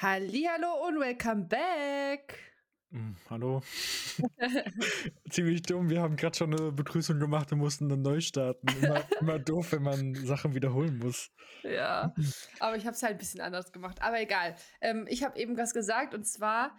Hallihallo 0.00 0.86
und 0.86 1.00
welcome 1.00 1.46
back. 1.46 2.38
Hm, 2.92 3.16
hallo. 3.28 3.62
Ziemlich 5.28 5.62
dumm. 5.62 5.90
Wir 5.90 6.00
haben 6.02 6.14
gerade 6.14 6.38
schon 6.38 6.54
eine 6.54 6.70
Begrüßung 6.70 7.18
gemacht 7.18 7.50
und 7.50 7.58
mussten 7.58 7.88
dann 7.88 8.02
neu 8.02 8.20
starten. 8.20 8.68
Immer, 8.80 9.02
immer 9.20 9.40
doof, 9.40 9.72
wenn 9.72 9.82
man 9.82 10.14
Sachen 10.14 10.54
wiederholen 10.54 10.98
muss. 10.98 11.32
Ja, 11.64 12.14
aber 12.60 12.76
ich 12.76 12.86
habe 12.86 12.94
es 12.94 13.02
halt 13.02 13.14
ein 13.14 13.18
bisschen 13.18 13.40
anders 13.40 13.72
gemacht. 13.72 14.00
Aber 14.00 14.20
egal. 14.20 14.54
Ähm, 14.80 15.04
ich 15.08 15.24
habe 15.24 15.36
eben 15.36 15.56
was 15.56 15.74
gesagt 15.74 16.14
und 16.14 16.24
zwar, 16.24 16.78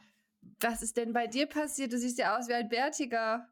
was 0.62 0.82
ist 0.82 0.96
denn 0.96 1.12
bei 1.12 1.28
dir 1.28 1.46
passiert? 1.46 1.92
Du 1.92 1.98
siehst 1.98 2.20
ja 2.20 2.38
aus 2.38 2.48
wie 2.48 2.54
ein 2.54 2.70
Bärtiger. 2.70 3.50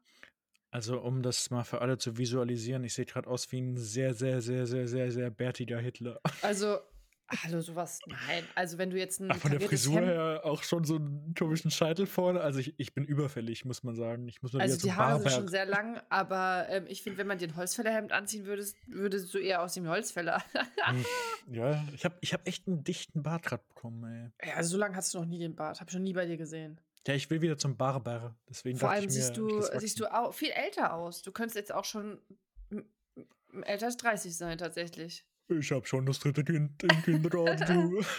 Also, 0.70 0.98
um 0.98 1.20
das 1.22 1.50
mal 1.50 1.64
für 1.64 1.82
alle 1.82 1.98
zu 1.98 2.16
visualisieren, 2.16 2.84
ich 2.84 2.94
sehe 2.94 3.04
gerade 3.04 3.28
aus 3.28 3.52
wie 3.52 3.60
ein 3.60 3.76
sehr, 3.76 4.14
sehr, 4.14 4.40
sehr, 4.40 4.66
sehr, 4.66 4.88
sehr, 4.88 5.12
sehr 5.12 5.30
bärtiger 5.30 5.78
Hitler. 5.78 6.22
Also, 6.40 6.78
hallo, 7.42 7.60
sowas, 7.60 8.00
nein. 8.06 8.44
Also, 8.54 8.78
wenn 8.78 8.90
du 8.90 8.98
jetzt 8.98 9.20
ein. 9.20 9.30
Ach, 9.30 9.36
von 9.36 9.50
der 9.50 9.60
Frisur 9.60 9.96
Hemd- 9.96 10.06
her 10.06 10.40
auch 10.44 10.62
schon 10.62 10.84
so 10.84 10.96
einen 10.96 11.34
komischen 11.38 11.70
Scheitel 11.70 12.06
vorne. 12.06 12.40
Also, 12.40 12.58
ich, 12.60 12.74
ich 12.78 12.94
bin 12.94 13.04
überfällig, 13.04 13.64
muss 13.64 13.82
man 13.82 13.94
sagen. 13.94 14.26
Ich 14.28 14.42
muss 14.42 14.52
mal 14.52 14.60
Also, 14.62 14.76
wieder 14.76 14.84
die 14.84 14.92
Haare 14.92 15.20
sind 15.20 15.32
schon 15.32 15.48
sehr 15.48 15.66
lang, 15.66 16.00
aber 16.08 16.66
ähm, 16.68 16.86
ich 16.88 17.02
finde, 17.02 17.18
wenn 17.18 17.26
man 17.26 17.38
dir 17.38 17.48
ein 17.48 17.56
Holzfällerhemd 17.56 18.12
anziehen 18.12 18.46
würdest, 18.46 18.76
würdest 18.86 19.32
du 19.34 19.38
eher 19.38 19.62
aus 19.62 19.74
dem 19.74 19.88
Holzfäller. 19.88 20.42
Hm, 20.84 21.04
Ja, 21.50 21.82
ich 21.94 22.04
habe 22.04 22.16
ich 22.20 22.34
hab 22.34 22.46
echt 22.46 22.66
einen 22.68 22.84
dichten 22.84 23.22
Bart 23.22 23.42
gerade 23.42 23.62
bekommen, 23.68 24.04
ey. 24.40 24.48
ja, 24.48 24.56
also, 24.56 24.70
so 24.70 24.78
lange 24.78 24.96
hast 24.96 25.14
du 25.14 25.18
noch 25.18 25.26
nie 25.26 25.38
den 25.38 25.54
Bart. 25.56 25.80
Habe 25.80 25.90
ich 25.90 25.94
noch 25.94 26.02
nie 26.02 26.12
bei 26.12 26.26
dir 26.26 26.36
gesehen. 26.36 26.80
Ja, 27.06 27.14
ich 27.14 27.30
will 27.30 27.40
wieder 27.40 27.56
zum 27.56 27.76
Barber. 27.76 28.36
Deswegen 28.50 28.78
Vor 28.78 28.90
allem 28.90 29.00
ich 29.00 29.06
mir, 29.06 29.12
siehst 29.12 29.36
du, 29.36 29.62
siehst 29.78 29.98
du 29.98 30.06
auch 30.12 30.34
viel 30.34 30.50
älter 30.50 30.92
aus. 30.92 31.22
Du 31.22 31.32
könntest 31.32 31.56
jetzt 31.56 31.72
auch 31.72 31.86
schon 31.86 32.20
älter 33.62 33.86
als 33.86 33.96
30 33.96 34.36
sein, 34.36 34.58
tatsächlich. 34.58 35.24
Ich 35.48 35.72
habe 35.72 35.86
schon 35.86 36.06
das 36.06 36.18
dritte 36.18 36.44
Kind 36.44 36.82
im 36.82 37.02
Kindergarten. 37.02 38.04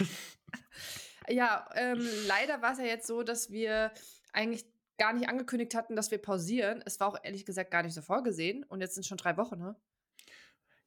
Ja, 1.31 1.70
ähm, 1.75 1.99
leider 2.27 2.61
war 2.61 2.73
es 2.73 2.79
ja 2.79 2.85
jetzt 2.85 3.05
so, 3.05 3.21
dass 3.21 3.51
wir 3.51 3.91
eigentlich 4.33 4.65
gar 4.97 5.13
nicht 5.13 5.29
angekündigt 5.29 5.76
hatten, 5.76 5.95
dass 5.95 6.12
wir 6.12 6.17
pausieren. 6.17 6.81
Es 6.85 6.99
war 6.99 7.07
auch 7.07 7.17
ehrlich 7.23 7.45
gesagt 7.45 7.71
gar 7.71 7.84
nicht 7.84 7.93
so 7.93 8.01
vorgesehen. 8.01 8.63
Und 8.63 8.81
jetzt 8.81 8.95
sind 8.95 9.05
schon 9.05 9.17
drei 9.17 9.37
Wochen, 9.37 9.59
ne? 9.59 9.76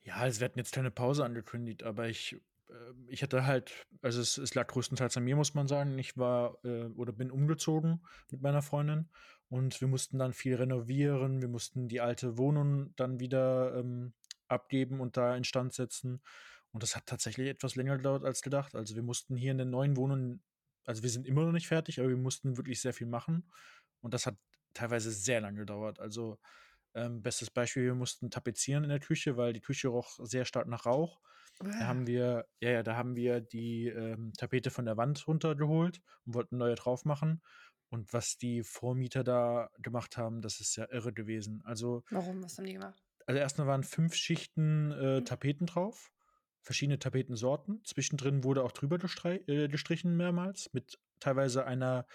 Ja, 0.02 0.16
also 0.16 0.40
wir 0.40 0.46
hatten 0.46 0.58
jetzt 0.58 0.74
keine 0.74 0.90
Pause 0.90 1.24
angekündigt, 1.24 1.84
aber 1.84 2.08
ich, 2.08 2.34
äh, 2.68 2.74
ich 3.06 3.22
hatte 3.22 3.46
halt, 3.46 3.72
also 4.02 4.20
es, 4.20 4.36
es 4.36 4.54
lag 4.54 4.66
größtenteils 4.66 5.16
an 5.16 5.24
mir, 5.24 5.36
muss 5.36 5.54
man 5.54 5.68
sagen. 5.68 5.96
Ich 5.98 6.16
war 6.16 6.58
äh, 6.64 6.86
oder 6.96 7.12
bin 7.12 7.30
umgezogen 7.30 8.04
mit 8.30 8.42
meiner 8.42 8.62
Freundin 8.62 9.08
und 9.48 9.80
wir 9.80 9.86
mussten 9.88 10.18
dann 10.18 10.32
viel 10.32 10.56
renovieren. 10.56 11.40
Wir 11.40 11.48
mussten 11.48 11.86
die 11.86 12.00
alte 12.00 12.36
Wohnung 12.36 12.92
dann 12.96 13.20
wieder 13.20 13.76
ähm, 13.76 14.12
abgeben 14.52 15.00
und 15.00 15.16
da 15.16 15.36
instand 15.36 15.72
setzen. 15.72 16.22
Und 16.72 16.82
das 16.82 16.96
hat 16.96 17.06
tatsächlich 17.06 17.48
etwas 17.48 17.76
länger 17.76 17.96
gedauert 17.96 18.24
als 18.24 18.42
gedacht. 18.42 18.74
Also 18.74 18.94
wir 18.94 19.02
mussten 19.02 19.36
hier 19.36 19.52
in 19.52 19.58
der 19.58 19.66
neuen 19.66 19.96
Wohnung, 19.96 20.40
also 20.84 21.02
wir 21.02 21.10
sind 21.10 21.26
immer 21.26 21.44
noch 21.44 21.52
nicht 21.52 21.68
fertig, 21.68 22.00
aber 22.00 22.08
wir 22.08 22.16
mussten 22.16 22.56
wirklich 22.56 22.80
sehr 22.80 22.94
viel 22.94 23.06
machen. 23.06 23.50
Und 24.00 24.14
das 24.14 24.26
hat 24.26 24.36
teilweise 24.72 25.10
sehr 25.10 25.40
lange 25.40 25.60
gedauert. 25.60 26.00
Also 26.00 26.38
ähm, 26.94 27.22
bestes 27.22 27.50
Beispiel, 27.50 27.84
wir 27.84 27.94
mussten 27.94 28.30
tapezieren 28.30 28.84
in 28.84 28.90
der 28.90 29.00
Küche, 29.00 29.36
weil 29.36 29.52
die 29.52 29.60
Küche 29.60 29.88
roch 29.88 30.18
sehr 30.22 30.44
stark 30.44 30.66
nach 30.66 30.86
Rauch. 30.86 31.20
Da 31.58 31.86
haben 31.86 32.06
wir, 32.06 32.46
ja, 32.60 32.70
ja, 32.70 32.82
da 32.82 32.96
haben 32.96 33.14
wir 33.14 33.40
die 33.40 33.86
ähm, 33.88 34.32
Tapete 34.36 34.70
von 34.70 34.84
der 34.84 34.96
Wand 34.96 35.26
runtergeholt 35.28 36.00
und 36.24 36.34
wollten 36.34 36.56
neue 36.56 36.74
drauf 36.74 37.04
machen. 37.04 37.42
Und 37.88 38.12
was 38.12 38.38
die 38.38 38.62
Vormieter 38.62 39.22
da 39.22 39.68
gemacht 39.78 40.16
haben, 40.16 40.40
das 40.40 40.60
ist 40.60 40.76
ja 40.76 40.86
irre 40.90 41.12
gewesen. 41.12 41.60
Also, 41.64 42.02
Warum? 42.10 42.42
Was 42.42 42.56
haben 42.58 42.64
die 42.64 42.72
gemacht? 42.72 43.02
Also 43.26 43.38
erstmal 43.38 43.66
waren 43.66 43.84
fünf 43.84 44.14
Schichten 44.14 44.92
äh, 44.92 45.22
Tapeten 45.22 45.66
drauf, 45.66 46.12
verschiedene 46.62 46.98
Tapetensorten. 46.98 47.82
Zwischendrin 47.84 48.44
wurde 48.44 48.62
auch 48.62 48.72
drüber 48.72 48.98
äh, 49.24 49.68
gestrichen 49.68 50.16
mehrmals 50.16 50.72
mit 50.72 50.98
teilweise 51.20 51.64
einer 51.66 52.06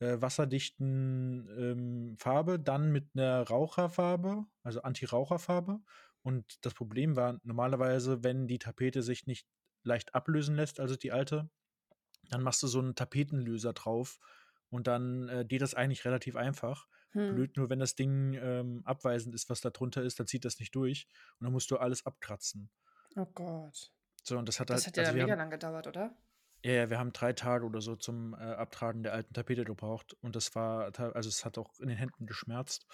äh, 0.00 0.20
wasserdichten 0.20 1.48
ähm, 1.58 2.16
Farbe, 2.18 2.58
dann 2.58 2.92
mit 2.92 3.10
einer 3.14 3.42
Raucherfarbe, 3.42 4.46
also 4.62 4.82
Anti-Raucherfarbe. 4.82 5.80
Und 6.22 6.64
das 6.64 6.74
Problem 6.74 7.16
war 7.16 7.40
normalerweise, 7.42 8.22
wenn 8.22 8.46
die 8.46 8.58
Tapete 8.58 9.02
sich 9.02 9.26
nicht 9.26 9.46
leicht 9.82 10.14
ablösen 10.14 10.56
lässt, 10.56 10.80
also 10.80 10.96
die 10.96 11.12
alte, 11.12 11.50
dann 12.30 12.42
machst 12.42 12.62
du 12.62 12.66
so 12.66 12.80
einen 12.80 12.94
Tapetenlöser 12.94 13.72
drauf 13.72 14.18
und 14.70 14.86
dann 14.86 15.28
äh, 15.28 15.44
geht 15.46 15.62
das 15.62 15.74
eigentlich 15.74 16.04
relativ 16.04 16.36
einfach. 16.36 16.86
Hm. 17.12 17.34
Blöd 17.34 17.56
nur, 17.56 17.70
wenn 17.70 17.78
das 17.78 17.94
Ding 17.94 18.34
ähm, 18.34 18.82
abweisend 18.84 19.34
ist, 19.34 19.48
was 19.48 19.60
da 19.60 19.70
drunter 19.70 20.02
ist, 20.02 20.20
dann 20.20 20.26
zieht 20.26 20.44
das 20.44 20.58
nicht 20.58 20.74
durch 20.74 21.06
und 21.38 21.44
dann 21.44 21.52
musst 21.52 21.70
du 21.70 21.76
alles 21.78 22.04
abkratzen. 22.06 22.70
Oh 23.16 23.26
Gott. 23.26 23.92
So, 24.22 24.38
und 24.38 24.46
das 24.46 24.60
hat 24.60 24.70
Das 24.70 24.86
halt, 24.86 24.88
hat 24.88 24.96
ja 24.96 25.02
also 25.04 25.14
mega 25.14 25.32
haben, 25.32 25.38
lang 25.38 25.50
gedauert, 25.50 25.86
oder? 25.86 26.16
ja, 26.64 26.72
ja, 26.72 26.90
wir 26.90 26.98
haben 26.98 27.12
drei 27.12 27.32
Tage 27.32 27.64
oder 27.64 27.80
so 27.80 27.96
zum 27.96 28.34
äh, 28.34 28.38
Abtragen 28.38 29.02
der 29.02 29.12
alten 29.12 29.32
Tapete 29.32 29.64
gebraucht 29.64 30.14
und 30.20 30.36
das 30.36 30.54
war, 30.54 30.92
also 31.14 31.28
es 31.28 31.44
hat 31.44 31.56
auch 31.58 31.78
in 31.80 31.88
den 31.88 31.96
Händen 31.96 32.26
geschmerzt. 32.26 32.86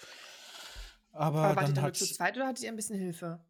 Aber, 1.11 1.43
Aber 1.43 1.55
wart 1.55 1.69
ihr 1.69 1.73
dann 1.75 1.83
hat 1.83 1.95
zu 1.95 2.05
zweit 2.05 2.35
oder 2.37 2.47
hattet 2.47 2.63
ihr 2.63 2.69
ein 2.69 2.75
bisschen 2.75 2.97
Hilfe? 2.97 3.43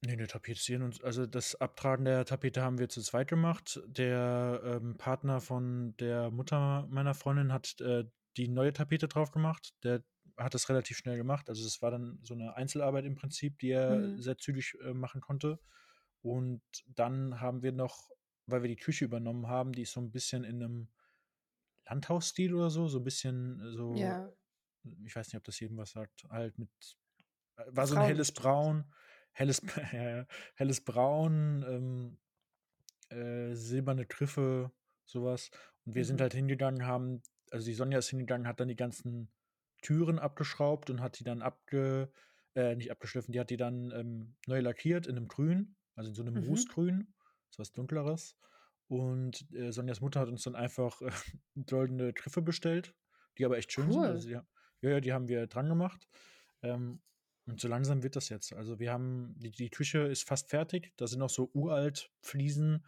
Nee, 0.00 0.14
ne, 0.14 0.28
Tapezieren 0.28 0.82
und 0.82 1.02
also 1.02 1.26
das 1.26 1.56
Abtragen 1.60 2.04
der 2.04 2.24
Tapete 2.24 2.62
haben 2.62 2.78
wir 2.78 2.88
zu 2.88 3.02
zweit 3.02 3.26
gemacht. 3.28 3.80
Der 3.86 4.60
ähm, 4.64 4.96
Partner 4.96 5.40
von 5.40 5.96
der 5.96 6.30
Mutter 6.30 6.86
meiner 6.88 7.14
Freundin 7.14 7.52
hat 7.52 7.80
äh, 7.80 8.04
die 8.38 8.48
neue 8.48 8.72
Tapete 8.72 9.08
drauf 9.08 9.30
gemacht. 9.32 9.74
Der 9.84 10.04
hat 10.36 10.54
das 10.54 10.68
relativ 10.68 10.96
schnell 10.98 11.16
gemacht. 11.16 11.48
Also 11.50 11.66
es 11.66 11.82
war 11.82 11.90
dann 11.90 12.20
so 12.22 12.34
eine 12.34 12.54
Einzelarbeit 12.56 13.04
im 13.04 13.16
Prinzip, 13.16 13.58
die 13.58 13.70
er 13.72 13.96
Mhm. 14.00 14.22
sehr 14.22 14.38
zügig 14.38 14.76
äh, 14.82 14.94
machen 14.94 15.20
konnte. 15.20 15.60
Und 16.22 16.62
dann 16.86 17.40
haben 17.40 17.62
wir 17.62 17.72
noch, 17.72 18.10
weil 18.46 18.62
wir 18.62 18.68
die 18.68 18.76
Küche 18.76 19.04
übernommen 19.04 19.48
haben, 19.48 19.72
die 19.72 19.82
ist 19.82 19.92
so 19.92 20.00
ein 20.00 20.12
bisschen 20.12 20.44
in 20.44 20.62
einem 20.62 20.88
Landhausstil 21.88 22.54
oder 22.54 22.70
so, 22.70 22.88
so 22.88 22.98
ein 22.98 23.04
bisschen 23.04 23.60
äh, 23.60 23.72
so, 23.72 23.94
Ja. 23.98 24.32
ich 25.04 25.16
weiß 25.16 25.28
nicht, 25.28 25.36
ob 25.36 25.44
das 25.44 25.60
jedem 25.60 25.76
was 25.78 25.90
sagt, 25.92 26.24
halt 26.30 26.58
mit, 26.58 26.70
äh, 27.56 27.64
war 27.68 27.86
so 27.86 27.94
ein 27.94 28.02
Frauen 28.02 28.08
helles. 28.08 28.32
Braun, 28.32 28.94
helles, 29.32 29.62
ja, 29.92 30.26
helles 30.56 30.84
Braun, 30.84 31.64
ähm, 31.68 32.18
äh, 33.10 33.54
silberne 33.54 34.06
Griffe, 34.06 34.72
sowas. 35.04 35.50
Und 35.84 35.94
wir 35.94 36.04
sind 36.04 36.18
Mhm. 36.18 36.22
halt 36.22 36.34
hingegangen, 36.34 36.86
haben, 36.86 37.22
also 37.52 37.66
die 37.66 37.74
Sonja 37.74 37.98
ist 37.98 38.08
hingegangen, 38.10 38.46
hat 38.46 38.60
dann 38.60 38.68
die 38.68 38.76
ganzen 38.76 39.30
Türen 39.82 40.18
abgeschraubt 40.18 40.90
und 40.90 41.00
hat 41.00 41.18
die 41.18 41.24
dann 41.24 41.42
abge, 41.42 42.10
äh, 42.54 42.74
nicht 42.74 42.90
abgeschliffen, 42.90 43.32
die 43.32 43.40
hat 43.40 43.50
die 43.50 43.56
dann 43.56 43.92
ähm, 43.92 44.36
neu 44.46 44.60
lackiert 44.60 45.06
in 45.06 45.16
einem 45.16 45.28
Grün, 45.28 45.76
also 45.94 46.10
in 46.10 46.14
so 46.14 46.22
einem 46.22 46.34
Mhm. 46.34 46.44
Rußgrün, 46.44 47.14
so 47.50 47.60
was 47.60 47.72
Dunkleres. 47.72 48.36
Und 48.88 49.46
äh, 49.52 49.70
Sonjas 49.70 50.00
Mutter 50.00 50.20
hat 50.20 50.28
uns 50.28 50.42
dann 50.42 50.54
einfach 50.54 51.00
äh, 51.02 51.10
goldene 51.66 52.12
Griffe 52.12 52.42
bestellt, 52.42 52.94
die 53.36 53.44
aber 53.44 53.58
echt 53.58 53.72
schön 53.72 53.92
sind. 53.92 54.02
Also 54.02 54.26
Cool. 54.28 54.42
die, 54.80 54.86
ja, 54.86 54.90
ja, 54.90 55.00
die 55.00 55.12
haben 55.12 55.28
wir 55.28 55.46
dran 55.46 55.68
gemacht. 55.68 56.08
Ähm, 56.62 57.00
und 57.46 57.60
so 57.60 57.68
langsam 57.68 58.02
wird 58.02 58.16
das 58.16 58.28
jetzt. 58.28 58.52
Also 58.52 58.78
wir 58.78 58.92
haben, 58.92 59.34
die, 59.38 59.50
die 59.50 59.70
Küche 59.70 60.00
ist 60.00 60.26
fast 60.26 60.50
fertig. 60.50 60.92
Da 60.96 61.06
sind 61.06 61.20
noch 61.20 61.30
so 61.30 61.50
uralt 61.54 62.10
Fliesen 62.20 62.84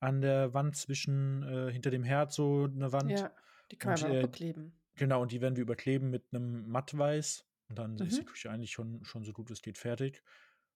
an 0.00 0.20
der 0.20 0.52
Wand 0.54 0.76
zwischen, 0.76 1.42
äh, 1.42 1.70
hinter 1.72 1.90
dem 1.90 2.02
Herd 2.02 2.32
so 2.32 2.64
eine 2.64 2.92
Wand. 2.92 3.10
Ja, 3.10 3.30
die 3.70 3.76
kann 3.78 3.92
Und 3.94 4.04
auch 4.04 4.08
äh, 4.10 4.22
bekleben. 4.22 4.80
genau, 4.96 5.22
und 5.22 5.32
die 5.32 5.40
werden 5.40 5.56
wir 5.56 5.62
überkleben 5.62 6.10
mit 6.10 6.26
einem 6.32 6.68
Mattweiß. 6.68 7.46
Und 7.68 7.78
dann 7.78 8.00
ist 8.00 8.18
die 8.18 8.22
Mhm. 8.22 8.26
Küche 8.26 8.50
eigentlich 8.50 8.72
schon, 8.72 9.04
schon 9.04 9.24
so 9.24 9.32
gut 9.32 9.50
es 9.50 9.62
geht 9.62 9.78
fertig. 9.78 10.22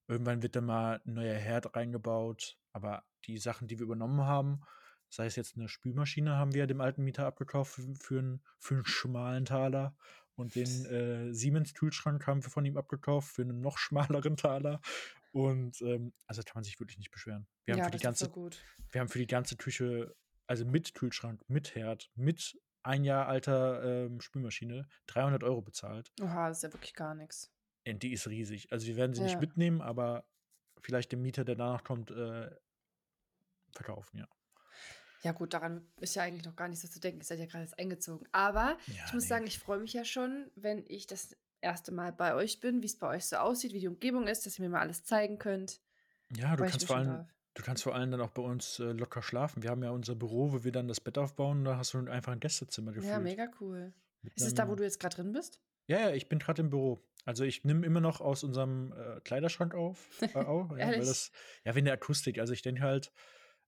Irgendwann 0.06 0.42
wird 0.42 0.54
dann 0.56 0.66
mal 0.66 1.00
ein 1.06 1.14
neuer 1.14 1.34
Herd 1.38 1.74
reingebaut. 1.74 2.58
Aber 2.72 3.04
die 3.26 3.38
Sachen, 3.38 3.68
die 3.68 3.78
wir 3.78 3.84
übernommen 3.84 4.20
haben, 4.22 4.60
sei 5.08 5.26
es 5.26 5.36
jetzt 5.36 5.56
eine 5.56 5.68
Spülmaschine, 5.68 6.36
haben 6.36 6.54
wir 6.54 6.66
dem 6.66 6.80
alten 6.80 7.02
Mieter 7.04 7.26
abgekauft 7.26 7.74
für, 7.74 7.94
für, 7.96 8.18
einen, 8.18 8.42
für 8.58 8.74
einen 8.74 8.84
schmalen 8.84 9.44
Taler. 9.44 9.96
Und 10.36 10.54
den 10.56 10.84
äh, 10.86 11.32
Siemens-Kühlschrank 11.32 12.26
haben 12.26 12.42
wir 12.44 12.50
von 12.50 12.64
ihm 12.64 12.76
abgekauft 12.76 13.28
für 13.34 13.42
einen 13.42 13.60
noch 13.60 13.78
schmaleren 13.78 14.36
Taler. 14.36 14.80
Und 15.32 15.80
ähm, 15.82 16.12
also 16.26 16.42
kann 16.42 16.54
man 16.56 16.64
sich 16.64 16.78
wirklich 16.78 16.98
nicht 16.98 17.10
beschweren. 17.10 17.46
Wir 17.64 17.74
haben 17.74 17.78
Ja, 17.80 17.84
für 17.86 17.90
die 17.92 17.98
ganze 17.98 18.26
so 18.26 18.50
wir 18.92 19.00
haben 19.00 19.08
für 19.08 19.18
die 19.18 19.26
ganze 19.26 19.56
Küche, 19.56 20.14
also 20.46 20.64
mit 20.64 20.94
Kühlschrank, 20.94 21.42
mit 21.48 21.74
Herd, 21.74 22.10
mit 22.14 22.56
ein 22.84 23.04
Jahr 23.04 23.26
alter 23.28 23.82
ähm, 24.06 24.20
Spülmaschine, 24.20 24.86
300 25.06 25.42
Euro 25.44 25.62
bezahlt. 25.62 26.12
Oha, 26.20 26.48
das 26.48 26.58
ist 26.58 26.62
ja 26.64 26.72
wirklich 26.72 26.94
gar 26.94 27.14
nichts. 27.14 27.50
Und 27.86 28.02
die 28.02 28.12
ist 28.12 28.26
riesig. 28.28 28.72
Also 28.72 28.86
wir 28.86 28.96
werden 28.96 29.14
sie 29.14 29.22
nicht 29.22 29.34
Ja. 29.34 29.40
mitnehmen, 29.40 29.80
aber 29.82 30.26
vielleicht 30.80 31.12
dem 31.12 31.22
Mieter, 31.22 31.44
der 31.44 31.56
danach 31.56 31.84
kommt, 31.84 32.10
äh, 32.10 32.50
verkaufen, 33.72 34.18
ja. 34.18 34.28
Ja, 35.22 35.32
gut, 35.32 35.54
daran 35.54 35.90
ist 36.00 36.14
ja 36.16 36.22
eigentlich 36.22 36.44
noch 36.44 36.54
gar 36.56 36.68
nicht 36.68 36.80
so 36.80 36.88
zu 36.88 37.00
denken. 37.00 37.20
Ihr 37.20 37.24
seid 37.24 37.38
ja 37.38 37.46
gerade 37.46 37.64
erst 37.64 37.78
eingezogen. 37.78 38.28
Aber 38.32 38.76
Ja, 38.86 39.04
ich 39.06 39.12
muss 39.14 39.22
nee. 39.24 39.28
sagen, 39.28 39.46
ich 39.46 39.58
freue 39.58 39.78
mich 39.78 39.94
ja 39.94 40.04
schon, 40.04 40.50
wenn 40.54 40.84
ich 40.86 41.06
das 41.06 41.34
erste 41.62 41.92
Mal 41.92 42.12
bei 42.12 42.34
euch 42.34 42.60
bin, 42.60 42.82
wie 42.82 42.86
es 42.86 42.98
bei 42.98 43.08
euch 43.08 43.24
so 43.24 43.36
aussieht, 43.36 43.72
wie 43.72 43.80
die 43.80 43.88
Umgebung 43.88 44.26
ist, 44.26 44.44
dass 44.44 44.58
ihr 44.58 44.64
mir 44.64 44.70
mal 44.70 44.80
alles 44.80 45.04
zeigen 45.04 45.38
könnt. 45.38 45.80
Ja, 46.36 46.56
du 46.56 46.64
kannst 46.64 46.84
vor 46.86 46.96
allem, 46.96 47.08
drauf. 47.08 47.26
Du 47.54 47.62
kannst 47.62 47.82
vor 47.82 47.94
allem 47.94 48.10
dann 48.10 48.20
auch 48.20 48.30
bei 48.30 48.42
uns 48.42 48.78
äh, 48.80 48.92
locker 48.92 49.22
schlafen. 49.22 49.62
Wir 49.62 49.70
haben 49.70 49.82
ja 49.82 49.90
unser 49.90 50.14
Büro, 50.14 50.52
wo 50.52 50.64
wir 50.64 50.72
dann 50.72 50.88
das 50.88 51.00
Bett 51.00 51.18
aufbauen, 51.18 51.64
da 51.64 51.76
hast 51.76 51.94
du 51.94 51.98
einfach 52.10 52.32
ein 52.32 52.40
Gästezimmer 52.40 52.92
Ja, 52.92 52.96
gefühlt. 52.96 53.22
mega 53.24 53.48
cool. 53.60 53.92
Mit 54.22 54.36
Ist 54.36 54.44
es 54.46 54.54
da, 54.54 54.64
wo 54.64 54.68
einem- 54.68 54.76
du 54.78 54.84
jetzt 54.84 55.00
gerade 55.00 55.16
drin 55.16 55.32
bist? 55.32 55.60
Ja, 55.86 56.00
ja, 56.00 56.10
ich 56.14 56.28
bin 56.28 56.38
gerade 56.38 56.62
im 56.62 56.70
Büro. 56.70 57.00
Also 57.26 57.44
ich 57.44 57.64
nehme 57.64 57.84
immer 57.86 58.00
noch 58.00 58.20
aus 58.20 58.42
unserem 58.44 58.92
äh, 58.92 59.20
Kleiderschrank 59.20 59.74
auf, 59.74 60.08
äh, 60.22 60.38
auf 60.38 60.70
ja, 60.78 60.88
weil 60.88 61.04
das, 61.04 61.30
ja, 61.64 61.74
wegen 61.74 61.84
der 61.84 61.94
Akustik. 61.94 62.38
Also 62.38 62.52
ich 62.52 62.62
denke 62.62 62.82
halt, 62.82 63.12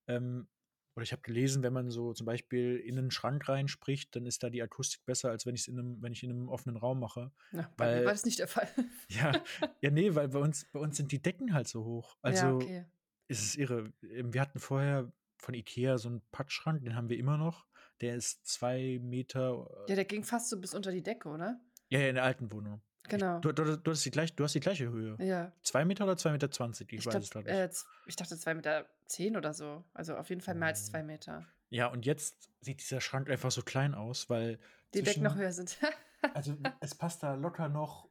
ähm, 0.07 0.49
oder 0.95 1.03
ich 1.03 1.13
habe 1.13 1.23
gelesen, 1.23 1.63
wenn 1.63 1.73
man 1.75 1.91
so 1.91 2.15
zum 2.15 2.25
Beispiel 2.27 2.77
in 2.79 2.99
einen 2.99 3.11
Schrank 3.11 3.49
reinspricht, 3.49 4.17
dann 4.17 4.25
ist 4.27 4.43
da 4.43 4.49
die 4.51 4.63
Akustik 4.63 5.05
besser, 5.05 5.31
als 5.31 5.45
wenn 5.45 5.55
ich's 5.55 5.69
in 5.69 5.75
'nem 5.77 6.01
wenn 6.03 6.13
ich 6.13 6.23
in 6.23 6.31
einem 6.31 6.49
offenen 6.49 6.77
Raum 6.79 7.01
mache. 7.01 7.33
Na, 7.51 7.71
bei 7.77 7.87
mir 7.87 8.05
war 8.05 8.13
Weil 8.13 8.15
das 8.15 8.25
nicht 8.25 8.39
der 8.39 8.49
Fall. 8.49 8.69
ja, 9.11 9.33
ja, 9.83 9.91
ne, 9.91 10.15
weil 10.15 10.29
bei 10.29 10.39
uns 10.39 10.65
bei 10.73 10.81
uns 10.81 10.97
sind 10.97 11.13
die 11.13 11.21
Decken 11.21 11.53
halt 11.53 11.69
so 11.69 11.85
hoch. 11.85 12.15
Ja, 12.15 12.21
Also, 12.23 12.47
okay. 12.57 12.87
Es 13.29 13.43
ist 13.43 13.57
irre. 13.57 13.93
Ähm, 14.03 14.33
wir 14.35 14.41
hatten 14.41 14.59
vorher 14.61 15.13
von 15.39 15.55
IKEA 15.55 15.99
so 15.99 16.09
einen 16.09 16.23
Pappschrank, 16.33 16.83
den 16.83 16.95
haben 16.97 17.09
wir 17.09 17.19
immer 17.19 17.39
noch. 17.39 17.67
Der 18.01 18.17
ist 18.17 18.47
2 18.47 18.99
Meter. 19.03 19.69
Ja, 19.89 19.95
äh 19.95 19.97
der 19.97 20.05
ging 20.05 20.25
fast 20.25 20.49
so 20.49 20.61
bis 20.61 20.75
unter 20.75 20.91
die 20.93 21.03
Decke, 21.03 21.29
oder? 21.29 21.61
ja, 21.91 22.01
ja, 22.01 22.09
in 22.09 22.15
der 22.17 22.25
alten 22.25 22.51
Wohnung. 22.53 22.83
Ich 23.15 23.25
Genau. 23.25 23.41
du 23.41 23.53
du 23.53 23.77
du 23.79 23.91
hast 23.93 24.05
die 24.05 24.11
gleich 24.11 24.35
du 24.35 24.45
hast 24.45 24.55
die 24.55 24.61
gleiche 24.61 24.89
Höhe. 24.91 25.21
Ja. 25.21 25.57
2 25.63 25.85
Meter 25.85 26.05
oder 26.05 26.17
2,20 26.17 26.93
m? 26.93 26.99
Ich 26.99 27.05
Ich 27.05 27.07
weiß 27.07 27.21
glaube, 27.21 27.27
es 27.27 27.31
grad 27.31 27.47
nicht. 27.47 27.65
äh, 27.65 27.69
ich 28.07 28.17
dachte 28.17 28.37
2,10 28.39 28.85
m 29.09 29.37
oder 29.37 29.53
so. 29.55 29.85
Also, 29.95 30.17
auf 30.17 30.29
jeden 30.31 30.41
Fall 30.41 30.55
mehr 30.55 30.69
als 30.69 30.85
Hm. 30.85 30.87
2 30.87 31.03
Meter. 31.03 31.47
Ja, 31.71 31.89
und 31.89 32.07
jetzt 32.07 32.51
sieht 32.61 32.81
dieser 32.83 33.01
Schrank 33.01 33.31
einfach 33.31 33.51
so 33.51 33.63
klein 33.63 33.95
aus, 33.95 34.31
weil 34.31 34.61
Die 34.95 35.03
Decken 35.03 35.25
noch 35.25 35.35
höher 35.37 35.53
sind. 35.53 35.79
also, 36.33 36.57
es 36.81 36.95
passt 36.97 37.23
da 37.23 37.35
locker 37.35 37.69
noch 37.69 38.11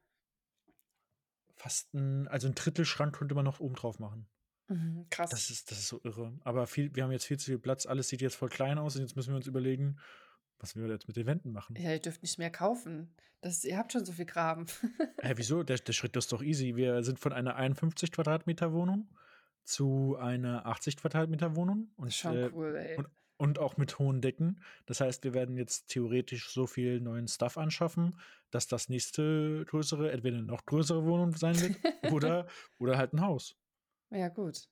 fast 1.54 1.94
'n 1.94 2.28
also 2.28 2.46
'n 2.48 2.54
Drittel-Schrank 2.54 3.14
könnte 3.16 3.34
man 3.34 3.44
noch 3.44 3.60
oben 3.60 3.74
drauf 3.76 3.98
machen. 3.98 4.28
Mhm, 4.68 5.06
krass. 5.10 5.30
Das 5.30 5.50
ist 5.50 5.70
das 5.70 5.78
ist 5.78 5.88
so 5.88 6.00
irre. 6.04 6.32
Aber 6.44 6.66
viel 6.66 6.94
wir 6.94 7.04
haben 7.04 7.12
jetzt 7.12 7.26
viel 7.26 7.38
zu 7.38 7.46
viel 7.46 7.58
Platz. 7.58 7.86
Alles 7.86 8.08
sieht 8.08 8.20
jetzt 8.20 8.36
voll 8.36 8.48
klein 8.48 8.78
aus 8.78 8.96
und 8.96 9.02
jetzt 9.02 9.16
müssen 9.16 9.30
wir 9.30 9.36
uns 9.36 9.46
überlegen, 9.46 9.96
was 10.58 10.74
wir 10.74 10.86
jetzt 10.88 11.06
mit 11.08 11.16
den 11.16 11.26
Wänden 11.26 11.52
machen. 11.52 11.76
Ja, 11.76 11.92
ihr 11.92 12.00
dürft 12.00 12.22
nicht 12.22 12.38
mehr 12.38 12.50
kaufen. 12.50 13.14
Das 13.42 13.64
ihr 13.64 13.76
habt 13.78 13.92
schon 13.92 14.04
so 14.04 14.12
viel 14.12 14.26
Kram. 14.26 14.66
Hä, 15.20 15.32
wieso? 15.36 15.62
Der 15.62 15.76
der 15.78 15.92
Schritt 15.92 16.16
ist 16.16 16.32
doch 16.32 16.42
easy. 16.42 16.74
Wir 16.76 17.02
sind 17.02 17.20
von 17.20 17.32
einer 17.32 17.56
51 17.56 18.10
Quadratmeter 18.12 18.72
Wohnung 18.72 19.08
zu 19.64 20.16
einer 20.16 20.66
80 20.66 20.96
Quadratmeter 20.96 21.54
Wohnung 21.56 21.90
und, 21.96 22.12
Schon 22.12 22.36
äh, 22.36 22.50
cool, 22.52 22.76
ey. 22.76 22.96
und 22.96 23.08
und 23.38 23.58
auch 23.58 23.76
mit 23.76 23.98
hohen 23.98 24.22
Decken. 24.22 24.62
Das 24.86 25.00
heißt, 25.02 25.22
wir 25.24 25.34
werden 25.34 25.58
jetzt 25.58 25.88
theoretisch 25.88 26.50
so 26.50 26.66
viel 26.66 27.00
neuen 27.02 27.28
Stuff 27.28 27.58
anschaffen, 27.58 28.18
dass 28.50 28.66
das 28.66 28.88
nächste 28.88 29.62
größere 29.66 30.10
entweder 30.10 30.38
'ne 30.38 30.44
noch 30.44 30.64
größere 30.64 31.04
Wohnung 31.04 31.36
sein 31.36 31.60
wird 31.60 31.76
oder 32.14 32.46
oder 32.78 32.96
halt 32.96 33.12
'n 33.12 33.20
Haus. 33.20 33.54
Ja, 34.10 34.28
gut. 34.30 34.68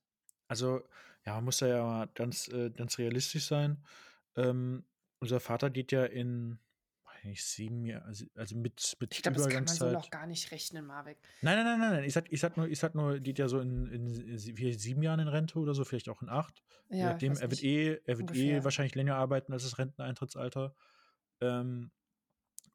Also, 0.48 0.82
ja, 1.24 1.34
man 1.34 1.44
muss 1.44 1.58
da 1.58 1.66
ja 1.66 1.82
mal 1.84 2.08
ganz 2.14 2.48
äh, 2.48 2.70
ganz 2.70 2.98
realistisch 2.98 3.46
sein. 3.46 3.84
Ähm, 4.36 4.84
unser 5.20 5.40
Vater 5.40 5.70
geht 5.70 5.92
ja 5.92 6.04
in, 6.04 6.58
weiß 7.04 7.24
nicht, 7.24 7.44
7 7.44 7.84
Jahr 7.86 8.04
also 8.04 8.26
also 8.34 8.56
mit 8.56 8.96
mit 9.00 9.14
Ich 9.14 9.22
glaube, 9.22 9.36
das 9.36 9.48
kann 9.48 9.64
man 9.64 9.78
so 9.78 9.90
noch 9.92 10.10
gar 10.10 10.26
nicht 10.26 10.50
rechnen, 10.50 10.84
Marek. 10.86 11.18
Nein, 11.40 11.56
nein, 11.56 11.64
nein, 11.66 11.78
nein, 11.80 11.90
nein. 11.96 12.04
Ich 12.04 12.14
sage 12.14 12.28
ich 12.30 12.40
sage 12.40 12.58
nur 12.58 12.68
ich 12.68 12.78
sage 12.78 12.96
nur, 12.96 13.18
geht 13.20 13.38
ja 13.38 13.48
so 13.48 13.60
in 13.60 13.86
in 13.88 14.06
in 14.08 14.38
si 14.38 14.54
vielleicht 14.54 14.80
7 14.80 15.02
Jahren 15.02 15.20
in 15.20 15.28
Rente 15.28 15.58
oder 15.58 15.74
so, 15.74 15.84
vielleicht 15.84 16.08
auch 16.08 16.22
in 16.22 16.28
8. 16.30 16.62
Je 16.96 17.04
Ja, 17.04 17.06
nachdem. 17.06 17.36
weiß 17.36 17.38
Er 17.38 17.50
wird 17.50 17.62
eh 17.62 18.00
er 18.06 18.18
wird 18.18 18.30
eh 18.32 18.64
Ungefähr. 18.64 18.64
wahrscheinlich 18.64 18.94
länger 18.94 19.16
arbeiten 19.16 19.52
als 19.52 19.64
das 19.64 19.78
Renteneintrittsalter. 19.78 20.74
Ähm, 21.40 21.92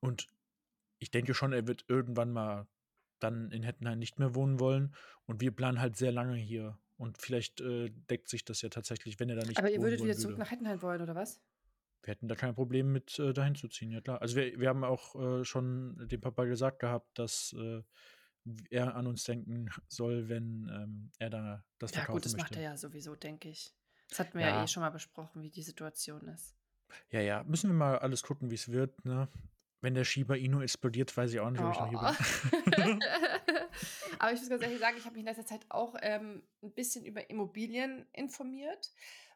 und 0.01 0.27
ich 0.99 1.11
denke 1.11 1.33
schon, 1.35 1.53
er 1.53 1.67
wird 1.67 1.85
irgendwann 1.89 2.31
mal 2.33 2.67
dann 3.19 3.51
in 3.51 3.63
Hettenheim 3.63 3.99
nicht 3.99 4.19
mehr 4.19 4.35
wohnen 4.35 4.59
wollen. 4.59 4.95
Und 5.25 5.41
wir 5.41 5.51
planen 5.51 5.79
halt 5.79 5.95
sehr 5.97 6.11
lange 6.11 6.35
hier. 6.35 6.77
Und 6.97 7.17
vielleicht, 7.17 7.61
äh, 7.61 7.89
deckt 8.09 8.27
sich 8.29 8.43
das 8.43 8.61
ja 8.61 8.69
tatsächlich, 8.69 9.19
wenn 9.19 9.29
er 9.29 9.37
da 9.37 9.45
nicht 9.45 9.57
Aber 9.57 9.69
ihr 9.71 9.81
würdet 9.81 10.03
wieder 10.03 10.15
zurück 10.15 10.31
würde. 10.31 10.41
nach 10.41 10.51
Hettenheim 10.51 10.81
wollen, 10.81 11.01
oder 11.01 11.15
was? 11.15 11.41
Wir 12.03 12.11
hätten 12.13 12.27
da 12.27 12.35
kein 12.35 12.55
Problem 12.55 12.91
mit, 12.91 13.19
äh, 13.19 13.33
dahin 13.33 13.55
zu 13.55 13.67
ziehen, 13.67 13.91
ja 13.91 14.01
klar. 14.01 14.21
Also, 14.21 14.35
wir 14.35 14.59
wir 14.59 14.69
haben 14.69 14.83
auch, 14.83 15.15
äh, 15.15 15.43
schon 15.45 16.07
dem 16.09 16.21
Papa 16.21 16.45
gesagt 16.45 16.79
gehabt, 16.79 17.17
dass, 17.19 17.53
äh, 17.57 17.81
er 18.69 18.95
an 18.95 19.05
uns 19.05 19.25
denken 19.25 19.69
soll, 19.87 20.27
wenn, 20.29 20.69
ähm, 20.73 21.11
er 21.19 21.29
da 21.29 21.65
das 21.77 21.91
Ja 21.91 21.97
gut, 21.97 22.05
verkaufen 22.05 22.23
das 22.23 22.35
macht 22.37 22.51
er 22.51 22.57
möchte. 22.57 22.71
ja 22.71 22.77
sowieso, 22.77 23.15
denke 23.15 23.49
ich. 23.49 23.73
Das 24.09 24.19
hatten 24.19 24.37
wir 24.39 24.45
ja 24.47 24.57
eh 24.57 24.61
Ja. 24.61 24.67
schon 24.67 24.81
mal 24.81 24.89
besprochen, 24.89 25.41
wie 25.41 25.51
die 25.51 25.61
Situation 25.61 26.27
ist. 26.29 26.55
Ja, 27.11 27.19
ja, 27.21 27.43
müssen 27.43 27.69
wir 27.69 27.75
mal 27.75 27.99
alles 27.99 28.23
gucken, 28.23 28.49
wie's 28.49 28.69
wird, 28.71 29.05
ne? 29.05 29.27
Wenn 29.81 29.93
der 29.93 30.03
Shiba 30.03 30.35
Inu 30.35 30.61
explodiert, 30.61 31.15
weiß 31.15 31.31
ich 31.33 31.39
auch 31.39 31.49
nicht, 31.49 31.61
ob 31.61 31.71
ich 31.71 31.79
noch 31.79 31.87
hier 31.87 31.99
Oh. 32.01 32.73
bin. 32.75 32.99
Aber 34.19 34.33
ich 34.33 34.39
muss 34.39 34.49
ganz 34.49 34.61
ehrlich 34.63 34.79
sagen, 34.79 34.97
ich 34.97 35.05
habe 35.05 35.13
mich 35.13 35.21
in 35.21 35.27
letzter 35.27 35.45
Zeit 35.45 35.65
auch 35.69 35.95
ähm, 36.01 36.43
ein 36.61 36.71
bisschen 36.73 37.05
über 37.05 37.29
Immobilien 37.29 38.05
informiert, 38.13 38.91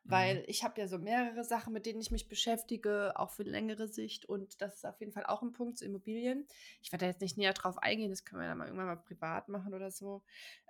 Mhm. 0.05 0.11
weil 0.11 0.43
ich 0.47 0.65
habe 0.65 0.81
ja 0.81 0.87
so 0.89 0.99
mehrere 0.99 1.45
Sachen, 1.45 1.71
mit 1.71 1.85
denen 1.85 2.01
ich 2.01 2.11
mich 2.11 2.27
beschäftige, 2.27 3.13
auch 3.15 3.31
für 3.31 3.43
längere 3.43 3.87
Sicht. 3.87 4.25
Und 4.25 4.61
das 4.61 4.75
ist 4.75 4.85
auf 4.85 4.99
jeden 4.99 5.13
Fall 5.13 5.25
auch 5.25 5.41
ein 5.41 5.53
Punkt 5.53 5.77
zu 5.77 5.85
Immobilien. 5.85 6.45
Ich 6.81 6.91
werde 6.91 7.05
da 7.05 7.11
jetzt 7.11 7.21
nicht 7.21 7.37
näher 7.37 7.53
drauf 7.53 7.77
eingehen, 7.77 8.09
das 8.09 8.25
können 8.25 8.41
wir 8.41 8.49
dann 8.49 8.57
mal 8.57 8.65
irgendwann 8.65 8.87
mal 8.87 8.97
privat 8.97 9.47
machen 9.47 9.73
oder 9.73 9.91
so. 9.91 10.21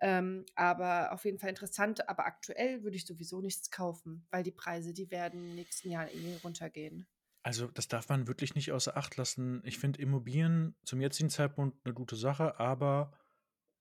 Ähm, 0.01 0.45
aber 0.53 1.11
auf 1.13 1.25
jeden 1.25 1.39
Fall 1.39 1.49
interessant. 1.49 2.07
Aber 2.09 2.25
aktuell 2.27 2.83
würde 2.83 2.95
ich 2.95 3.07
sowieso 3.07 3.41
nichts 3.41 3.71
kaufen, 3.71 4.23
weil 4.29 4.43
die 4.43 4.51
Preise, 4.51 4.93
die 4.93 5.09
werden 5.09 5.41
in 5.41 5.47
den 5.47 5.55
nächsten 5.55 5.89
Jahren 5.89 6.09
eh 6.09 6.35
runtergehen. 6.43 7.07
Also, 7.45 7.67
das 7.67 7.89
darf 7.89 8.07
man 8.07 8.27
wirklich 8.27 8.55
nicht 8.55 8.71
außer 8.71 8.95
Acht 8.95 9.17
lassen. 9.17 9.61
Ich 9.65 9.77
finde 9.77 10.01
Immobilien 10.01 10.75
zum 10.85 11.01
jetzigen 11.01 11.29
Zeitpunkt 11.29 11.85
'ne 11.85 11.93
gute 11.93 12.15
Sache, 12.15 12.57
aber 12.57 13.11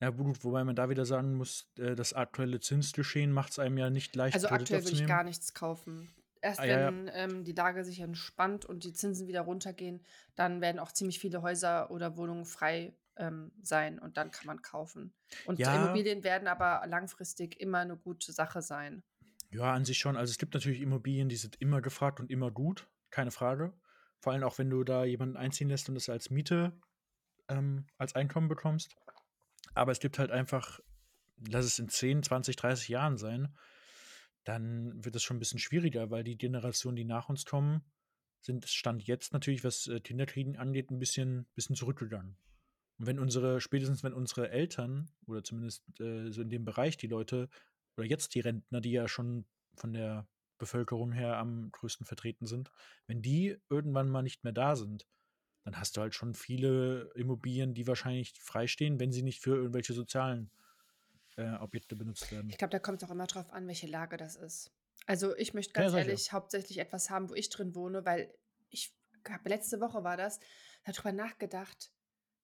ja 0.00 0.10
gut, 0.10 0.44
wobei 0.44 0.64
man 0.64 0.76
da 0.76 0.90
wieder 0.90 1.06
sagen 1.06 1.34
muss, 1.36 1.72
äh, 1.78 1.94
das 1.96 2.12
aktuelle 2.14 2.60
Zinsgeschehen 2.60 3.32
macht's 3.32 3.58
einem 3.60 3.78
ja 3.78 3.90
nicht 3.90 4.16
leicht, 4.16 4.42
Also 4.42 4.48
Kredit 4.48 4.70
aktuell 4.70 4.84
würde 4.84 4.94
ich 4.94 5.04
gar 5.06 5.24
nichts 5.24 5.54
kaufen. 5.54 6.14
Erst 6.40 6.62
Ah, 6.62 6.66
ja, 6.66 6.80
ja. 6.80 6.90
wenn 6.90 7.08
ähm, 7.12 7.44
die 7.44 7.52
Lage 7.52 7.84
sich 7.84 8.00
entspannt 8.00 8.64
und 8.64 8.82
die 8.84 8.92
Zinsen 8.92 9.28
wieder 9.28 9.42
runtergehen, 9.42 10.04
dann 10.34 10.60
werden 10.60 10.78
auch 10.80 10.90
ziemlich 10.92 11.20
viele 11.20 11.42
Häuser 11.42 11.90
oder 11.90 12.16
Wohnungen 12.16 12.46
frei 12.46 12.96
ähm, 13.16 13.52
sein 13.62 13.98
und 14.00 14.16
dann 14.16 14.30
kann 14.32 14.46
man 14.46 14.62
kaufen. 14.62 15.14
Und 15.44 15.58
Ja. 15.58 15.68
Immobilien 15.68 16.24
werden 16.24 16.48
aber 16.48 16.84
langfristig 16.88 17.60
immer 17.60 17.78
eine 17.78 17.96
gute 17.96 18.32
Sache 18.32 18.62
sein. 18.62 19.04
Ja, 19.50 19.72
an 19.74 19.84
sich 19.84 19.98
schon. 19.98 20.16
Also, 20.16 20.30
es 20.30 20.38
gibt 20.38 20.54
natürlich 20.54 20.80
Immobilien, 20.80 21.28
die 21.28 21.36
sind 21.36 21.56
immer 21.60 21.80
gefragt 21.82 22.20
und 22.20 22.30
immer 22.30 22.50
gut, 22.50 22.88
keine 23.12 23.32
Frage. 23.32 23.74
Vor 24.20 24.32
allem 24.34 24.44
auch, 24.44 24.58
wenn 24.58 24.70
du 24.70 24.84
da 24.84 25.04
jemanden 25.04 25.36
einziehen 25.38 25.70
lässt 25.70 25.88
und 25.90 25.96
das 25.96 26.08
als 26.10 26.30
Miete, 26.30 26.80
ähm, 27.48 27.86
als 27.98 28.14
Einkommen 28.16 28.48
bekommst. 28.48 28.96
Aber 29.74 29.92
es 29.92 30.00
gibt 30.00 30.18
halt 30.18 30.30
einfach 30.32 30.80
lass 31.50 31.66
es 31.66 31.78
in 31.80 31.88
10, 31.90 32.22
20, 32.22 32.56
30 32.56 32.88
Jahren 32.90 33.18
sein, 33.18 33.56
dann 34.44 35.04
wird 35.04 35.16
es 35.16 35.22
schon 35.24 35.36
'n 35.38 35.40
bisschen 35.40 35.60
schwieriger, 35.60 36.10
weil 36.10 36.24
die 36.24 36.38
Generationen, 36.38 36.96
die 36.96 37.04
nach 37.06 37.28
uns 37.30 37.46
kommen, 37.46 37.84
sind 38.42 38.66
Stand 38.68 39.04
jetzt 39.04 39.32
natürlich, 39.34 39.64
was, 39.64 39.86
äh, 39.88 40.00
Kinderkriegen 40.00 40.56
angeht, 40.58 40.90
'n 40.92 40.98
bisschen 41.00 41.46
bisschen 41.56 41.76
zurückgegangen. 41.76 42.38
Und 42.98 43.06
wenn 43.08 43.18
unsere 43.20 43.60
spätestens 43.62 44.04
wenn 44.04 44.14
unsere 44.14 44.50
Eltern 44.50 45.10
oder 45.26 45.44
zumindest, 45.44 45.84
äh, 46.00 46.30
so 46.32 46.42
in 46.42 46.50
dem 46.50 46.64
Bereich 46.66 46.96
die 46.98 47.08
Leute 47.08 47.48
oder 47.96 48.06
jetzt 48.06 48.34
die 48.36 48.40
Rentner, 48.40 48.80
die 48.82 48.92
ja 48.92 49.08
schon 49.08 49.46
von 49.76 49.92
der 49.94 50.28
Bevölkerung 50.62 51.10
her 51.10 51.38
am 51.38 51.72
größten 51.72 52.06
vertreten 52.06 52.46
sind, 52.46 52.70
wenn 53.08 53.20
die 53.20 53.58
irgendwann 53.68 54.08
mal 54.08 54.22
nicht 54.22 54.44
mehr 54.44 54.52
da 54.52 54.76
sind, 54.76 55.08
dann 55.64 55.76
hast 55.76 55.96
du 55.96 56.00
halt 56.00 56.14
schon 56.14 56.34
viele 56.34 57.10
Immobilien, 57.16 57.74
die 57.74 57.88
wahrscheinlich 57.88 58.32
freistehen, 58.40 59.00
wenn 59.00 59.10
sie 59.10 59.22
nicht 59.22 59.40
für 59.40 59.56
irgendwelche 59.56 59.92
sozialen, 59.92 60.50
äh, 61.36 61.54
Objekte 61.56 61.96
benutzt 61.96 62.30
werden. 62.30 62.48
Ich 62.50 62.58
glaube, 62.58 62.70
da 62.70 62.78
kommt 62.78 63.02
es 63.02 63.08
auch 63.08 63.12
immer 63.12 63.26
drauf 63.26 63.50
an, 63.50 63.66
welche 63.66 63.86
Lage 63.86 64.16
das 64.16 64.36
ist. 64.36 64.70
Also 65.06 65.36
ich 65.36 65.52
möchte 65.52 65.72
ganz 65.72 65.92
ja. 65.92 65.98
ehrlich 65.98 66.32
hauptsächlich 66.32 66.78
etwas 66.78 67.10
haben, 67.10 67.28
wo 67.28 67.34
ich 67.34 67.48
drin 67.48 67.74
wohne, 67.74 68.04
weil 68.04 68.32
ich 68.70 68.94
habe 69.28 69.48
letzte 69.48 69.80
Woche 69.80 70.04
war 70.04 70.16
das, 70.16 70.38
darüber 70.84 71.12
nachgedacht, 71.12 71.91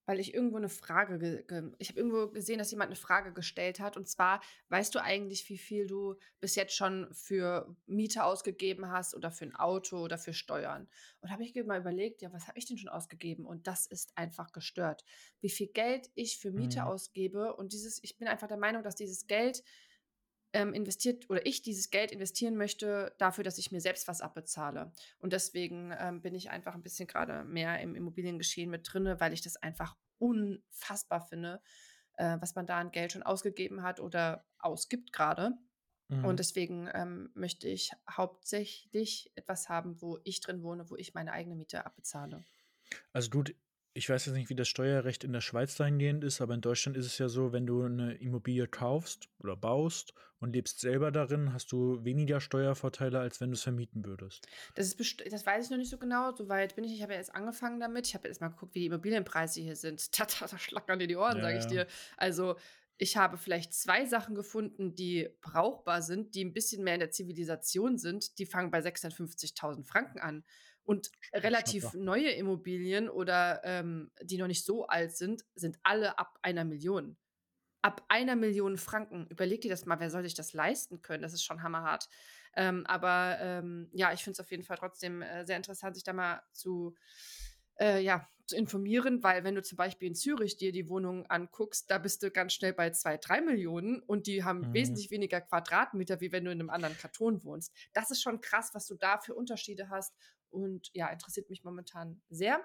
weil 0.09 0.21
ich 0.21 0.33
irgendwo 0.35 0.57
eine 0.57 0.71
Frage 0.71 1.19
ge 1.19 1.45
ge 1.47 1.73
ich 1.79 1.91
habe 1.91 2.01
irgendwo 2.01 2.29
gesehen, 2.31 2.59
dass 2.59 2.71
jemand 2.71 2.89
eine 2.89 2.97
Frage 2.97 3.33
gestellt 3.35 3.79
hat 3.79 3.97
und 3.99 4.09
zwar: 4.09 4.41
„Weißt 4.71 4.95
du 4.95 5.03
eigentlich, 5.03 5.49
wie 5.51 5.59
viel 5.59 5.87
du 5.87 6.17
bis 6.41 6.55
jetzt 6.55 6.75
schon 6.75 7.09
für 7.13 7.77
Miete 7.87 8.25
ausgegeben 8.25 8.91
hast 8.91 9.15
oder 9.15 9.31
für 9.31 9.45
ein 9.45 9.55
Auto 9.55 9.99
oder 10.03 10.17
für 10.19 10.33
Steuern?“ 10.33 10.89
Und 11.21 11.31
habe 11.31 11.45
ich 11.45 11.55
mir 11.55 11.65
mal 11.65 11.81
überlegt: 11.81 12.23
„Ja, 12.23 12.33
was 12.33 12.49
habe 12.49 12.59
ich 12.59 12.67
denn 12.67 12.79
schon 12.79 12.89
ausgegeben?“ 12.89 13.45
Und 13.47 13.67
das 13.67 13.87
ist 13.87 14.17
einfach 14.17 14.53
gestört, 14.53 15.05
wie 15.41 15.51
viel 15.51 15.69
Geld 15.69 16.11
ich 16.15 16.39
für 16.39 16.53
Miete 16.53 16.87
Mhm. 16.87 16.87
ausgebe 16.87 17.55
und 17.57 17.73
dieses 17.73 18.03
ich 18.03 18.17
bin 18.17 18.29
einfach 18.29 18.49
der 18.49 18.57
Meinung, 18.57 18.83
dass 18.83 18.97
dieses 18.97 19.27
Geld, 19.27 19.63
ähm, 20.53 20.73
investiert 20.73 21.29
oder 21.29 21.45
ich 21.47 21.63
dieses 21.63 21.91
Geld 21.91 22.11
investieren 22.11 22.57
möchte 22.57 23.15
dafür, 23.19 23.45
dass 23.45 23.59
ich 23.59 23.71
mir 23.71 23.81
selbst 23.81 24.09
was 24.09 24.21
abbezahle. 24.21 24.93
Und 25.19 25.33
deswegen, 25.33 25.93
ähm, 25.99 26.23
bin 26.23 26.35
ich 26.35 26.51
einfach 26.51 26.75
ein 26.75 26.83
bisschen 26.83 27.07
gerade 27.07 27.45
mehr 27.45 27.81
im 27.81 27.95
Immobiliengeschehen 27.95 28.71
mit 28.71 28.89
drinne, 28.91 29.21
weil 29.21 29.33
ich 29.33 29.43
das 29.43 29.57
einfach 29.57 29.97
unfassbar 30.19 31.21
finde, 31.21 31.61
äh, 32.17 32.39
was 32.41 32.55
man 32.55 32.67
da 32.67 32.79
an 32.79 32.91
Geld 32.91 33.13
schon 33.13 33.23
ausgegeben 33.23 33.83
hat 33.83 34.01
oder 34.01 34.47
ausgibt 34.59 35.13
gerade. 35.13 35.53
Mhm. 36.09 36.25
Und 36.25 36.39
deswegen, 36.39 36.89
ähm, 36.95 37.31
möchte 37.35 37.69
ich 37.69 37.93
hauptsächlich 38.11 39.31
etwas 39.35 39.69
haben, 39.69 40.01
wo 40.01 40.19
ich 40.25 40.41
drin 40.41 40.63
wohne, 40.63 40.89
wo 40.91 40.97
ich 40.97 41.15
meine 41.15 41.33
eigene 41.33 41.55
Miete 41.55 41.85
abbezahle. 41.85 42.45
Also 43.13 43.29
gut, 43.31 43.55
ich 43.99 44.09
weiß 44.09 44.27
jetzt 44.27 44.37
nicht, 44.37 44.49
wie 44.49 44.55
das 44.55 44.69
Steuerrecht 44.69 45.25
in 45.25 45.33
der 45.33 45.41
Schweiz 45.41 45.75
dahingehend 45.75 46.23
ist, 46.23 46.41
aber 46.41 46.55
in 46.55 46.61
Deutschland 46.61 46.97
ist 46.97 47.07
es 47.07 47.19
ja 47.19 47.29
so, 47.29 47.53
wenn 47.53 47.67
du 47.67 47.83
eine 47.83 48.15
Immobilie 48.15 48.69
kaufst 48.69 49.29
oder 49.41 49.57
baust 49.57 50.15
und 50.39 50.53
lebst 50.53 50.79
selber 50.79 51.11
darin, 51.11 51.53
hast 51.53 51.73
du 51.73 52.05
weniger 52.05 52.41
Steuervorteile, 52.41 53.19
als 53.19 53.41
wenn 53.41 53.51
du's 53.51 53.65
vermieten 53.65 54.05
würdest. 54.05 54.47
Das 54.77 54.93
ist 54.93 55.25
das 55.33 55.45
weiß 55.45 55.65
ich 55.65 55.71
noch 55.73 55.79
nicht 55.79 55.91
so 55.91 55.99
genau, 55.99 56.33
so 56.33 56.49
weit 56.49 56.77
bin 56.77 56.85
ich. 56.85 56.95
Ich 56.95 57.03
habe 57.03 57.15
ja 57.15 57.19
erst 57.19 57.35
angefangen 57.35 57.81
damit. 57.81 58.07
Ich 58.07 58.15
habe 58.15 58.29
erst 58.29 58.41
mal 58.41 58.51
geguckt, 58.51 58.77
wie 58.77 58.81
die 58.81 58.87
Immobilienpreise 58.87 59.61
hier 59.61 59.75
sind. 59.75 60.09
Da 60.17 60.27
da 60.47 60.59
schlackern 60.59 61.01
dir 61.01 61.09
die 61.09 61.17
Ohren, 61.17 61.39
Ja, 61.39 61.43
sage 61.43 61.59
ich 61.59 61.67
dir. 61.67 61.87
Also, 62.17 62.55
ich 62.99 63.17
habe 63.17 63.37
vielleicht 63.37 63.75
zwei 63.75 64.07
Sachen 64.07 64.37
gefunden, 64.37 64.95
die 64.95 65.29
brauchbar 65.41 66.03
sind, 66.03 66.37
die 66.37 66.45
ein 66.45 66.53
bisschen 66.53 66.85
mehr 66.85 66.95
in 66.95 67.01
der 67.01 67.11
Zivilisation 67.11 67.99
sind. 67.99 68.39
Die 68.39 68.47
fangen 68.47 68.71
bei 68.71 68.79
650.000 68.79 69.85
Franken 69.85 70.21
an. 70.21 70.45
Und 70.89 71.11
relativ 71.35 71.93
neue 71.93 72.31
Immobilien 72.31 73.11
oder 73.11 73.61
ähm, 73.63 74.11
die 74.23 74.39
noch 74.39 74.47
nicht 74.47 74.65
so 74.65 74.87
alt 74.87 75.15
sind, 75.15 75.45
sind 75.55 75.79
alle 75.83 76.19
ab 76.19 76.39
einer 76.41 76.65
Million. 76.65 77.19
Ab 77.83 78.05
einer 78.09 78.37
Million 78.37 78.79
Franken. 78.79 79.27
Überleg 79.29 79.61
dir 79.61 79.71
das 79.71 79.87
mal, 79.87 80.01
wer 80.01 80.11
soll 80.11 80.23
sich 80.25 80.35
das 80.35 80.55
leisten 80.55 81.03
können? 81.03 81.23
Das 81.23 81.35
ist 81.35 81.45
schon 81.45 81.63
hammerhart. 81.63 82.09
Ähm, 82.57 82.87
aber 82.87 83.39
ähm, 83.41 83.91
ja, 83.93 84.13
ich 84.13 84.25
finde 84.25 84.33
es 84.35 84.41
auf 84.41 84.51
jeden 84.51 84.65
Fall 84.65 84.79
trotzdem 84.79 85.23
äh, 85.23 85.47
sehr 85.47 85.57
interessant, 85.59 85.95
sich 85.95 86.05
da 86.05 86.13
mal 86.13 86.43
zu, 86.53 86.97
äh, 87.79 88.01
ja, 88.03 88.29
zu 88.47 88.57
informieren, 88.57 89.23
weil 89.23 89.45
wenn 89.45 89.55
du 89.55 89.63
zum 89.63 89.77
Beispiel 89.77 90.09
in 90.09 90.15
Zürich 90.15 90.57
dir 90.57 90.73
die 90.73 90.89
Wohnungen 90.89 91.27
anguckst, 91.27 91.91
da 91.91 91.99
bist 91.99 92.23
du 92.23 92.31
ganz 92.31 92.55
schnell 92.55 92.73
bei 92.73 92.91
zwei, 92.91 93.19
drei 93.19 93.43
Millionen 93.43 94.01
und 94.01 94.27
die 94.27 94.43
haben 94.43 94.67
Mhm. 94.67 94.71
wesentlich 94.73 95.11
weniger 95.11 95.43
Quadratmeter, 95.43 96.21
wie 96.23 96.33
wenn 96.33 96.47
du 96.47 96.51
in 96.51 96.59
einem 96.61 96.71
anderen 96.71 96.97
Kanton 96.97 97.45
wohnst. 97.45 97.75
Das 97.93 98.11
ist 98.11 98.23
schon 98.23 98.41
krass, 98.41 98.71
was 98.73 98.87
du 98.87 98.95
da 98.95 99.19
für 99.19 99.35
Unterschiede 99.35 99.91
hast 99.91 100.15
und 100.51 100.91
ja, 100.95 101.09
interessiert 101.09 101.51
mich 101.51 101.65
momentan 101.65 102.21
sehr. 102.31 102.65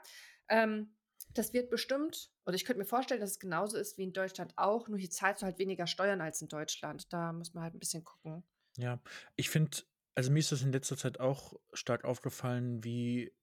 Ähm, 0.49 0.95
das 1.33 1.53
wird 1.53 1.69
bestimmt, 1.69 2.31
oder 2.45 2.55
ich 2.55 2.65
könnte 2.65 2.79
mir 2.79 2.85
vorstellen, 2.85 3.21
dass 3.21 3.31
es 3.31 3.39
genauso 3.39 3.77
ist 3.77 3.97
wie 3.97 4.03
in 4.03 4.13
Deutschland 4.13 4.53
auch, 4.57 4.87
nur 4.87 4.99
hier 4.99 5.09
zahlst 5.09 5.41
du 5.41 5.45
halt 5.45 5.57
weniger 5.57 5.87
Steuern 5.87 6.21
als 6.21 6.41
in 6.41 6.47
Deutschland. 6.47 7.11
Da 7.11 7.31
muss 7.33 7.53
man 7.53 7.63
halt 7.63 7.73
ein 7.73 7.79
bisschen 7.79 8.03
gucken. 8.03 8.43
Ja, 8.77 8.99
ich 9.35 9.49
finde, 9.49 9.77
also 10.15 10.31
mir 10.31 10.39
ist 10.39 10.51
das 10.51 10.61
in 10.61 10.71
letzter 10.71 10.97
Zeit 10.97 11.19
auch 11.19 11.59
stark 11.73 12.03
aufgefallen, 12.05 12.83
wie 12.83 13.33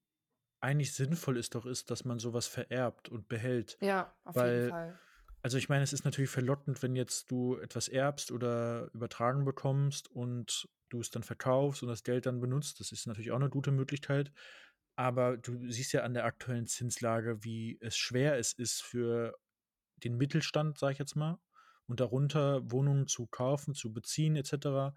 eigentlich 0.60 0.92
sinnvoll 0.92 1.38
es 1.38 1.50
doch 1.50 1.66
ist, 1.66 1.90
dass 1.90 2.04
man 2.04 2.18
sowas 2.18 2.46
vererbt 2.46 3.08
und 3.08 3.28
behält. 3.28 3.78
Ja, 3.80 4.14
auf 4.24 4.36
jeden 4.36 4.46
Weil, 4.46 4.68
Fall. 4.68 4.98
also 5.42 5.56
ich 5.56 5.68
meine, 5.68 5.82
es 5.82 5.92
ist 5.92 6.04
natürlich 6.04 6.30
verlockend, 6.30 6.82
wenn 6.82 6.96
jetzt 6.96 7.30
du 7.30 7.56
etwas 7.56 7.88
erbst 7.88 8.30
oder 8.30 8.90
übertragen 8.92 9.44
bekommst 9.44 10.10
und 10.10 10.68
du 10.90 11.00
es 11.00 11.10
dann 11.10 11.22
verkaufst 11.22 11.82
und 11.82 11.88
das 11.88 12.02
Geld 12.04 12.26
dann 12.26 12.40
benutzt. 12.40 12.80
Das 12.80 12.92
ist 12.92 13.06
natürlich 13.06 13.30
auch 13.32 13.36
eine 13.36 13.50
gute 13.50 13.72
Möglichkeit. 13.72 14.32
Aber 14.96 15.36
du 15.38 15.70
siehst 15.70 15.92
ja 15.92 16.02
an 16.02 16.14
der 16.14 16.24
aktuellen 16.24 16.66
Zinslage, 16.66 17.42
wie 17.44 17.78
es 17.80 17.96
schwer 17.96 18.38
es 18.38 18.52
ist 18.52 18.82
für 18.82 19.34
den 20.04 20.16
Mittelstand, 20.16 20.78
sag 20.78 20.92
ich 20.92 20.98
jetzt 20.98 21.16
mal, 21.16 21.38
und 21.86 22.00
darunter 22.00 22.70
Wohnungen 22.70 23.06
zu 23.06 23.26
kaufen, 23.26 23.74
zu 23.74 23.92
beziehen, 23.92 24.36
etc. 24.36 24.94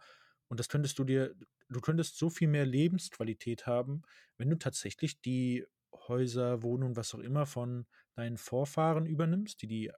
Und 0.47 0.59
das 0.59 0.69
könntest 0.69 1.00
du 1.00 1.03
dir, 1.03 1.35
du 1.69 1.79
könntest 1.79 2.17
so 2.17 2.29
viel 2.29 2.47
mehr 2.47 2.65
Lebensqualität 2.65 3.65
haben, 3.65 4.03
wenn 4.38 4.50
du 4.50 4.57
tatsächlich 4.57 5.21
die 5.21 5.65
Häuser, 6.07 6.63
Wohnungen, 6.63 6.95
was 6.95 7.13
auch 7.15 7.19
immer 7.19 7.45
von 7.45 7.85
deinen 8.15 8.38
Vorfahren 8.38 9.05
übernimmst, 9.05 9.62
die 9.62 9.67
die 9.67 9.91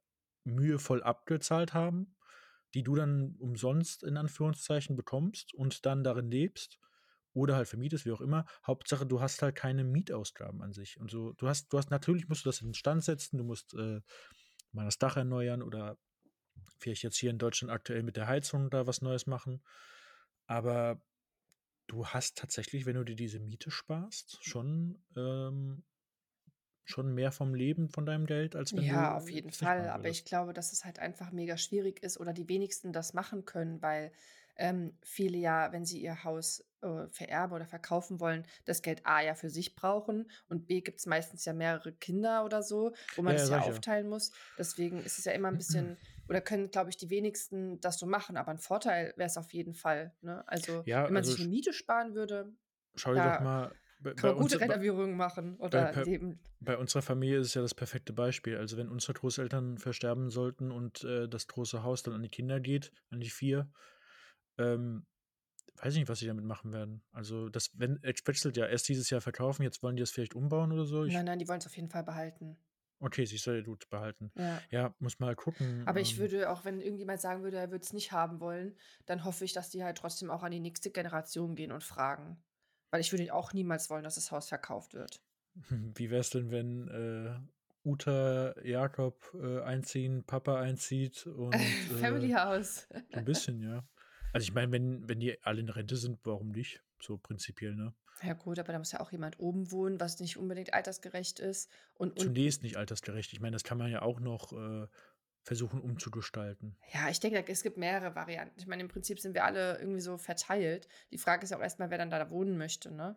mühevoll 0.44 1.04
abgezahlt 1.04 1.74
haben, 1.74 2.15
die 2.76 2.84
du 2.84 2.96
dann 2.96 3.36
umsonst 3.40 4.04
in 4.04 4.18
Anführungszeichen 4.18 4.96
bekommst 4.96 5.54
und 5.54 5.86
dann 5.86 6.04
darin 6.04 6.30
lebst 6.30 6.78
oder 7.34 7.56
halt 7.56 7.68
vermietest, 7.68 8.06
wie 8.06 8.12
auch 8.12 8.22
immer. 8.22 8.46
Hauptsache, 8.68 9.06
du 9.06 9.22
hast 9.22 9.42
halt 9.42 9.56
keine 9.56 9.84
Mietausgaben 9.84 10.62
an 10.62 10.74
sich. 10.74 11.00
Und 11.00 11.10
so, 11.10 11.34
du 11.34 11.48
hast, 11.48 11.72
du 11.72 11.78
hast, 11.78 11.90
natürlich 11.90 12.28
musst 12.28 12.46
du 12.46 12.50
das 12.50 12.62
in 12.62 12.74
Stand 12.74 13.04
setzen, 13.04 13.38
du 13.38 13.44
musst 13.44 13.74
äh, 13.74 14.02
mal 14.72 14.86
das 14.86 14.98
Dach 14.98 15.16
erneuern 15.16 15.62
oder 15.62 15.98
vielleicht 16.78 17.04
jetzt 17.04 17.18
hier 17.18 17.32
in 17.32 17.38
Deutschland 17.38 17.72
aktuell 17.72 18.04
mit 18.04 18.18
der 18.18 18.28
Heizung 18.28 18.70
da 18.70 18.88
was 18.88 19.02
Neues 19.02 19.26
machen. 19.26 19.64
Aber 20.46 21.02
du 21.88 22.08
hast 22.08 22.38
tatsächlich, 22.38 22.86
wenn 22.86 22.96
du 22.96 23.04
dir 23.04 23.16
diese 23.16 23.40
Miete 23.40 23.72
sparst, 23.72 24.38
schon, 24.42 25.02
ähm, 25.16 25.84
schon 26.86 27.14
mehr 27.14 27.32
vom 27.32 27.54
Leben 27.56 27.90
von 27.90 28.06
deinem 28.06 28.26
Geld, 28.26 28.56
als 28.56 28.76
wenn 28.76 28.88
Ja, 28.88 29.16
du 29.16 29.16
auf 29.16 29.32
jeden 29.32 29.52
Fall. 29.52 29.90
Aber 29.90 30.10
ich 30.10 30.26
glaube, 30.26 30.54
dass 30.54 30.74
es 30.74 30.86
halt 30.86 31.00
einfach 31.00 31.32
mega 31.32 31.58
schwierig 31.58 32.02
ist 32.04 32.20
oder 32.20 32.34
die 32.34 32.50
wenigsten 32.50 32.92
das 32.94 33.14
machen 33.14 33.46
können, 33.46 33.82
weil 33.82 34.12
ähm, 34.58 34.98
viele 35.04 35.38
ja, 35.38 35.72
wenn 35.72 35.86
sie 35.86 36.02
ihr 36.02 36.24
Haus 36.24 36.66
äh, 36.82 37.08
vererben 37.10 37.54
oder 37.56 37.66
verkaufen 37.68 38.20
wollen, 38.22 38.48
das 38.64 38.82
Geld 38.82 39.06
A 39.06 39.22
ja 39.22 39.36
für 39.36 39.50
sich 39.50 39.76
brauchen 39.76 40.32
und 40.48 40.66
B 40.66 40.82
gibt 40.82 41.00
es 41.00 41.06
meistens 41.06 41.44
ja 41.46 41.54
mehrere 41.54 41.94
Kinder 41.94 42.44
oder 42.46 42.64
so, 42.64 42.94
wo 43.16 43.22
man 43.22 43.36
Ja, 43.36 43.44
ja, 43.44 43.46
das 43.46 43.50
ja 43.50 43.58
aufteilen 43.58 44.08
muss. 44.08 44.32
Deswegen 44.58 45.04
ist 45.04 45.20
es 45.20 45.26
ja 45.26 45.34
immer 45.34 45.50
ein 45.50 45.58
bisschen, 45.58 46.00
oder 46.28 46.42
können, 46.42 46.72
glaube 46.72 46.90
ich, 46.90 46.98
die 46.98 47.10
wenigsten 47.10 47.80
das 47.82 48.00
so 48.00 48.06
machen. 48.08 48.38
Aber 48.38 48.52
ein 48.52 48.58
Vorteil 48.60 49.14
wäre 49.18 49.28
es 49.28 49.38
auf 49.38 49.54
jeden 49.54 49.74
Fall. 49.76 50.16
Ne? 50.22 50.44
Also, 50.48 50.86
Ja, 50.86 51.06
wenn 51.06 51.14
man 51.14 51.24
also 51.24 51.36
sich 51.36 51.40
eine 51.40 51.50
Miete 51.50 51.74
sparen 51.74 52.16
würde, 52.16 52.54
schau 52.96 53.14
dir 53.14 53.22
doch 53.22 53.40
mal, 53.40 53.76
bei, 54.06 54.14
kann 54.14 54.30
bei 54.30 54.36
man 54.36 54.38
gute 54.44 54.60
bei, 54.60 54.66
Renovierungen 54.66 55.18
machen 55.18 55.58
bei, 55.58 55.66
oder 55.66 55.92
bei, 55.92 56.04
leben. 56.04 56.40
bei 56.60 56.78
unserer 56.78 57.02
Familie 57.02 57.40
ist 57.40 57.48
es 57.48 57.54
ja 57.56 57.62
das 57.62 57.74
perfekte 57.74 58.14
Beispiel. 58.14 58.58
Also 58.58 58.78
wenn 58.78 58.90
unsere 58.90 59.14
Großeltern 59.14 59.78
versterben 59.80 60.30
sollten 60.30 60.72
und 60.72 61.04
äh, 61.04 61.28
das 61.28 61.48
große 61.48 61.84
Haus 61.84 62.04
dann 62.04 62.14
an 62.14 62.22
die 62.22 62.30
Kinder 62.30 62.60
geht, 62.60 62.92
an 63.10 63.20
die 63.20 63.30
vier, 63.30 63.70
ähm, 64.58 65.06
weiß 65.78 65.94
ich 65.94 66.00
nicht, 66.00 66.10
was 66.10 66.20
sie 66.20 66.28
damit 66.28 66.46
machen 66.46 66.72
werden. 66.72 67.04
Also 67.12 67.50
das, 67.50 67.72
wenn, 67.74 68.00
wechselt 68.04 68.58
ja 68.58 68.68
erst 68.68 68.88
dieses 68.88 69.10
Jahr 69.10 69.22
verkaufen, 69.22 69.64
jetzt 69.64 69.84
wollen 69.84 69.96
die 69.96 70.02
das 70.02 70.12
vielleicht 70.12 70.36
umbauen 70.36 70.72
oder 70.72 70.86
so. 70.86 71.04
Ich, 71.04 71.14
Nein, 71.14 71.26
nein, 71.26 71.40
die 71.40 71.48
wollen 71.48 71.60
es 71.60 71.66
auf 71.66 71.76
jeden 71.76 71.90
Fall 71.90 72.04
behalten. 72.04 72.58
okay, 73.00 73.26
sie 73.26 73.38
soll 73.38 73.58
ja 73.58 73.64
gut 73.64 73.90
behalten. 73.90 74.32
Ja. 74.38 74.62
Ja, 74.72 74.96
muss 75.00 75.20
mal 75.20 75.36
gucken. 75.36 75.84
Aber 75.88 76.00
ich 76.00 76.14
Ähm, 76.14 76.20
würde, 76.20 76.50
auch 76.50 76.64
wenn 76.64 76.80
irgendjemand 76.80 77.22
sagen 77.22 77.44
würde, 77.44 77.58
er 77.58 77.72
würde 77.72 77.84
es 77.84 77.92
nicht 77.94 78.12
haben 78.12 78.40
wollen, 78.40 78.78
dann 79.06 79.26
hoffe 79.26 79.46
ich, 79.46 79.54
dass 79.54 79.70
die 79.70 79.84
halt 79.84 79.98
trotzdem 79.98 80.32
auch 80.32 80.44
an 80.44 80.52
die 80.52 80.60
nächste 80.60 80.92
Generation 80.92 81.56
gehen 81.56 81.72
und 81.72 81.84
fragen. 81.84 82.38
Weil 82.96 83.02
ich 83.02 83.12
würde 83.12 83.34
auch 83.34 83.52
niemals 83.52 83.90
wollen, 83.90 84.06
dass 84.06 84.16
das 84.16 84.32
Haus 84.32 84.48
verkauft 84.48 84.94
wird. 84.94 85.22
wie 85.70 86.10
wär's 86.10 86.30
denn, 86.30 86.50
wenn 86.50 86.88
äh, 86.88 87.38
Uta, 87.86 88.56
Jakob 88.64 89.30
äh, 89.34 89.60
einziehen, 89.64 90.24
Papa 90.24 90.62
einzieht 90.62 91.28
und 91.28 91.54
Family 92.00 92.32
äh, 92.32 92.36
House. 92.36 92.88
so 92.90 93.20
ein 93.20 93.26
bisschen, 93.26 93.62
ja. 93.62 93.84
Also 94.32 94.46
ich 94.46 94.54
meine, 94.54 94.72
wenn, 94.72 95.10
wenn 95.10 95.20
die 95.20 95.44
alle 95.44 95.60
in 95.60 95.68
Rente 95.68 95.98
sind, 95.98 96.20
warum 96.24 96.52
nicht? 96.52 96.84
So 97.02 97.18
prinzipiell, 97.18 97.76
ne? 97.76 97.94
Ja 98.24 98.32
gut, 98.32 98.60
aber 98.60 98.72
da 98.72 98.80
muss 98.80 98.94
ja 98.94 99.02
auch 99.02 99.12
jemand 99.12 99.42
oben 99.42 99.72
wohnen, 99.74 100.00
was 100.00 100.22
nicht 100.22 100.38
unbedingt 100.38 100.74
altersgerecht 100.74 101.42
ist. 101.42 101.70
Und 101.96 102.12
unten, 102.12 102.34
Zunächst 102.34 102.64
nicht 102.64 102.78
altersgerecht. 102.78 103.34
Ich 103.34 103.42
meine, 103.42 103.56
das 103.56 103.66
kann 103.66 103.78
man 103.78 103.92
ja 103.92 104.04
auch 104.04 104.22
noch 104.22 104.54
äh, 104.54 104.88
versuchen 105.46 105.80
umzugestalten. 105.80 106.76
ja, 106.92 107.08
ich 107.10 107.20
denke, 107.20 107.46
es 107.48 107.62
gibt 107.64 107.78
mehrere 107.78 108.16
Varianten. 108.16 108.60
Ich 108.60 108.66
meine, 108.68 108.82
im 108.82 108.88
Prinzip 108.90 109.20
sind 109.20 109.36
wir 109.36 109.46
alle 109.46 109.78
irgendwie 109.80 110.02
so 110.02 110.18
verteilt. 110.18 110.88
Die 111.12 111.20
Frage 111.20 111.44
ist 111.44 111.54
auch 111.54 111.62
erstmal, 111.62 111.92
wer 111.92 112.00
dann 112.00 112.10
da 112.10 112.30
wohnen 112.32 112.58
möchte, 112.58 112.92
ne? 112.92 113.16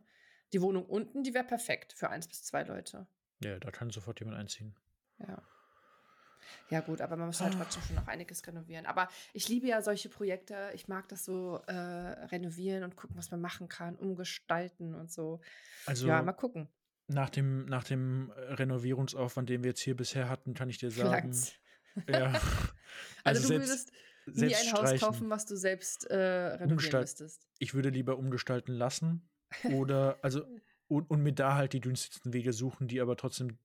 Die 0.52 0.61
Wohnung 0.62 0.85
unten, 0.87 1.25
die 1.25 1.32
wäre 1.35 1.44
perfekt 1.44 1.92
für 1.94 2.11
eins 2.11 2.28
bis 2.28 2.44
zwei 2.44 2.62
Leute. 2.64 3.06
Ja, 3.42 3.58
da 3.58 3.70
kann 3.70 3.90
sofort 3.90 4.20
jemand 4.20 4.37
einziehen. 4.38 4.76
Ja. 5.18 5.42
Ja, 6.70 6.80
gut, 6.80 7.00
aber 7.00 7.16
man 7.16 7.26
muss 7.28 7.40
halt 7.40 7.54
trotzdem 7.54 7.82
schon 7.82 7.97
noch 7.97 8.06
einiges 8.08 8.47
renovieren. 8.47 8.87
Aber 8.87 9.08
ich 9.32 9.49
liebe 9.49 9.66
ja 9.66 9.80
solche 9.82 10.08
Projekte. 10.08 10.70
Ich 10.75 10.87
mag 10.88 11.08
das 11.08 11.25
so 11.25 11.56
äh, 11.66 11.73
renovieren 11.73 12.85
und 12.85 12.97
gucken, 12.97 13.16
was 13.16 13.30
man 13.30 13.40
machen 13.40 13.68
kann, 13.68 13.97
umgestalten 13.97 14.94
und 14.94 15.11
so. 15.11 15.40
Ja, 15.87 16.23
mal 16.23 16.28
Also 16.32 16.32
gucken. 16.38 16.68
nach 17.06 17.30
dem, 17.30 17.64
nach 17.66 17.85
dem 17.85 18.30
Renovierungsaufwand, 18.37 19.49
den 19.49 19.62
wir 19.62 19.70
jetzt 19.70 19.80
hier 19.80 19.97
bisher 19.97 20.28
hatten, 20.28 20.54
kann 20.54 20.68
ich 20.68 20.78
dir 20.78 20.90
sagen, 20.90 21.11
Langt's. 21.11 21.54
ja, 22.09 22.28
Also 22.28 22.43
also 23.25 23.43
du 23.43 23.49
selbst, 23.49 23.69
würdest 23.69 23.93
nie 24.26 24.55
ein 24.55 24.73
Haus 24.73 25.00
kaufen, 25.00 25.31
was 25.31 25.47
du 25.47 25.57
selbst 25.57 26.05
äh, 26.11 26.17
renovieren 26.17 26.71
umgestalten. 26.71 27.02
müsstest. 27.05 27.47
Ich 27.59 27.75
würde 27.75 27.88
lieber 27.90 28.19
umgestalten 28.19 28.73
lassen 28.73 29.28
oder, 29.73 30.19
also, 30.23 30.45
und, 30.88 31.11
und 31.11 31.23
mir 31.23 31.33
da 31.33 31.55
halt 31.55 31.73
die 31.73 31.81
günstigsten 31.81 32.33
Wege 32.33 32.52
suchen, 32.52 32.88
die 32.88 33.00
aber 33.00 33.17
trotzdem 33.17 33.59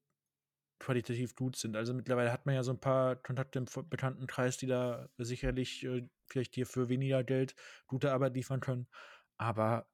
qualitativ 0.79 1.35
gut 1.35 1.55
sind. 1.55 1.77
Also 1.77 1.93
mittlerweile 1.93 2.31
hat 2.31 2.45
man 2.45 2.55
ja 2.55 2.63
so 2.63 2.71
ein 2.71 2.79
paar 2.79 3.15
Kontakte 3.15 3.59
im 3.59 3.67
Ver- 3.67 3.83
Bekanntenkreis, 3.83 4.57
die 4.57 4.67
da 4.67 5.07
sicherlich 5.17 5.83
äh, 5.85 6.07
vielleicht 6.27 6.55
dir 6.55 6.65
für 6.65 6.89
weniger 6.89 7.23
Geld 7.23 7.55
gute 7.87 8.11
Arbeit 8.11 8.35
liefern 8.35 8.59
können. 8.59 8.87
Aber 9.37 9.87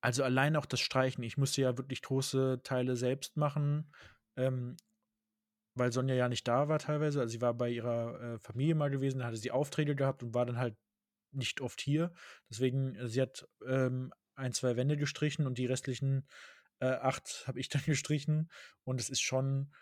also 0.00 0.24
allein 0.24 0.56
auch 0.56 0.66
das 0.66 0.80
Streichen, 0.80 1.22
ich 1.22 1.36
musste 1.36 1.62
ja 1.62 1.76
wirklich 1.78 2.02
große 2.02 2.60
Teile 2.64 2.96
selbst 2.96 3.36
machen, 3.36 3.92
ähm, 4.36 4.76
weil 5.74 5.92
Sonja 5.92 6.14
ja 6.14 6.28
nicht 6.28 6.46
da 6.48 6.68
war 6.68 6.78
teilweise. 6.78 7.20
Also 7.20 7.32
sie 7.32 7.40
war 7.40 7.54
bei 7.54 7.70
ihrer 7.70 8.20
äh, 8.20 8.38
Familie 8.38 8.74
mal 8.74 8.90
gewesen, 8.90 9.20
da 9.20 9.26
hatte 9.26 9.36
sie 9.36 9.50
Aufträge 9.50 9.94
gehabt 9.94 10.22
und 10.22 10.34
war 10.34 10.46
dann 10.46 10.58
halt 10.58 10.76
nicht 11.32 11.60
oft 11.60 11.80
hier. 11.80 12.12
Deswegen, 12.48 12.94
äh, 12.96 13.08
sie 13.08 13.22
hat 13.22 13.48
ähm, 13.66 14.12
ein, 14.34 14.52
zwei 14.52 14.76
Wände 14.76 14.96
gestrichen 14.96 15.46
und 15.46 15.58
die 15.58 15.66
restlichen 15.66 16.26
äh, 16.80 16.86
acht 16.86 17.44
habe 17.46 17.60
ich 17.60 17.68
dann 17.68 17.82
gestrichen. 17.84 18.50
Und 18.84 19.00
es 19.00 19.10
ist 19.10 19.20
schon, 19.20 19.72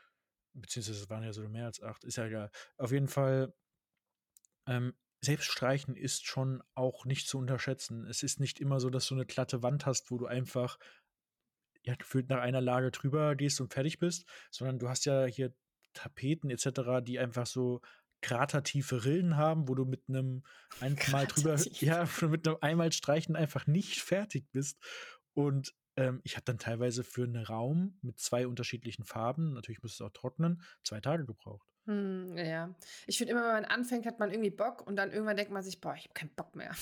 beziehungsweise 0.54 1.02
es 1.02 1.11
waren 1.11 1.25
ja 1.25 1.33
sogar 1.33 1.50
mehr 1.50 1.66
als 1.66 1.83
acht, 1.83 2.04
ist 2.04 2.16
ja 2.16 2.26
egal. 2.26 2.50
Auf 2.76 2.92
jeden 2.92 3.09
Fall, 3.09 3.54
ähm, 4.66 4.95
selbst 5.21 5.50
streichen 5.50 5.97
ist 5.97 6.26
schon 6.26 6.62
auch 6.75 7.04
nicht 7.04 7.26
zu 7.26 7.38
unterschätzen. 7.38 8.07
Es 8.07 8.23
ist 8.23 8.38
nicht 8.38 8.61
immer 8.61 8.78
so, 8.78 8.88
dass 8.88 9.07
du 9.09 9.14
eine 9.14 9.26
glatte 9.26 9.62
Wand 9.64 9.85
hast, 9.85 10.12
wo 10.12 10.18
du 10.18 10.26
einfach 10.26 10.78
ja, 11.83 11.95
gefühlt 11.95 12.28
nach 12.28 12.40
einer 12.40 12.61
Lage 12.61 12.90
drüber 12.90 13.35
gehst 13.35 13.61
und 13.61 13.73
fertig 13.73 13.99
bist, 13.99 14.28
sondern 14.50 14.78
du 14.78 14.88
hast 14.88 15.07
ja 15.07 15.25
hier 15.25 15.54
Tapeten 15.92 16.50
etc., 16.50 17.02
die 17.02 17.18
einfach 17.18 17.47
so 17.47 17.80
kratertiefe 18.21 19.04
Rillen 19.04 19.37
haben, 19.37 19.68
wo 19.68 19.75
du 19.75 19.85
mit 19.85 20.02
einem 20.09 20.42
einmal 20.80 21.26
drüber, 21.28 21.57
ja, 21.80 22.07
mit 22.28 22.47
einem 22.47 22.57
einmal 22.61 22.92
streichen 22.92 23.37
einfach 23.37 23.66
nicht 23.66 24.00
fertig 24.00 24.50
bist. 24.50 24.78
Und 25.35 25.75
ähm, 25.97 26.21
ich 26.25 26.35
habe 26.35 26.45
dann 26.45 26.59
teilweise 26.59 27.04
für 27.04 27.25
einen 27.25 27.45
Raum 27.45 27.99
mit 28.02 28.18
zwei 28.18 28.47
unterschiedlichen 28.47 29.04
Farben, 29.04 29.54
natürlich 29.54 29.83
muss 29.83 29.95
es 29.95 30.00
auch 30.00 30.11
trocknen, 30.11 30.62
zwei 30.83 31.00
Tage 31.00 31.26
gebraucht. 31.26 31.68
Hm, 31.87 32.37
ja, 32.37 32.45
ja. 32.45 32.75
Ich 33.07 33.18
finde 33.18 33.33
immer, 33.33 33.42
wenn 33.42 33.62
man 33.62 33.64
anfängt, 33.64 34.04
hat 34.04 34.18
man 34.18 34.30
irgendwie 34.30 34.50
Bock 34.50 34.87
und 34.87 34.97
dann 34.97 35.11
irgendwann 35.11 35.37
denkt 35.37 35.52
man 35.52 35.62
sich, 35.62 35.80
boah, 35.80 35.95
ich 35.95 36.04
habe 36.04 36.14
keinen 36.14 36.35
Bock 36.35 36.54
mehr. 36.54 36.73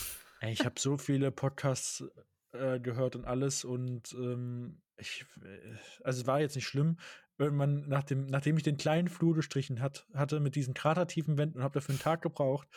Ey, 0.40 0.52
ich 0.52 0.64
habe 0.64 0.78
so 0.78 0.98
viele 0.98 1.30
Podcasts 1.30 2.04
äh, 2.52 2.80
gehört 2.80 3.16
und 3.16 3.24
alles 3.24 3.64
und 3.64 4.12
ähm, 4.14 4.82
ich, 4.96 5.24
äh, 5.42 5.76
also 6.02 6.20
es 6.20 6.26
war 6.26 6.40
jetzt 6.40 6.56
nicht 6.56 6.66
schlimm. 6.66 6.98
Irgendwann, 7.38 7.86
nach 7.88 8.02
dem, 8.02 8.26
nachdem 8.26 8.56
ich 8.56 8.62
den 8.62 8.76
kleinen 8.76 9.08
Flur 9.08 9.34
gestrichen 9.34 9.80
hat, 9.80 10.06
hatte 10.14 10.40
mit 10.40 10.54
diesen 10.54 10.74
kratertiefen 10.74 11.36
Wänden 11.36 11.58
und 11.58 11.64
habe 11.64 11.74
dafür 11.74 11.92
einen 11.92 12.00
Tag 12.00 12.22
gebraucht, 12.22 12.68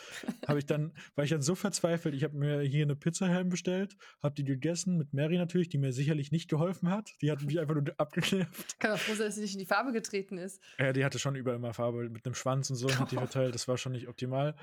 habe 0.48 0.60
ich 0.60 0.66
dann, 0.66 0.94
war 1.16 1.24
ich 1.24 1.30
dann 1.30 1.42
so 1.42 1.56
verzweifelt, 1.56 2.13
ich 2.13 2.24
habe 2.24 2.38
mir 2.38 2.62
hier 2.62 2.84
eine 2.84 2.96
Pizzahelm 2.96 3.50
bestellt, 3.50 3.96
habe 4.22 4.36
die 4.36 4.44
gegessen 4.44 4.98
mit 4.98 5.13
Mary 5.13 5.38
natürlich, 5.38 5.70
die 5.70 5.78
mir 5.78 5.94
sicherlich 5.94 6.32
nicht 6.32 6.50
geholfen 6.50 6.89
hat. 6.89 7.12
Die 7.22 7.32
hat 7.32 7.42
mich 7.42 7.60
einfach 7.60 7.75
nur 7.75 7.84
abgeknirft. 7.98 8.80
Kann 8.80 8.92
auch 8.92 9.00
froh 9.00 9.16
sein, 9.16 9.28
dass 9.28 9.36
sie 9.36 9.42
nicht 9.42 9.54
in 9.54 9.60
die 9.60 9.66
Farbe 9.66 9.92
getreten 9.92 10.38
ist. 10.38 10.62
Ja, 10.78 10.94
die 10.94 11.06
hatte 11.06 11.20
schon 11.20 11.36
überall 11.36 11.58
immer 11.58 11.74
Farbe 11.74 12.10
mit 12.10 12.25
einem 12.25 12.36
Schwanz 12.36 12.70
und 12.70 12.75
so, 12.75 12.89
hat 13.00 13.12
die 13.12 13.18
verteilt. 13.18 13.56
Das 13.56 13.68
war 13.68 13.78
schon 13.78 13.94
nicht 13.94 14.08
optimal 14.08 14.56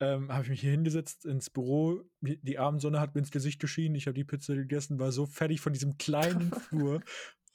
ähm, 0.00 0.30
habe 0.30 0.42
ich 0.44 0.50
mich 0.50 0.60
hier 0.60 0.70
hingesetzt 0.70 1.24
ins 1.24 1.48
Büro. 1.48 2.02
Die 2.20 2.58
Abendsonne 2.58 3.00
hat 3.00 3.14
mir 3.14 3.20
ins 3.20 3.30
Gesicht 3.30 3.60
geschienen. 3.60 3.94
Ich 3.94 4.06
habe 4.06 4.14
die 4.14 4.24
Pizza 4.24 4.54
gegessen, 4.54 4.98
war 4.98 5.10
so 5.10 5.26
fertig 5.26 5.60
von 5.60 5.72
diesem 5.72 5.96
kleinen 5.96 6.50
Flur. 6.68 7.00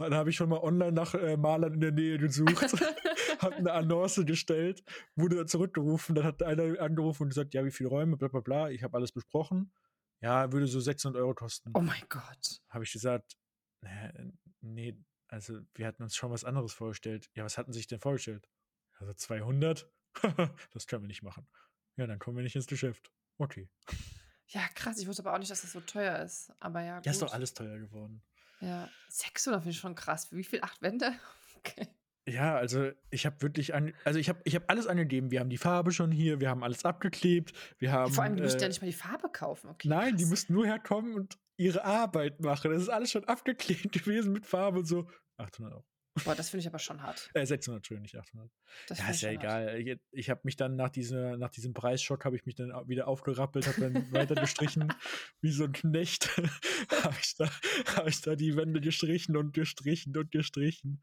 Dann 0.02 0.14
habe 0.16 0.30
ich 0.30 0.36
schon 0.36 0.50
mal 0.50 0.60
online 0.60 0.92
nach 0.92 1.14
äh, 1.14 1.38
Malern 1.38 1.74
in 1.76 1.82
der 1.82 1.92
Nähe 1.92 2.18
gesucht, 2.18 2.62
habe 3.40 3.56
eine 3.56 3.72
Annonce 3.72 4.26
gestellt, 4.26 4.84
wurde 5.16 5.38
dann 5.38 5.48
zurückgerufen. 5.48 6.16
Dann 6.16 6.26
hat 6.26 6.44
einer 6.44 6.80
angerufen 6.80 7.24
und 7.24 7.30
gesagt: 7.30 7.54
Ja, 7.54 7.64
wie 7.66 7.72
viele 7.72 7.90
Räume, 7.90 8.18
bla 8.18 8.28
bla 8.28 8.42
bla. 8.42 8.70
Ich 8.70 8.84
habe 8.84 8.98
alles 8.98 9.12
besprochen. 9.12 9.74
Ja, 10.22 10.52
würde 10.52 10.68
so 10.68 10.80
600 10.80 11.20
Euro 11.20 11.34
kosten. 11.34 11.72
Oh 11.74 11.82
mein 11.82 12.04
Gott. 12.10 12.62
Habe 12.70 12.84
ich 12.84 12.92
gesagt: 12.92 13.38
Nee, 13.82 14.34
nee, 14.62 14.98
also 15.28 15.60
wir 15.76 15.88
hatten 15.88 16.04
uns 16.04 16.16
schon 16.16 16.32
was 16.32 16.44
anderes 16.44 16.74
vorgestellt. 16.74 17.30
Ja, 17.34 17.44
was 17.44 17.58
hatten 17.58 17.72
Sie 17.74 17.80
sich 17.80 17.88
denn 17.88 18.00
vorgestellt? 18.00 18.48
Also 19.00 19.14
200? 19.14 19.90
das 20.72 20.88
können 20.88 21.04
wir 21.04 21.08
nicht 21.08 21.24
machen. 21.24 21.48
Ja, 21.96 22.06
dann 22.06 22.20
kommen 22.20 22.38
wir 22.38 22.44
nicht 22.44 22.56
ins 22.56 22.68
Geschäft. 22.68 23.12
Okay. 23.38 23.70
Ja, 24.48 24.68
krass. 24.76 25.00
Ich 25.00 25.08
wusste 25.08 25.24
aber 25.24 25.34
auch 25.34 25.40
nicht, 25.40 25.50
dass 25.50 25.62
das 25.62 25.72
so 25.72 25.80
teuer 25.80 26.20
ist. 26.20 26.52
Aber 26.60 26.82
ja, 26.82 26.98
gut. 26.98 27.06
Ja, 27.06 27.12
ist 27.12 27.22
doch 27.22 27.34
alles 27.34 27.54
teuer 27.54 27.80
geworden. 27.80 28.22
Ja, 28.62 28.90
600 29.10 29.62
finde 29.62 29.72
ich 29.72 29.80
schon 29.80 29.96
krass. 29.96 30.32
Wie 30.32 30.44
viel? 30.44 30.62
Acht 30.62 30.82
Wände? 30.82 31.14
Okay. 31.64 31.88
Ja, 32.28 32.56
also 32.56 32.90
ich 33.12 33.28
habe 33.28 33.40
wirklich, 33.44 33.76
an, 33.76 33.94
also 34.04 34.18
ich 34.18 34.30
habe 34.30 34.42
ich 34.46 34.56
hab 34.56 34.68
alles 34.68 34.88
angegeben. 34.88 35.30
Wir 35.30 35.40
haben 35.40 35.50
die 35.52 35.60
Farbe 35.60 35.92
schon 35.92 36.12
hier, 36.12 36.40
wir 36.40 36.50
haben 36.50 36.64
alles 36.64 36.86
abgeklebt, 36.86 37.54
wir 37.78 37.92
haben. 37.92 38.12
Vor 38.12 38.24
allem, 38.24 38.36
die 38.36 38.42
äh, 38.42 38.46
müssten 38.46 38.62
ja 38.62 38.68
nicht 38.68 38.82
mal 38.82 38.88
die 38.88 38.94
Farbe 38.94 39.30
kaufen. 39.30 39.70
Okay, 39.70 39.88
nein, 39.88 40.10
krass. 40.10 40.20
die 40.20 40.26
müssten 40.26 40.54
nur 40.54 40.66
herkommen 40.66 41.14
und 41.14 41.38
ihre 41.58 41.86
Arbeit 41.86 42.40
machen. 42.42 42.72
Das 42.72 42.82
ist 42.82 42.90
alles 42.90 43.12
schon 43.12 43.26
abgeklebt 43.26 43.92
gewesen 44.04 44.34
mit 44.34 44.48
Farbe 44.48 44.80
und 44.80 44.86
so. 44.86 45.08
800 45.38 45.72
Euro. 45.72 45.86
Boah, 46.26 46.36
das 46.36 46.50
finde 46.50 46.62
ich 46.62 46.68
aber 46.68 46.80
schon 46.80 47.02
hart. 47.02 47.30
Äh, 47.36 47.46
600, 47.46 47.80
Entschuldigung, 47.80 48.04
nicht 48.04 48.18
800. 48.18 48.52
Das 48.88 49.00
ja, 49.00 49.10
ist 49.10 49.22
ja 49.22 49.32
egal. 49.32 49.68
Hart. 49.68 49.80
Ich, 49.80 50.00
ich 50.12 50.30
habe 50.30 50.42
mich 50.44 50.56
dann 50.56 50.76
nach, 50.76 50.90
dieser, 50.90 51.38
nach 51.38 51.50
diesem 51.50 51.74
Preisschock, 51.74 52.26
habe 52.26 52.36
ich 52.36 52.46
mich 52.46 52.56
dann 52.56 52.72
wieder 52.88 53.08
aufgerappelt, 53.08 53.68
habe 53.68 53.82
dann 53.82 54.12
weiter 54.12 54.36
gestrichen, 54.36 54.94
wie 55.42 55.52
so 55.52 55.64
ein 55.64 55.72
Knecht. 55.72 56.30
habe 57.04 57.16
ich, 57.22 57.36
da, 57.36 57.50
hab 57.96 58.08
ich 58.08 58.22
da 58.22 58.36
die 58.36 58.56
Wände 58.56 58.82
gestrichen 58.82 59.38
und 59.38 59.54
gestrichen 59.54 60.16
und 60.18 60.32
gestrichen. 60.32 61.02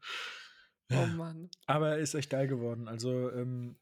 Oh 0.91 1.05
Mann. 1.07 1.49
Aber 1.65 1.97
ist 1.97 2.15
echt 2.15 2.29
geil 2.29 2.47
geworden. 2.47 2.87
Also, 2.87 3.31
ähm, 3.31 3.77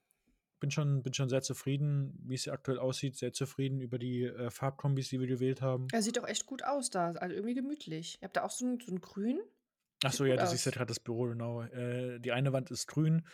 bin 0.60 0.72
schon, 0.72 1.04
bin 1.04 1.14
schon 1.14 1.30
sehr 1.30 1.42
zufrieden, 1.42 2.18
wie 2.26 2.36
es 2.36 2.44
hier 2.44 2.54
aktuell 2.54 2.80
aussieht. 2.80 3.16
Sehr 3.16 3.34
zufrieden 3.34 3.80
über 3.80 4.00
die 4.00 4.24
äh, 4.24 4.50
Farbkombis, 4.50 5.10
die 5.10 5.20
wir 5.20 5.28
gewählt 5.28 5.62
haben. 5.62 5.88
Er 5.92 6.02
sieht 6.02 6.18
doch 6.18 6.28
echt 6.28 6.46
gut 6.46 6.64
aus 6.64 6.90
da. 6.90 7.12
Also 7.12 7.36
irgendwie 7.36 7.54
gemütlich. 7.54 8.18
Ihr 8.22 8.26
habt 8.26 8.38
da 8.38 8.44
auch 8.44 8.52
so 8.52 8.66
ein, 8.66 8.80
so 8.80 8.92
ein 8.92 9.02
Grün. 9.02 9.40
Ach 10.04 10.14
so, 10.14 10.26
ja, 10.26 10.36
du 10.36 10.46
siehst 10.48 10.66
ja 10.66 10.72
gerade 10.72 10.88
das 10.88 11.00
Büro, 11.00 11.24
genau. 11.24 11.64
Äh, 11.64 12.20
die 12.20 12.32
eine 12.32 12.54
Wand 12.54 12.70
ist 12.72 12.88
grün. 12.88 13.26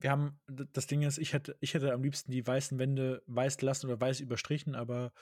Wir 0.00 0.10
haben, 0.10 0.40
das 0.46 0.86
Ding 0.86 1.02
ist, 1.02 1.18
ich 1.18 1.32
hätte, 1.32 1.56
ich 1.60 1.74
hätte 1.74 1.92
am 1.92 2.02
liebsten 2.02 2.32
die 2.32 2.46
weißen 2.46 2.78
Wände 2.78 3.22
weiß 3.26 3.56
gelassen 3.58 3.86
oder 3.86 4.00
weiß 4.00 4.20
überstrichen, 4.20 4.74
aber 4.74 5.12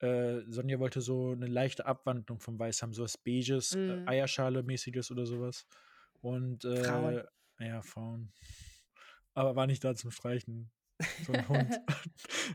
äh, 0.00 0.42
Sonja 0.46 0.78
wollte 0.78 1.00
so 1.00 1.32
eine 1.32 1.46
leichte 1.46 1.86
Abwandlung 1.86 2.38
vom 2.38 2.58
Weiß 2.58 2.82
haben, 2.82 2.92
so 2.92 3.02
was 3.02 3.18
Beiges, 3.18 3.74
mm. 3.74 3.78
äh, 3.78 4.04
Eierschale-mäßiges 4.06 5.10
oder 5.10 5.26
sowas. 5.26 5.66
Und 6.20 6.64
äh, 6.64 6.84
Frauen. 6.84 7.22
ja, 7.58 7.82
Frauen. 7.82 8.32
Aber 9.34 9.56
war 9.56 9.66
nicht 9.66 9.82
da 9.82 9.94
zum 9.94 10.10
Streichen. 10.10 10.70
So 11.24 11.32
ein 11.32 11.48
Hund. 11.48 11.80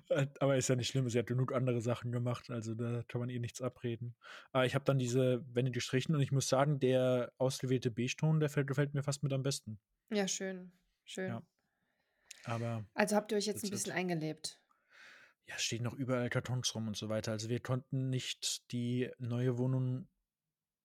Aber 0.40 0.58
ist 0.58 0.68
ja 0.68 0.76
nicht 0.76 0.90
schlimm, 0.90 1.10
sie 1.10 1.20
hat 1.20 1.28
genug 1.28 1.54
andere 1.54 1.82
Sachen 1.82 2.12
gemacht, 2.12 2.50
also 2.50 2.74
da 2.76 3.04
kann 3.08 3.22
man 3.22 3.30
ihr 3.30 3.40
nichts 3.40 3.62
abreden. 3.62 4.16
Aber 4.52 4.66
ich 4.66 4.76
habe 4.76 4.86
dann 4.86 5.00
diese 5.00 5.44
Wände 5.54 5.72
gestrichen 5.72 6.16
und 6.16 6.22
ich 6.22 6.32
muss 6.32 6.50
sagen, 6.50 6.80
der 6.80 7.32
ausgewählte 7.38 7.92
Beige-Ton, 7.92 8.40
der 8.40 8.50
gefällt 8.66 8.94
mir 8.94 9.04
fast 9.04 9.24
mit 9.24 9.32
am 9.34 9.44
besten. 9.44 9.80
Ja, 10.12 10.28
schön. 10.28 10.72
Schön. 11.06 11.30
Ja. 11.30 11.44
Aber. 12.46 12.86
Also 12.94 13.16
habt 13.16 13.32
ihr 13.32 13.38
euch 13.38 13.46
jetzt 13.46 13.64
ein 13.64 13.70
bisschen 13.70 13.94
eingelebt? 13.94 14.60
Ja, 15.48 15.56
es 15.56 15.64
stehen 15.64 15.84
noch 15.84 15.94
überall 15.94 16.30
Kartons 16.30 16.74
rum 16.76 16.88
und 16.88 16.98
so 16.98 17.10
weiter. 17.10 17.32
Also 17.32 17.50
wir 17.50 17.60
konnten 17.60 18.10
nicht 18.10 18.72
die 18.72 19.10
neue 19.20 19.58
Wohnung 19.58 20.08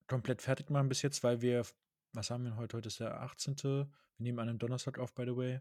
komplett 0.07 0.43
fertig 0.43 0.71
machen 0.71 0.89
bis 0.89 1.03
jetzt, 1.03 1.23
weil 1.23 1.43
wir, 1.43 1.65
was 2.13 2.31
haben 2.31 2.45
wir 2.45 2.57
heute? 2.57 2.77
Heute 2.77 2.89
ist 2.89 3.01
der 3.01 3.21
18. 3.21 3.57
Wir 3.63 3.89
nehmen 4.19 4.39
an 4.39 4.49
einem 4.49 4.59
Donnerstag 4.59 4.99
auf, 4.99 5.15
by 5.15 5.25
the 5.25 5.37
way. 5.37 5.61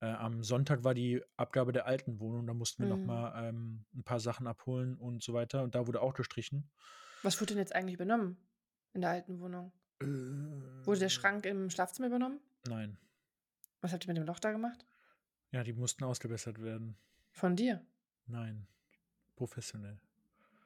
Äh, 0.00 0.06
am 0.06 0.42
Sonntag 0.42 0.82
war 0.82 0.94
die 0.94 1.22
Abgabe 1.36 1.72
der 1.72 1.86
alten 1.86 2.20
Wohnung, 2.20 2.46
da 2.46 2.54
mussten 2.54 2.82
wir 2.84 2.94
mhm. 2.94 3.00
noch 3.00 3.06
mal 3.06 3.48
ähm, 3.48 3.84
ein 3.94 4.02
paar 4.02 4.20
Sachen 4.20 4.46
abholen 4.46 4.96
und 4.96 5.22
so 5.22 5.34
weiter. 5.34 5.62
Und 5.62 5.74
da 5.74 5.86
wurde 5.86 6.00
auch 6.00 6.14
gestrichen. 6.14 6.70
Was 7.22 7.40
wurde 7.40 7.54
denn 7.54 7.58
jetzt 7.58 7.74
eigentlich 7.74 7.94
übernommen 7.94 8.38
in 8.94 9.02
der 9.02 9.10
alten 9.10 9.40
Wohnung? 9.40 9.72
Äh, 10.00 10.06
wurde 10.86 11.00
der 11.00 11.10
Schrank 11.10 11.44
im 11.44 11.68
Schlafzimmer 11.68 12.08
übernommen? 12.08 12.40
Nein. 12.66 12.96
Was 13.82 13.92
habt 13.92 14.04
ihr 14.04 14.08
mit 14.08 14.16
dem 14.16 14.26
Loch 14.26 14.40
da 14.40 14.52
gemacht? 14.52 14.86
Ja, 15.52 15.64
die 15.64 15.72
mussten 15.72 16.04
ausgebessert 16.04 16.62
werden. 16.62 16.96
Von 17.32 17.56
dir? 17.56 17.84
Nein. 18.26 18.66
Professionell. 19.36 19.98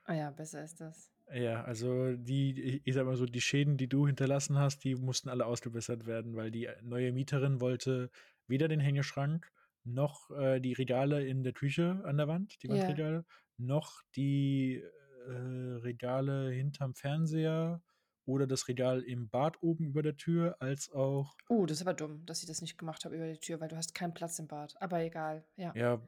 Ah 0.05 0.15
ja, 0.15 0.31
besser 0.31 0.63
ist 0.63 0.81
das. 0.81 1.11
Ja, 1.33 1.65
also 1.65 2.15
die, 2.17 2.83
ich 2.85 2.95
sag 2.95 3.07
mal 3.07 3.17
so, 3.17 3.25
die 3.25 3.41
Schäden, 3.41 3.79
die 3.79 3.89
du 3.89 4.07
hinterlassen 4.07 4.59
hast, 4.59 4.85
die 4.85 4.95
mussten 4.95 5.31
alle 5.31 5.47
ausgebessert 5.47 6.07
werden, 6.07 6.37
weil 6.37 6.51
die 6.51 6.69
neue 6.83 7.13
Mieterin 7.13 7.61
wollte 7.61 8.11
weder 8.47 8.69
den 8.69 8.81
Hängeschrank 8.81 9.51
noch 9.85 10.31
äh, 10.31 10.61
die 10.61 10.73
Regale 10.73 11.27
in 11.27 11.43
der 11.43 11.53
Küche 11.53 12.03
an 12.05 12.17
der 12.17 12.29
Wand, 12.29 12.63
die 12.63 12.69
Wandregale, 12.69 13.17
ja. 13.17 13.25
noch 13.59 14.03
die 14.17 14.83
äh, 15.27 15.31
Regale 15.31 16.51
hinterm 16.51 16.95
Fernseher 16.95 17.83
oder 18.27 18.47
das 18.47 18.69
Regal 18.69 19.03
im 19.03 19.29
Bad 19.29 19.63
oben 19.63 19.85
über 19.85 20.03
der 20.03 20.17
Tür, 20.17 20.57
als 20.59 20.91
auch. 20.91 21.37
Oh, 21.49 21.67
das 21.67 21.79
ist 21.79 21.87
aber 21.87 21.95
dumm, 21.95 22.25
dass 22.25 22.41
ich 22.41 22.49
das 22.49 22.63
nicht 22.63 22.79
gemacht 22.79 23.05
habe 23.05 23.17
über 23.17 23.27
die 23.27 23.39
Tür, 23.39 23.61
weil 23.61 23.69
du 23.69 23.77
hast 23.77 23.95
keinen 23.95 24.15
Platz 24.15 24.39
im 24.39 24.49
Bad. 24.49 24.75
Aber 24.81 25.01
egal, 25.01 25.45
ja. 25.57 25.73
Ja, 25.77 26.01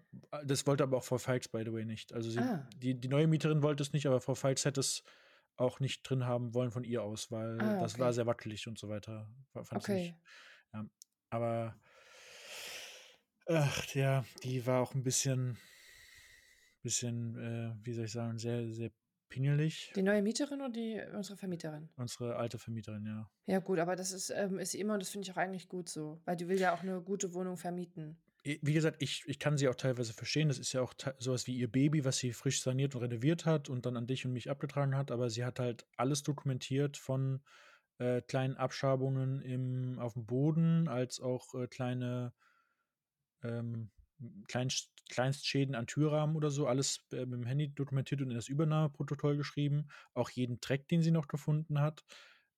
das 0.44 0.66
wollte 0.66 0.82
aber 0.82 0.96
auch 0.96 1.04
Frau 1.04 1.18
Falks, 1.18 1.48
by 1.48 1.62
the 1.64 1.72
way, 1.72 1.84
nicht. 1.84 2.14
Also 2.14 2.30
sie, 2.30 2.38
ah. 2.38 2.66
die, 2.76 2.98
die 2.98 3.08
neue 3.08 3.26
Mieterin 3.26 3.62
wollte 3.62 3.82
es 3.82 3.92
nicht, 3.92 4.06
aber 4.06 4.20
Frau 4.20 4.34
Falks 4.34 4.64
hätte 4.64 4.80
es 4.80 5.02
auch 5.56 5.80
nicht 5.80 6.02
drin 6.08 6.26
haben 6.26 6.54
wollen 6.54 6.70
von 6.70 6.84
ihr 6.84 7.02
aus, 7.02 7.30
weil 7.30 7.60
ah, 7.60 7.72
okay. 7.72 7.80
das 7.80 7.98
war 7.98 8.12
sehr 8.12 8.26
wackelig 8.26 8.66
und 8.66 8.78
so 8.78 8.88
weiter. 8.88 9.28
Fand 9.52 9.72
okay. 9.72 10.14
Ja, 10.72 10.86
aber 11.30 11.76
Ach 13.48 13.86
ja, 13.94 14.24
die 14.42 14.66
war 14.66 14.82
auch 14.82 14.94
ein 14.94 15.04
bisschen, 15.04 15.56
bisschen, 16.82 17.36
äh, 17.36 17.86
wie 17.86 17.92
soll 17.92 18.06
ich 18.06 18.12
sagen, 18.12 18.38
sehr, 18.38 18.72
sehr 18.72 18.90
pingelig. 19.28 19.92
Die 19.94 20.02
neue 20.02 20.22
Mieterin 20.22 20.60
oder 20.60 20.70
die, 20.70 21.00
unsere 21.14 21.36
Vermieterin? 21.36 21.88
Unsere 21.96 22.36
alte 22.36 22.58
Vermieterin, 22.58 23.06
ja. 23.06 23.30
Ja, 23.46 23.60
gut, 23.60 23.78
aber 23.78 23.94
das 23.94 24.12
ist, 24.12 24.30
ähm, 24.30 24.58
ist 24.58 24.72
sie 24.72 24.80
immer 24.80 24.94
und 24.94 25.02
das 25.02 25.10
finde 25.10 25.26
ich 25.26 25.32
auch 25.32 25.36
eigentlich 25.36 25.68
gut 25.68 25.88
so, 25.88 26.20
weil 26.24 26.36
die 26.36 26.48
will 26.48 26.58
ja 26.58 26.74
auch 26.74 26.82
eine 26.82 27.00
gute 27.00 27.34
Wohnung 27.34 27.56
vermieten. 27.56 28.18
Wie 28.44 28.74
gesagt, 28.74 29.02
ich, 29.02 29.24
ich 29.26 29.40
kann 29.40 29.58
sie 29.58 29.68
auch 29.68 29.74
teilweise 29.74 30.12
verstehen. 30.12 30.46
Das 30.46 30.60
ist 30.60 30.72
ja 30.72 30.80
auch 30.80 30.94
sowas 31.18 31.48
wie 31.48 31.56
ihr 31.56 31.70
Baby, 31.70 32.04
was 32.04 32.18
sie 32.18 32.32
frisch 32.32 32.62
saniert 32.62 32.94
und 32.94 33.02
renoviert 33.02 33.44
hat 33.44 33.68
und 33.68 33.86
dann 33.86 33.96
an 33.96 34.06
dich 34.06 34.24
und 34.24 34.32
mich 34.32 34.48
abgetragen 34.48 34.96
hat. 34.96 35.10
Aber 35.10 35.30
sie 35.30 35.44
hat 35.44 35.58
halt 35.58 35.84
alles 35.96 36.22
dokumentiert 36.22 36.96
von 36.96 37.42
äh, 37.98 38.22
kleinen 38.22 38.56
Abschabungen 38.56 39.40
im, 39.40 39.98
auf 39.98 40.12
dem 40.12 40.26
Boden 40.26 40.86
als 40.86 41.18
auch 41.18 41.54
äh, 41.54 41.66
kleine 41.66 42.32
ähm, 43.42 43.90
Kleinst, 44.48 44.90
Kleinstschäden 45.10 45.74
an 45.74 45.86
Türrahmen 45.86 46.36
oder 46.36 46.50
so, 46.50 46.66
alles 46.66 47.04
äh, 47.12 47.26
mit 47.26 47.40
dem 47.40 47.46
Handy 47.46 47.72
dokumentiert 47.74 48.22
und 48.22 48.30
in 48.30 48.36
das 48.36 48.48
Übernahmeprotokoll 48.48 49.36
geschrieben. 49.36 49.88
Auch 50.14 50.30
jeden 50.30 50.60
Track, 50.60 50.88
den 50.88 51.02
sie 51.02 51.10
noch 51.10 51.28
gefunden 51.28 51.80
hat. 51.80 52.04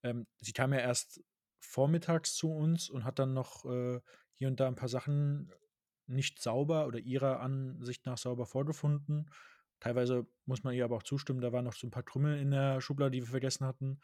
Ähm, 0.03 0.27
sie 0.41 0.53
kam 0.53 0.73
ja 0.73 0.81
erst 0.81 1.21
vormittags 1.61 2.35
zu 2.35 2.53
uns 2.53 2.89
und 2.89 3.05
hat 3.05 3.19
dann 3.19 3.35
noch 3.35 3.65
äh, 3.65 4.01
hier 4.35 4.49
und 4.49 4.61
da 4.61 4.69
ein 4.69 4.77
paar 4.77 4.89
Sachen 4.89 5.53
nicht 6.07 6.41
sauber 6.41 6.87
oder 6.87 6.99
ihrer 6.99 7.41
Ansicht 7.41 8.07
nach 8.07 8.19
sauber 8.19 8.47
vorgefunden. 8.47 9.31
Teilweise 9.81 10.27
muss 10.47 10.65
man 10.65 10.75
ihr 10.75 10.85
aber 10.85 10.97
auch 10.97 11.03
zustimmen, 11.03 11.41
da 11.41 11.53
waren 11.53 11.65
noch 11.65 11.75
so 11.75 11.87
ein 11.87 11.91
paar 11.91 12.05
Trümmel 12.05 12.39
in 12.39 12.51
der 12.51 12.81
Schublade, 12.81 13.13
die 13.13 13.23
wir 13.23 13.29
vergessen 13.29 13.67
hatten. 13.67 14.01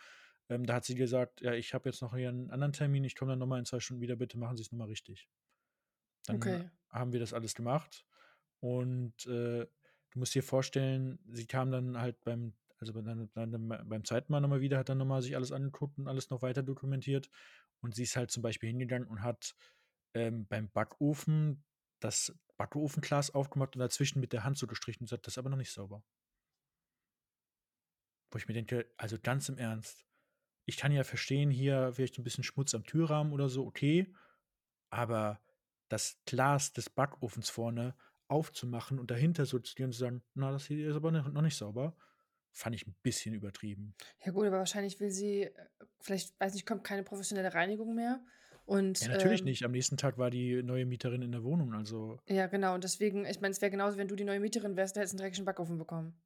Ähm, 0.48 0.66
da 0.66 0.74
hat 0.74 0.84
sie 0.84 0.94
gesagt, 0.94 1.40
ja, 1.40 1.54
ich 1.54 1.72
habe 1.72 1.88
jetzt 1.88 2.02
noch 2.02 2.14
hier 2.14 2.28
einen 2.28 2.50
anderen 2.50 2.72
Termin, 2.72 3.04
ich 3.04 3.16
komme 3.16 3.32
dann 3.32 3.38
nochmal 3.38 3.58
in 3.58 3.64
zwei 3.64 3.80
Stunden 3.80 4.02
wieder, 4.02 4.16
bitte 4.16 4.38
machen 4.38 4.56
Sie 4.56 4.62
es 4.62 4.70
nochmal 4.70 4.88
richtig. 4.88 5.28
Dann 6.26 6.36
okay. 6.36 6.70
haben 6.90 7.12
wir 7.12 7.20
das 7.20 7.32
alles 7.32 7.54
gemacht. 7.54 8.04
Und 8.60 9.26
äh, 9.26 9.66
du 10.10 10.18
musst 10.18 10.34
dir 10.34 10.42
vorstellen, 10.42 11.18
sie 11.28 11.46
kam 11.46 11.70
dann 11.70 11.98
halt 11.98 12.22
beim, 12.24 12.54
Also 12.78 12.92
dann, 13.02 13.30
beim 13.34 14.04
zweiten 14.04 14.32
Mal 14.32 14.40
nochmal 14.40 14.60
wieder, 14.60 14.78
hat 14.78 14.88
dann 14.88 14.98
nochmal 14.98 15.22
sich 15.22 15.36
alles 15.36 15.52
angeguckt 15.52 15.98
und 15.98 16.08
alles 16.08 16.30
noch 16.30 16.42
weiter 16.42 16.62
dokumentiert. 16.62 17.30
Und 17.80 17.94
sie 17.94 18.04
ist 18.04 18.16
halt 18.16 18.30
zum 18.30 18.42
Beispiel 18.42 18.68
hingegangen 18.70 19.08
und 19.08 19.22
hat 19.22 19.54
ähm, 20.14 20.46
beim 20.46 20.70
Backofen 20.70 21.64
das 22.00 22.34
Backofenglas 22.56 23.34
aufgemacht 23.34 23.76
und 23.76 23.80
dazwischen 23.80 24.20
mit 24.20 24.32
der 24.32 24.44
Hand 24.44 24.56
so 24.58 24.66
gestrichen 24.66 25.02
und 25.02 25.08
sagt, 25.08 25.26
das 25.26 25.34
ist 25.34 25.38
aber 25.38 25.50
noch 25.50 25.56
nicht 25.56 25.72
sauber. 25.72 26.02
Wo 28.30 28.38
ich 28.38 28.48
mir 28.48 28.54
denke, 28.54 28.90
also 28.96 29.18
ganz 29.20 29.48
im 29.48 29.58
Ernst, 29.58 30.04
ich 30.66 30.76
kann 30.76 30.92
ja 30.92 31.04
verstehen, 31.04 31.50
hier 31.50 31.92
vielleicht 31.92 32.18
ein 32.18 32.24
bisschen 32.24 32.44
Schmutz 32.44 32.74
am 32.74 32.84
Türrahmen 32.84 33.32
oder 33.32 33.48
so, 33.48 33.66
okay, 33.66 34.14
aber 34.90 35.40
das 35.88 36.18
Glas 36.26 36.72
des 36.72 36.90
Backofens 36.90 37.50
vorne 37.50 37.94
aufzumachen 38.28 38.98
und 38.98 39.10
dahinter 39.10 39.46
so 39.46 39.58
zu 39.58 39.72
stehen 39.72 39.86
und 39.86 39.92
zu 39.92 40.00
sagen, 40.00 40.22
na, 40.34 40.50
das 40.50 40.66
hier 40.66 40.88
ist 40.88 40.96
aber 40.96 41.10
noch 41.12 41.42
nicht 41.42 41.56
sauber, 41.56 41.96
fand 42.50 42.74
ich 42.74 42.86
ein 42.86 42.94
bisschen 43.02 43.34
übertrieben. 43.34 43.94
Ja 44.24 44.32
gut, 44.32 44.46
aber 44.46 44.58
wahrscheinlich 44.58 45.00
will 45.00 45.10
sie, 45.10 45.42
äh, 45.42 45.52
vielleicht, 46.00 46.38
weiß 46.40 46.54
nicht, 46.54 46.66
kommt 46.66 46.84
keine 46.84 47.02
professionelle 47.02 47.52
Reinigung 47.52 47.94
mehr. 47.94 48.24
Und, 48.64 49.00
ja, 49.00 49.08
natürlich 49.08 49.40
ähm, 49.40 49.46
nicht. 49.46 49.64
Am 49.64 49.72
nächsten 49.72 49.96
Tag 49.96 50.16
war 50.16 50.30
die 50.30 50.62
neue 50.62 50.86
Mieterin 50.86 51.20
in 51.20 51.32
der 51.32 51.42
Wohnung, 51.42 51.74
also. 51.74 52.18
Ja, 52.26 52.46
genau. 52.46 52.74
Und 52.74 52.84
deswegen, 52.84 53.26
ich 53.26 53.40
meine, 53.40 53.52
es 53.52 53.60
wäre 53.60 53.70
genauso, 53.70 53.98
wenn 53.98 54.08
du 54.08 54.16
die 54.16 54.24
neue 54.24 54.40
Mieterin 54.40 54.76
wärst, 54.76 54.96
da 54.96 55.00
hättest 55.00 55.14
du 55.14 55.16
einen 55.16 55.24
dreckigen 55.24 55.44
Backofen 55.44 55.76
bekommen. 55.76 56.18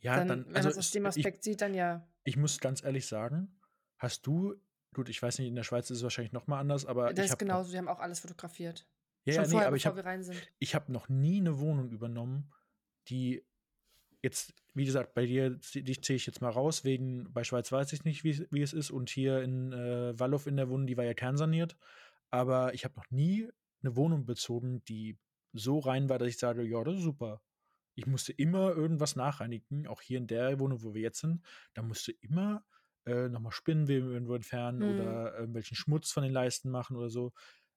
Ja, 0.00 0.16
dann, 0.16 0.28
dann 0.28 0.46
wenn 0.46 0.56
also 0.56 0.68
man 0.68 0.72
es 0.72 0.78
aus 0.78 0.90
dem 0.90 1.06
Aspekt 1.06 1.38
ich, 1.38 1.44
sieht, 1.44 1.60
dann 1.62 1.72
ja. 1.72 2.06
Ich 2.24 2.36
muss 2.36 2.60
ganz 2.60 2.84
ehrlich 2.84 3.06
sagen, 3.06 3.58
hast 3.96 4.26
du, 4.26 4.54
gut, 4.96 5.08
ich 5.08 5.22
weiß 5.22 5.38
nicht, 5.38 5.48
in 5.48 5.54
der 5.54 5.62
Schweiz 5.62 5.90
ist 5.90 5.98
es 5.98 6.02
wahrscheinlich 6.02 6.32
nochmal 6.32 6.60
anders, 6.60 6.86
aber. 6.86 7.12
Das 7.12 7.26
ist 7.26 7.38
genauso, 7.38 7.70
die 7.70 7.78
haben 7.78 7.88
auch 7.88 8.00
alles 8.00 8.20
fotografiert. 8.20 8.86
Ja, 9.24 9.34
Schon 9.34 9.44
ja, 9.44 9.50
vorher, 9.50 9.60
nee, 9.60 9.66
aber 9.68 9.76
ich 9.76 9.86
habe 9.86 10.48
ich 10.58 10.74
habe 10.74 10.92
noch 10.92 11.08
nie 11.08 11.40
eine 11.40 11.58
Wohnung 11.58 11.90
übernommen, 11.90 12.52
die 13.08 13.44
jetzt, 14.22 14.54
wie 14.74 14.84
gesagt, 14.84 15.14
bei 15.14 15.26
dir, 15.26 15.50
dich 15.50 16.02
zähle 16.02 16.16
ich 16.16 16.26
jetzt 16.26 16.40
mal 16.40 16.50
raus, 16.50 16.84
wegen, 16.84 17.32
bei 17.32 17.44
Schweiz 17.44 17.70
weiß 17.70 17.92
ich 17.92 18.04
nicht, 18.04 18.24
wie, 18.24 18.46
wie 18.50 18.62
es 18.62 18.72
ist, 18.72 18.90
und 18.90 19.10
hier 19.10 19.42
in 19.42 19.72
äh, 19.72 20.18
Wallow 20.18 20.40
in 20.46 20.56
der 20.56 20.68
Wohnung, 20.68 20.86
die 20.86 20.96
war 20.96 21.04
ja 21.04 21.14
kernsaniert, 21.14 21.76
aber 22.30 22.72
ich 22.74 22.84
habe 22.84 22.94
noch 22.96 23.10
nie 23.10 23.48
eine 23.82 23.96
Wohnung 23.96 24.24
bezogen, 24.24 24.82
die 24.84 25.18
so 25.52 25.78
rein 25.78 26.08
war, 26.08 26.18
dass 26.18 26.28
ich 26.28 26.38
sage, 26.38 26.62
ja, 26.62 26.82
das 26.82 26.96
ist 26.96 27.02
super. 27.02 27.42
Ich 27.94 28.06
musste 28.06 28.32
immer 28.32 28.70
irgendwas 28.70 29.16
nachreinigen, 29.16 29.86
auch 29.86 30.00
hier 30.00 30.18
in 30.18 30.26
der 30.26 30.58
Wohnung, 30.58 30.82
wo 30.82 30.94
wir 30.94 31.02
jetzt 31.02 31.20
sind, 31.20 31.42
da 31.74 31.82
musste 31.82 32.12
immer 32.12 32.64
äh, 33.06 33.28
nochmal 33.28 33.52
Spinnenweben 33.52 34.10
irgendwo 34.12 34.34
entfernen 34.34 34.82
mhm. 34.82 34.88
oder 34.88 35.34
irgendwelchen 35.38 35.76
Schmutz 35.76 36.12
von 36.12 36.22
den 36.22 36.32
Leisten 36.32 36.70
machen 36.70 36.96
oder 36.96 37.10
so. 37.10 37.32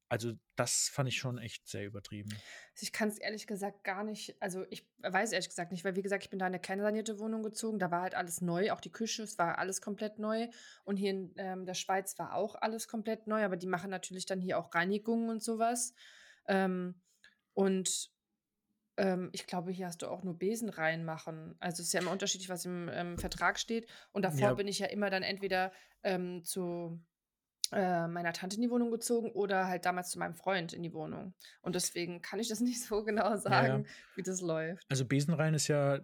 Also, 0.10 0.34
das 0.56 0.90
fand 0.90 1.10
ich 1.10 1.18
schon 1.18 1.38
echt 1.38 1.68
sehr 1.68 1.86
übertrieben. 1.86 2.44
Also, 2.74 2.84
ich 2.84 2.92
kann 2.94 3.10
es 3.10 3.18
ehrlich 3.18 3.48
gesagt 3.48 3.84
gar 3.84 4.04
nicht 4.04 4.42
also, 4.42 4.66
ich 4.70 4.90
weiß 5.00 5.32
ehrlich 5.32 5.50
gesagt 5.50 5.72
nicht, 5.72 5.84
weil 5.84 5.96
wie 5.96 6.02
gesagt, 6.02 6.24
ich 6.24 6.30
bin 6.30 6.40
da 6.40 6.48
in 6.48 6.54
'ne 6.54 6.60
keine 6.60 6.82
sanierte 6.84 7.20
Wohnung 7.20 7.44
gezogen, 7.44 7.80
da 7.80 7.92
war 7.92 8.02
halt 8.02 8.16
alles 8.16 8.42
neu, 8.42 8.72
auch 8.72 8.82
die 8.82 8.92
Küche, 8.92 9.24
es 9.24 9.38
war 9.38 9.58
alles 9.58 9.82
komplett 9.82 10.20
neu. 10.20 10.48
Und 10.86 10.98
hier 10.98 11.12
in, 11.12 11.34
ähm, 11.38 11.66
der 11.66 11.74
Schweiz 11.74 12.18
war 12.20 12.34
auch 12.36 12.56
alles 12.56 12.88
komplett 12.88 13.28
neu, 13.28 13.44
aber 13.44 13.58
die 13.58 13.68
machen 13.68 13.90
natürlich 13.90 14.26
dann 14.26 14.40
hier 14.42 14.58
auch 14.58 14.74
Reinigungen 14.74 15.30
und 15.30 15.44
sowas. 15.44 15.94
Ähm, 16.48 17.02
und, 17.54 18.12
ähm, 19.00 19.30
ich 19.32 19.48
glaube, 19.48 19.72
hier 19.72 19.88
hast 19.88 20.02
du 20.02 20.08
auch 20.08 20.24
nur 20.24 20.38
Besen 20.38 20.70
reinmachen. 20.70 21.56
Also, 21.60 21.82
es 21.82 21.88
ist 21.88 21.94
ja 21.94 22.02
immer 22.02 22.12
unterschiedlich, 22.12 22.50
was 22.50 22.66
im, 22.66 22.90
ähm, 22.92 23.18
Vertrag 23.18 23.58
steht. 23.58 23.88
Und 24.12 24.24
davor 24.24 24.50
Ja. 24.50 24.54
bin 24.54 24.68
ich 24.68 24.80
ja 24.80 24.88
immer 24.88 25.10
dann 25.10 25.24
entweder, 25.24 25.72
ähm, 26.04 26.44
zu 26.44 27.00
äh, 27.72 28.08
meiner 28.08 28.34
Tante 28.34 28.56
in 28.56 28.64
die 28.64 28.70
Wohnung 28.72 28.92
gezogen 28.92 29.32
oder 29.32 29.68
halt 29.68 29.86
damals 29.86 30.10
zu 30.10 30.20
meinem 30.20 30.34
Freund 30.34 30.74
in 30.74 30.82
die 30.84 30.92
Wohnung. 30.94 31.34
Und 31.62 31.76
deswegen 31.76 32.22
kann 32.22 32.40
ich 32.40 32.50
das 32.50 32.60
nicht 32.62 32.84
so 32.84 33.04
genau 33.04 33.38
sagen, 33.38 33.86
ja. 33.86 33.90
wie 34.16 34.24
das 34.24 34.42
läuft. 34.42 34.84
Also 34.90 35.06
Besenrein 35.06 35.54
ist 35.54 35.68
ja, 35.68 36.00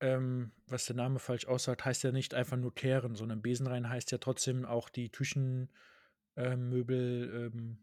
ähm, 0.00 0.52
was 0.66 0.86
der 0.86 0.96
Name 0.96 1.18
falsch 1.18 1.46
aussagt, 1.46 1.84
heißt 1.84 2.02
ja 2.04 2.12
nicht 2.12 2.34
einfach 2.34 2.56
nur 2.56 2.74
kehren, 2.74 3.14
sondern 3.14 3.42
Besenrein 3.42 3.88
heißt 3.88 4.12
ja 4.12 4.18
trotzdem 4.18 4.64
auch 4.64 4.88
die 4.88 5.10
Küchenmöbel 5.10 5.70
ähm, 6.36 7.52
ähm, 7.52 7.78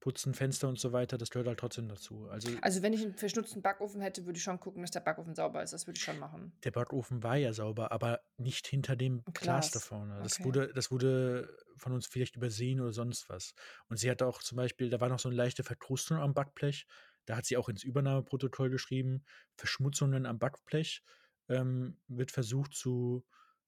Putzen, 0.00 0.32
Fenster 0.32 0.66
und 0.68 0.78
so 0.78 0.92
weiter, 0.92 1.18
das 1.18 1.30
gehört 1.30 1.46
halt 1.46 1.58
trotzdem 1.58 1.86
dazu. 1.86 2.26
Also, 2.30 2.50
also 2.62 2.82
wenn 2.82 2.94
ich 2.94 3.02
einen 3.02 3.14
verschmutzten 3.14 3.60
Backofen 3.60 4.00
hätte, 4.00 4.24
würde 4.24 4.38
ich 4.38 4.42
schon 4.42 4.58
gucken, 4.58 4.80
dass 4.80 4.90
der 4.90 5.00
Backofen 5.00 5.34
sauber 5.34 5.62
ist. 5.62 5.72
Das 5.72 5.86
würde 5.86 5.98
ich 5.98 6.02
schon 6.02 6.18
machen. 6.18 6.52
Der 6.64 6.70
Backofen 6.70 7.22
war 7.22 7.36
ja 7.36 7.52
sauber, 7.52 7.92
aber 7.92 8.20
nicht 8.38 8.66
hinter 8.66 8.96
dem 8.96 9.22
Glas, 9.24 9.42
Glas 9.42 9.70
da 9.72 9.78
vorne. 9.80 10.18
Das, 10.22 10.36
okay. 10.36 10.44
wurde, 10.44 10.72
das 10.72 10.90
wurde 10.90 11.54
von 11.76 11.92
uns 11.92 12.06
vielleicht 12.06 12.36
übersehen 12.36 12.80
oder 12.80 12.92
sonst 12.92 13.28
was. 13.28 13.54
Und 13.88 13.98
sie 13.98 14.10
hat 14.10 14.22
auch 14.22 14.42
zum 14.42 14.56
Beispiel, 14.56 14.88
da 14.88 15.00
war 15.00 15.10
noch 15.10 15.18
so 15.18 15.28
eine 15.28 15.36
leichte 15.36 15.64
Verkrustung 15.64 16.16
am 16.16 16.32
Backblech. 16.32 16.86
Da 17.26 17.36
hat 17.36 17.44
sie 17.44 17.58
auch 17.58 17.68
ins 17.68 17.84
Übernahmeprotokoll 17.84 18.70
geschrieben, 18.70 19.24
Verschmutzungen 19.54 20.24
am 20.24 20.38
Backblech 20.38 21.02
ähm, 21.48 21.98
wird 22.08 22.30
versucht 22.30 22.74
zu, 22.74 23.26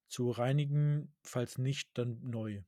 zu 0.09 0.31
reinigen, 0.31 1.15
falls 1.23 1.59
nicht, 1.59 1.91
dann 1.95 2.21
neu. 2.23 2.63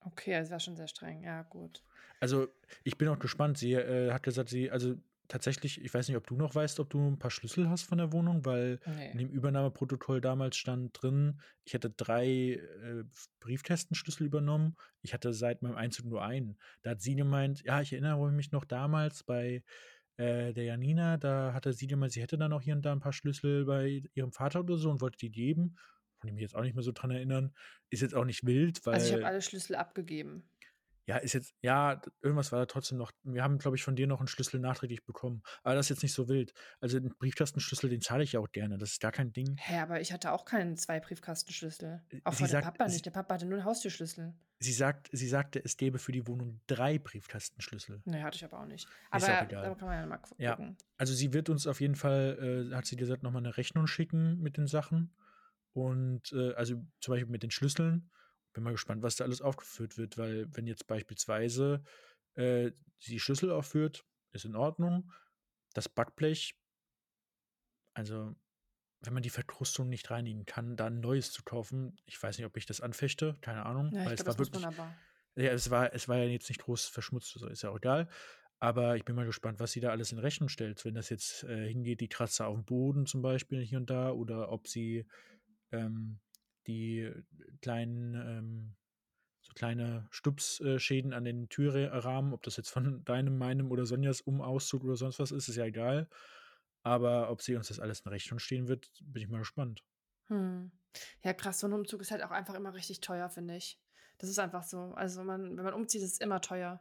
Okay, 0.00 0.34
also 0.34 0.50
war 0.50 0.60
schon 0.60 0.76
sehr 0.76 0.88
streng, 0.88 1.22
ja, 1.22 1.42
gut. 1.42 1.82
Also, 2.20 2.48
ich 2.84 2.98
bin 2.98 3.08
auch 3.08 3.18
gespannt. 3.18 3.58
Sie 3.58 3.72
äh, 3.72 4.12
hat 4.12 4.22
gesagt, 4.22 4.48
sie, 4.48 4.70
also 4.70 4.96
tatsächlich, 5.28 5.82
ich 5.82 5.94
weiß 5.94 6.08
nicht, 6.08 6.16
ob 6.16 6.26
du 6.26 6.34
noch 6.34 6.54
weißt, 6.54 6.80
ob 6.80 6.90
du 6.90 6.98
ein 7.08 7.18
paar 7.18 7.30
Schlüssel 7.30 7.70
hast 7.70 7.84
von 7.84 7.98
der 7.98 8.12
Wohnung, 8.12 8.44
weil 8.44 8.80
nee. 8.84 9.12
in 9.12 9.18
dem 9.18 9.30
Übernahmeprotokoll 9.30 10.20
damals 10.20 10.56
stand 10.56 11.00
drin, 11.00 11.40
ich 11.64 11.72
hätte 11.72 11.88
drei 11.90 12.26
äh, 12.26 13.04
Briefkästenschlüssel 13.38 14.26
übernommen. 14.26 14.76
Ich 15.02 15.14
hatte 15.14 15.32
seit 15.32 15.62
meinem 15.62 15.76
Einzug 15.76 16.06
nur 16.06 16.22
einen. 16.22 16.58
Da 16.82 16.90
hat 16.90 17.00
sie 17.00 17.14
gemeint, 17.14 17.62
ja, 17.62 17.80
ich 17.80 17.92
erinnere 17.92 18.30
mich 18.32 18.50
noch 18.52 18.64
damals 18.64 19.22
bei 19.22 19.62
äh, 20.16 20.52
der 20.52 20.64
Janina, 20.64 21.16
da 21.16 21.54
hatte 21.54 21.72
sie 21.72 21.86
gemeint, 21.86 22.12
sie 22.12 22.22
hätte 22.22 22.36
dann 22.36 22.52
auch 22.52 22.60
hier 22.60 22.74
und 22.74 22.82
da 22.84 22.92
ein 22.92 23.00
paar 23.00 23.12
Schlüssel 23.12 23.64
bei 23.64 24.02
ihrem 24.14 24.32
Vater 24.32 24.60
oder 24.60 24.76
so 24.76 24.90
und 24.90 25.00
wollte 25.00 25.18
die 25.18 25.30
geben 25.30 25.76
kann 26.20 26.28
ich 26.28 26.34
mich 26.34 26.42
jetzt 26.42 26.54
auch 26.54 26.62
nicht 26.62 26.74
mehr 26.74 26.84
so 26.84 26.92
dran 26.92 27.10
erinnern. 27.10 27.54
Ist 27.90 28.02
jetzt 28.02 28.14
auch 28.14 28.24
nicht 28.24 28.44
wild, 28.46 28.84
weil. 28.86 28.94
Also 28.94 29.06
ich 29.08 29.12
habe 29.14 29.26
alle 29.26 29.42
Schlüssel 29.42 29.76
abgegeben. 29.76 30.44
Ja, 31.10 31.16
ist 31.16 31.32
jetzt, 31.32 31.56
ja, 31.60 32.00
irgendwas 32.22 32.52
war 32.52 32.60
da 32.60 32.66
trotzdem 32.66 32.96
noch. 32.96 33.10
Wir 33.24 33.42
haben, 33.42 33.58
glaube 33.58 33.76
ich, 33.76 33.82
von 33.82 33.96
dir 33.96 34.06
noch 34.06 34.20
einen 34.20 34.28
Schlüssel 34.28 34.60
nachträglich 34.60 35.04
bekommen. 35.04 35.42
Aber 35.64 35.74
das 35.74 35.86
ist 35.86 35.90
jetzt 35.90 36.02
nicht 36.04 36.12
so 36.12 36.28
wild. 36.28 36.52
Also 36.80 37.00
den 37.00 37.12
Briefkastenschlüssel, 37.18 37.90
den 37.90 38.00
zahle 38.00 38.22
ich 38.22 38.32
ja 38.32 38.38
auch 38.38 38.52
gerne. 38.52 38.78
Das 38.78 38.92
ist 38.92 39.00
gar 39.00 39.10
kein 39.10 39.32
Ding. 39.32 39.56
Hä, 39.58 39.78
aber 39.78 40.00
ich 40.00 40.12
hatte 40.12 40.30
auch 40.30 40.44
keinen 40.44 40.76
zwei 40.76 41.00
Briefkastenschlüssel. 41.00 42.00
Äh, 42.10 42.20
auch 42.22 42.32
sie 42.32 42.44
von 42.44 42.48
sagt, 42.48 42.64
Papa 42.64 42.86
nicht. 42.86 43.04
Der 43.04 43.10
Papa 43.10 43.34
hatte 43.34 43.46
nur 43.46 43.58
einen 43.58 43.64
Haustürschlüssel. 43.64 44.34
Sie 44.60 44.72
sagt, 44.72 45.08
sie 45.10 45.26
sagte, 45.26 45.60
es 45.64 45.76
gäbe 45.76 45.98
für 45.98 46.12
die 46.12 46.28
Wohnung 46.28 46.60
drei 46.68 46.98
Briefkastenschlüssel. 46.98 48.02
Nee, 48.04 48.22
hatte 48.22 48.36
ich 48.36 48.44
aber 48.44 48.60
auch 48.60 48.66
nicht. 48.66 48.86
Aber 49.10 49.24
auch 49.24 49.48
da 49.48 49.74
kann 49.74 49.88
man 49.88 49.98
ja 49.98 50.06
mal 50.06 50.18
gucken. 50.18 50.44
Ja. 50.44 50.58
Also 50.96 51.12
sie 51.12 51.32
wird 51.32 51.48
uns 51.48 51.66
auf 51.66 51.80
jeden 51.80 51.96
Fall, 51.96 52.68
äh, 52.70 52.74
hat 52.76 52.86
sie 52.86 52.96
gesagt, 52.96 53.24
nochmal 53.24 53.42
eine 53.42 53.56
Rechnung 53.56 53.88
schicken 53.88 54.38
mit 54.40 54.58
den 54.58 54.68
Sachen. 54.68 55.12
Und 55.72 56.32
äh, 56.32 56.52
also 56.54 56.74
zum 57.00 57.12
Beispiel 57.12 57.30
mit 57.30 57.42
den 57.42 57.50
Schlüsseln. 57.50 58.10
Bin 58.52 58.64
mal 58.64 58.72
gespannt, 58.72 59.02
was 59.02 59.16
da 59.16 59.24
alles 59.24 59.40
aufgeführt 59.40 59.96
wird, 59.96 60.18
weil 60.18 60.46
wenn 60.56 60.66
jetzt 60.66 60.86
beispielsweise 60.86 61.84
äh, 62.34 62.72
die 63.06 63.20
Schlüssel 63.20 63.50
aufführt, 63.52 64.04
ist 64.32 64.44
in 64.44 64.56
Ordnung. 64.56 65.12
Das 65.72 65.88
Backblech, 65.88 66.58
also 67.94 68.34
wenn 69.02 69.14
man 69.14 69.22
die 69.22 69.30
Verkrustung 69.30 69.88
nicht 69.88 70.10
reinigen 70.10 70.44
kann, 70.44 70.76
da 70.76 70.86
ein 70.86 71.00
neues 71.00 71.32
zu 71.32 71.42
kaufen, 71.42 71.96
ich 72.06 72.20
weiß 72.20 72.38
nicht, 72.38 72.46
ob 72.46 72.56
ich 72.56 72.66
das 72.66 72.80
anfechte, 72.80 73.38
keine 73.40 73.64
Ahnung. 73.64 73.92
Ja, 73.92 74.04
weil 74.04 74.14
es 74.14 74.24
glaub, 74.24 74.38
war 74.38 74.44
wirklich, 74.44 74.62
ja, 75.36 75.52
es 75.52 75.70
war, 75.70 75.94
es 75.94 76.08
war 76.08 76.18
ja 76.18 76.24
jetzt 76.24 76.48
nicht 76.48 76.60
groß 76.60 76.86
verschmutzt, 76.86 77.32
so 77.32 77.46
ist 77.46 77.62
ja 77.62 77.70
auch 77.70 77.76
egal. 77.76 78.08
Aber 78.58 78.96
ich 78.96 79.06
bin 79.06 79.16
mal 79.16 79.24
gespannt, 79.24 79.58
was 79.58 79.72
sie 79.72 79.80
da 79.80 79.88
alles 79.88 80.12
in 80.12 80.18
Rechnung 80.18 80.50
stellt. 80.50 80.84
Wenn 80.84 80.94
das 80.94 81.08
jetzt 81.08 81.44
äh, 81.44 81.68
hingeht, 81.68 82.00
die 82.02 82.08
Kratzer 82.08 82.46
auf 82.46 82.56
dem 82.56 82.66
Boden 82.66 83.06
zum 83.06 83.22
Beispiel 83.22 83.62
hier 83.62 83.78
und 83.78 83.88
da, 83.88 84.10
oder 84.10 84.52
ob 84.52 84.68
sie 84.68 85.06
ähm, 85.72 86.20
die 86.66 87.10
kleinen, 87.62 88.14
ähm, 88.14 88.76
so 89.40 89.52
kleine 89.54 90.06
Stupsschäden 90.10 91.12
an 91.12 91.24
den 91.24 91.48
Türrahmen, 91.48 92.32
ob 92.32 92.42
das 92.42 92.56
jetzt 92.56 92.70
von 92.70 93.04
deinem, 93.04 93.38
meinem 93.38 93.70
oder 93.70 93.86
Sonjas 93.86 94.20
Umauszug 94.20 94.84
oder 94.84 94.96
sonst 94.96 95.18
was 95.18 95.32
ist, 95.32 95.48
ist 95.48 95.56
ja 95.56 95.64
egal. 95.64 96.08
Aber 96.82 97.30
ob 97.30 97.42
sie 97.42 97.56
uns 97.56 97.68
das 97.68 97.80
alles 97.80 98.00
in 98.00 98.10
Rechnung 98.10 98.38
stehen 98.38 98.68
wird, 98.68 98.90
bin 99.02 99.22
ich 99.22 99.28
mal 99.28 99.38
gespannt. 99.38 99.84
Hm. 100.28 100.70
Ja, 101.22 101.34
krass, 101.34 101.60
so 101.60 101.66
ein 101.66 101.72
Umzug 101.72 102.00
ist 102.00 102.10
halt 102.10 102.22
auch 102.22 102.30
einfach 102.30 102.54
immer 102.54 102.74
richtig 102.74 103.00
teuer, 103.00 103.28
finde 103.28 103.56
ich. 103.56 103.78
Das 104.18 104.30
ist 104.30 104.38
einfach 104.38 104.62
so. 104.62 104.92
Also 104.94 105.22
man, 105.22 105.56
wenn 105.56 105.64
man 105.64 105.74
umzieht, 105.74 106.02
ist 106.02 106.12
es 106.12 106.20
immer 106.20 106.40
teuer. 106.40 106.80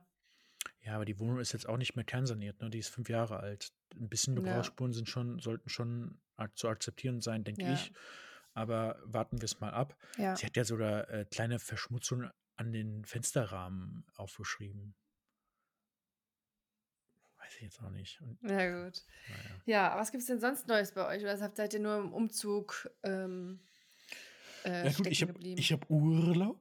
Ja, 0.81 0.95
aber 0.95 1.05
die 1.05 1.19
Wohnung 1.19 1.39
ist 1.39 1.53
jetzt 1.53 1.67
auch 1.67 1.77
nicht 1.77 1.95
mehr 1.95 2.05
kernsaniert, 2.05 2.61
ne? 2.61 2.69
Die 2.69 2.79
ist 2.79 2.89
fünf 2.89 3.09
Jahre 3.09 3.39
alt. 3.39 3.71
Ein 3.95 4.09
bisschen 4.09 4.35
Gebrauchsspuren 4.35 4.91
ja. 4.91 4.95
sind 4.95 5.09
schon, 5.09 5.39
sollten 5.39 5.69
schon 5.69 6.19
zu 6.55 6.69
akzeptieren 6.69 7.19
sein, 7.21 7.43
denke 7.43 7.63
ja. 7.63 7.73
ich 7.73 7.91
aber 8.59 8.99
warten 9.05 9.41
wir 9.41 9.45
es 9.45 9.59
mal 9.59 9.71
ab. 9.71 9.95
Ja. 10.17 10.35
Sie 10.35 10.45
hat 10.45 10.55
ja 10.57 10.65
sogar 10.65 11.09
äh, 11.09 11.25
kleine 11.25 11.59
Verschmutzungen 11.59 12.29
an 12.57 12.71
den 12.71 13.05
Fensterrahmen 13.05 14.05
aufgeschrieben. 14.15 14.95
Weiß 17.37 17.55
ich 17.55 17.61
jetzt 17.61 17.81
auch 17.81 17.89
nicht. 17.89 18.21
Und, 18.21 18.37
ja, 18.43 18.83
gut. 18.83 19.05
Naja. 19.29 19.61
Ja, 19.65 19.97
was 19.97 20.11
gibt 20.11 20.21
es 20.21 20.27
denn 20.27 20.41
sonst 20.41 20.67
Neues 20.67 20.91
bei 20.91 21.07
euch? 21.07 21.23
Oder 21.23 21.37
seid 21.37 21.73
ihr 21.73 21.79
nur 21.79 21.97
im 21.97 22.11
Umzug 22.11 22.89
ähm, 23.03 23.61
äh, 24.65 24.87
ja, 24.87 24.91
gut, 24.91 25.07
ich 25.07 25.21
habe 25.21 25.33
hab 25.33 25.89
Urlaub. 25.89 26.59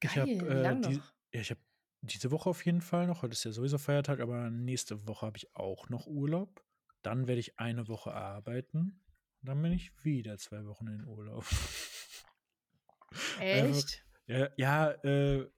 Geil, 0.00 0.10
ich 0.12 0.18
habe 0.18 0.30
äh, 0.30 0.80
die, 0.80 1.00
ja, 1.32 1.40
ich 1.40 1.50
habe 1.50 1.60
diese 2.02 2.30
Woche 2.30 2.50
auf 2.50 2.64
jeden 2.66 2.82
Fall 2.82 3.06
noch. 3.06 3.22
Heute 3.22 3.32
ist 3.32 3.44
ja 3.44 3.52
sowieso 3.52 3.78
Feiertag, 3.78 4.20
aber 4.20 4.50
nächste 4.50 5.06
Woche 5.06 5.26
habe 5.26 5.38
ich 5.38 5.54
auch 5.56 5.88
noch 5.88 6.06
Urlaub. 6.06 6.62
Dann 7.02 7.26
werde 7.26 7.40
ich 7.40 7.58
eine 7.58 7.88
Woche 7.88 8.12
arbeiten 8.12 9.00
Dann 9.42 9.60
bin 9.60 9.72
ich 9.72 9.92
wieder 10.04 10.38
zwei 10.38 10.64
Wochen 10.66 10.86
in 10.86 11.04
Urlaub. 11.04 11.44
Echt? 13.40 14.04
ja, 14.26 14.48
ja 14.56 14.90
äh, 15.04 15.50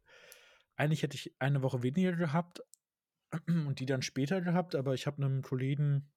eigentlich 0.77 1.03
hätte 1.03 1.17
ich 1.17 1.35
eine 1.39 1.63
Woche 1.63 1.83
weniger 1.83 2.13
gehabt 2.13 2.63
und 3.47 3.79
die 3.81 3.87
dann 3.87 4.03
später 4.03 4.41
gehabt, 4.41 4.75
aber 4.75 4.95
ich 4.95 5.07
habe 5.07 5.23
einem 5.23 5.43
Kollegen 5.43 6.11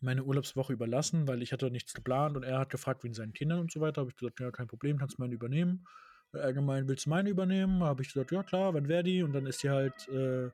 meine 0.00 0.24
Urlaubswoche 0.24 0.72
überlassen, 0.72 1.26
weil 1.28 1.42
ich 1.42 1.52
hatte 1.52 1.70
nichts 1.70 1.92
geplant 1.92 2.36
und 2.36 2.42
er 2.42 2.58
hat 2.58 2.70
gefragt 2.70 3.04
wegen 3.04 3.14
seinen 3.14 3.32
Kindern 3.32 3.60
und 3.60 3.72
so 3.72 3.80
weiter. 3.80 4.00
Habe 4.00 4.10
ich 4.10 4.16
gesagt, 4.16 4.40
ja, 4.40 4.50
kein 4.50 4.66
Problem, 4.66 4.98
kannst 4.98 5.18
du 5.18 5.22
meine 5.22 5.34
übernehmen. 5.34 5.84
Allgemein 6.32 6.88
willst 6.88 7.06
du 7.06 7.10
meine 7.10 7.28
übernehmen? 7.28 7.82
Habe 7.82 8.02
ich 8.02 8.12
gesagt, 8.12 8.30
ja 8.32 8.42
klar, 8.42 8.72
wann 8.72 8.88
wäre 8.88 9.02
die? 9.02 9.22
Und 9.22 9.32
dann 9.32 9.46
ist 9.46 9.62
die 9.62 9.70
halt 9.70 10.08
äh, 10.08 10.50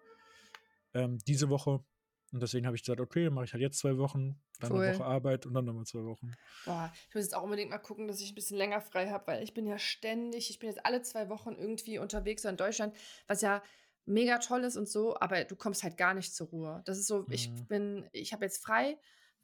ähm, 0.94 1.18
diese 1.26 1.48
Woche. 1.48 1.84
Und 2.32 2.42
deswegen 2.42 2.66
habe 2.66 2.76
ich 2.76 2.82
gesagt, 2.82 3.00
okay, 3.00 3.30
mache 3.30 3.44
ich 3.44 3.52
halt 3.52 3.62
jetzt 3.62 3.78
zwei 3.78 3.98
Wochen, 3.98 4.40
dann 4.60 4.72
cool. 4.72 4.84
eine 4.84 4.98
Woche 4.98 5.04
Arbeit 5.04 5.46
und 5.46 5.54
dann 5.54 5.64
nochmal 5.64 5.86
zwei 5.86 6.04
Wochen. 6.04 6.32
Boah, 6.64 6.92
ich 7.08 7.14
muss 7.14 7.24
jetzt 7.24 7.34
auch 7.34 7.44
unbedingt 7.44 7.70
mal 7.70 7.78
gucken, 7.78 8.08
dass 8.08 8.20
ich 8.20 8.32
ein 8.32 8.34
bisschen 8.34 8.56
länger 8.56 8.80
frei 8.80 9.08
habe, 9.10 9.26
weil 9.28 9.42
ich 9.42 9.54
bin 9.54 9.66
ja 9.66 9.78
ständig, 9.78 10.50
ich 10.50 10.58
bin 10.58 10.68
jetzt 10.68 10.84
alle 10.84 11.02
zwei 11.02 11.28
Wochen 11.28 11.54
irgendwie 11.54 11.98
unterwegs 11.98 12.44
in 12.44 12.56
Deutschland, 12.56 12.94
was 13.28 13.42
ja 13.42 13.62
mega 14.06 14.38
toll 14.38 14.64
ist 14.64 14.76
und 14.76 14.88
so, 14.88 15.18
aber 15.18 15.44
du 15.44 15.56
kommst 15.56 15.82
halt 15.82 15.96
gar 15.96 16.14
nicht 16.14 16.34
zur 16.34 16.48
Ruhe. 16.48 16.82
Das 16.84 16.98
ist 16.98 17.06
so, 17.06 17.20
mhm. 17.20 17.26
ich 17.30 17.50
bin, 17.68 18.08
ich 18.12 18.32
habe 18.32 18.44
jetzt 18.44 18.62
frei 18.62 18.98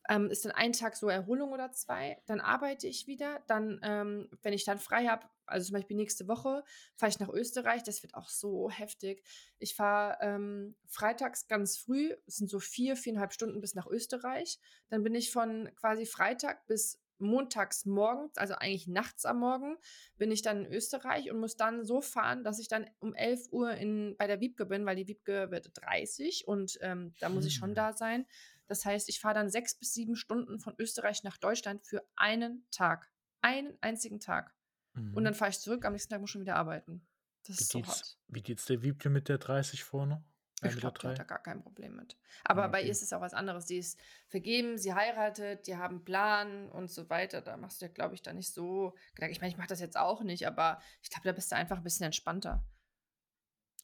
ähm, 0.09 0.31
ist 0.31 0.45
dann 0.45 0.53
ein 0.53 0.73
Tag 0.73 0.97
so 0.97 1.09
Erholung 1.09 1.53
oder 1.53 1.73
zwei, 1.73 2.21
dann 2.27 2.41
arbeite 2.41 2.87
ich 2.87 3.07
wieder, 3.07 3.41
dann, 3.47 3.81
ähm, 3.83 4.29
wenn 4.43 4.53
ich 4.53 4.65
dann 4.65 4.79
frei 4.79 5.07
habe, 5.07 5.27
also 5.47 5.67
zum 5.67 5.75
Beispiel 5.75 5.97
nächste 5.97 6.29
Woche, 6.29 6.65
fahre 6.97 7.11
ich 7.11 7.21
nach 7.21 7.29
Österreich, 7.29 7.83
das 7.83 8.03
wird 8.03 8.15
auch 8.15 8.29
so 8.29 8.71
heftig. 8.71 9.23
Ich 9.59 9.75
fahre 9.75 10.19
ähm, 10.21 10.77
freitags 10.87 11.47
ganz 11.47 11.77
früh, 11.77 12.15
es 12.27 12.37
sind 12.37 12.49
so 12.49 12.59
vier, 12.59 12.97
viereinhalb 12.97 13.33
Stunden 13.33 13.61
bis 13.61 13.75
nach 13.75 13.87
Österreich, 13.87 14.59
dann 14.89 15.03
bin 15.03 15.15
ich 15.15 15.31
von 15.31 15.71
quasi 15.77 16.07
Freitag 16.07 16.67
bis 16.67 17.03
montags 17.23 17.87
morgens, 17.87 18.37
also 18.37 18.55
eigentlich 18.55 18.89
nachts 18.89 19.25
am 19.25 19.39
Morgen, 19.39 19.77
bin 20.19 20.31
ich 20.31 20.43
dann 20.43 20.67
in 20.67 20.73
Österreich 20.73 21.31
und 21.31 21.39
muss 21.39 21.57
dann 21.57 21.85
so 21.85 22.01
fahren, 22.01 22.45
dass 22.45 22.59
ich 22.59 22.69
dann 22.69 22.91
um 22.99 23.15
11 23.15 23.53
Uhr 23.53 23.73
in, 23.73 24.17
bei 24.19 24.27
der 24.27 24.41
Wiebke 24.41 24.67
bin, 24.67 24.85
weil 24.85 24.97
die 24.97 25.07
Wiebke 25.07 25.51
wird 25.51 25.71
30 25.75 26.47
und 26.47 26.79
ähm, 26.83 27.15
da 27.21 27.29
muss 27.29 27.47
ich 27.47 27.55
schon 27.55 27.71
hm. 27.71 27.75
da 27.77 27.93
sein. 27.93 28.27
Das 28.73 28.87
heißt, 28.87 29.11
ich 29.11 29.21
fahre 29.21 29.35
dann 29.35 29.51
sechs 29.51 29.75
bis 29.75 29.93
sieben 29.93 30.17
Stunden 30.17 30.59
von 30.59 30.75
Österreich 30.79 31.25
nach 31.25 31.37
Deutschland 31.37 31.85
für 31.85 32.03
einen 32.17 32.67
Tag. 32.71 33.13
Einen 33.43 33.77
einzigen 33.83 34.19
Tag. 34.19 34.55
Mhm. 34.95 35.13
Und 35.13 35.25
dann 35.25 35.35
fahre 35.35 35.51
ich 35.51 35.59
zurück, 35.59 35.85
am 35.85 35.93
nächsten 35.93 36.09
Tag 36.09 36.23
muss 36.23 36.31
ich 36.31 36.33
schon 36.33 36.41
wieder 36.41 36.57
arbeiten. 36.57 37.07
Das 37.43 37.59
wie 37.59 37.61
ist 37.61 37.73
so 37.73 37.85
hart. 37.85 38.19
Wie 38.29 38.43
geht's 38.43 38.65
der 38.65 38.81
Wiebke 38.81 39.11
mit 39.11 39.29
der 39.29 39.37
30 39.37 39.85
vorne? 39.85 40.25
Ich 40.63 40.75
glaube, 40.75 40.99
die 40.99 41.07
hat 41.07 41.19
da 41.19 41.25
gar 41.25 41.43
kein 41.43 41.61
Problem 41.61 41.97
mit. 41.97 42.17
Aber 42.45 42.63
ah, 42.63 42.65
okay. 42.65 42.73
bei 42.73 42.83
ihr 42.85 42.93
ist 42.93 43.03
es 43.03 43.13
auch 43.13 43.21
was 43.21 43.35
anderes. 43.35 43.67
Sie 43.67 43.77
ist 43.77 44.01
vergeben, 44.29 44.79
sie 44.79 44.95
heiratet, 44.95 45.67
die 45.67 45.77
haben 45.77 45.97
einen 45.97 46.05
Plan 46.07 46.71
und 46.71 46.91
so 46.91 47.11
weiter. 47.11 47.43
Da 47.43 47.59
machst 47.59 47.83
du 47.83 47.85
ja, 47.85 47.93
glaube 47.93 48.15
ich, 48.15 48.23
da 48.23 48.33
nicht 48.33 48.55
so 48.55 48.95
Ich 49.19 49.43
meine, 49.43 49.53
ich 49.53 49.59
mache 49.59 49.69
das 49.69 49.81
jetzt 49.81 49.99
auch 49.99 50.23
nicht, 50.23 50.47
aber 50.47 50.81
ich 51.03 51.11
glaube, 51.11 51.29
da 51.29 51.33
bist 51.33 51.53
du 51.53 51.57
einfach 51.57 51.77
ein 51.77 51.83
bisschen 51.83 52.07
entspannter. 52.07 52.65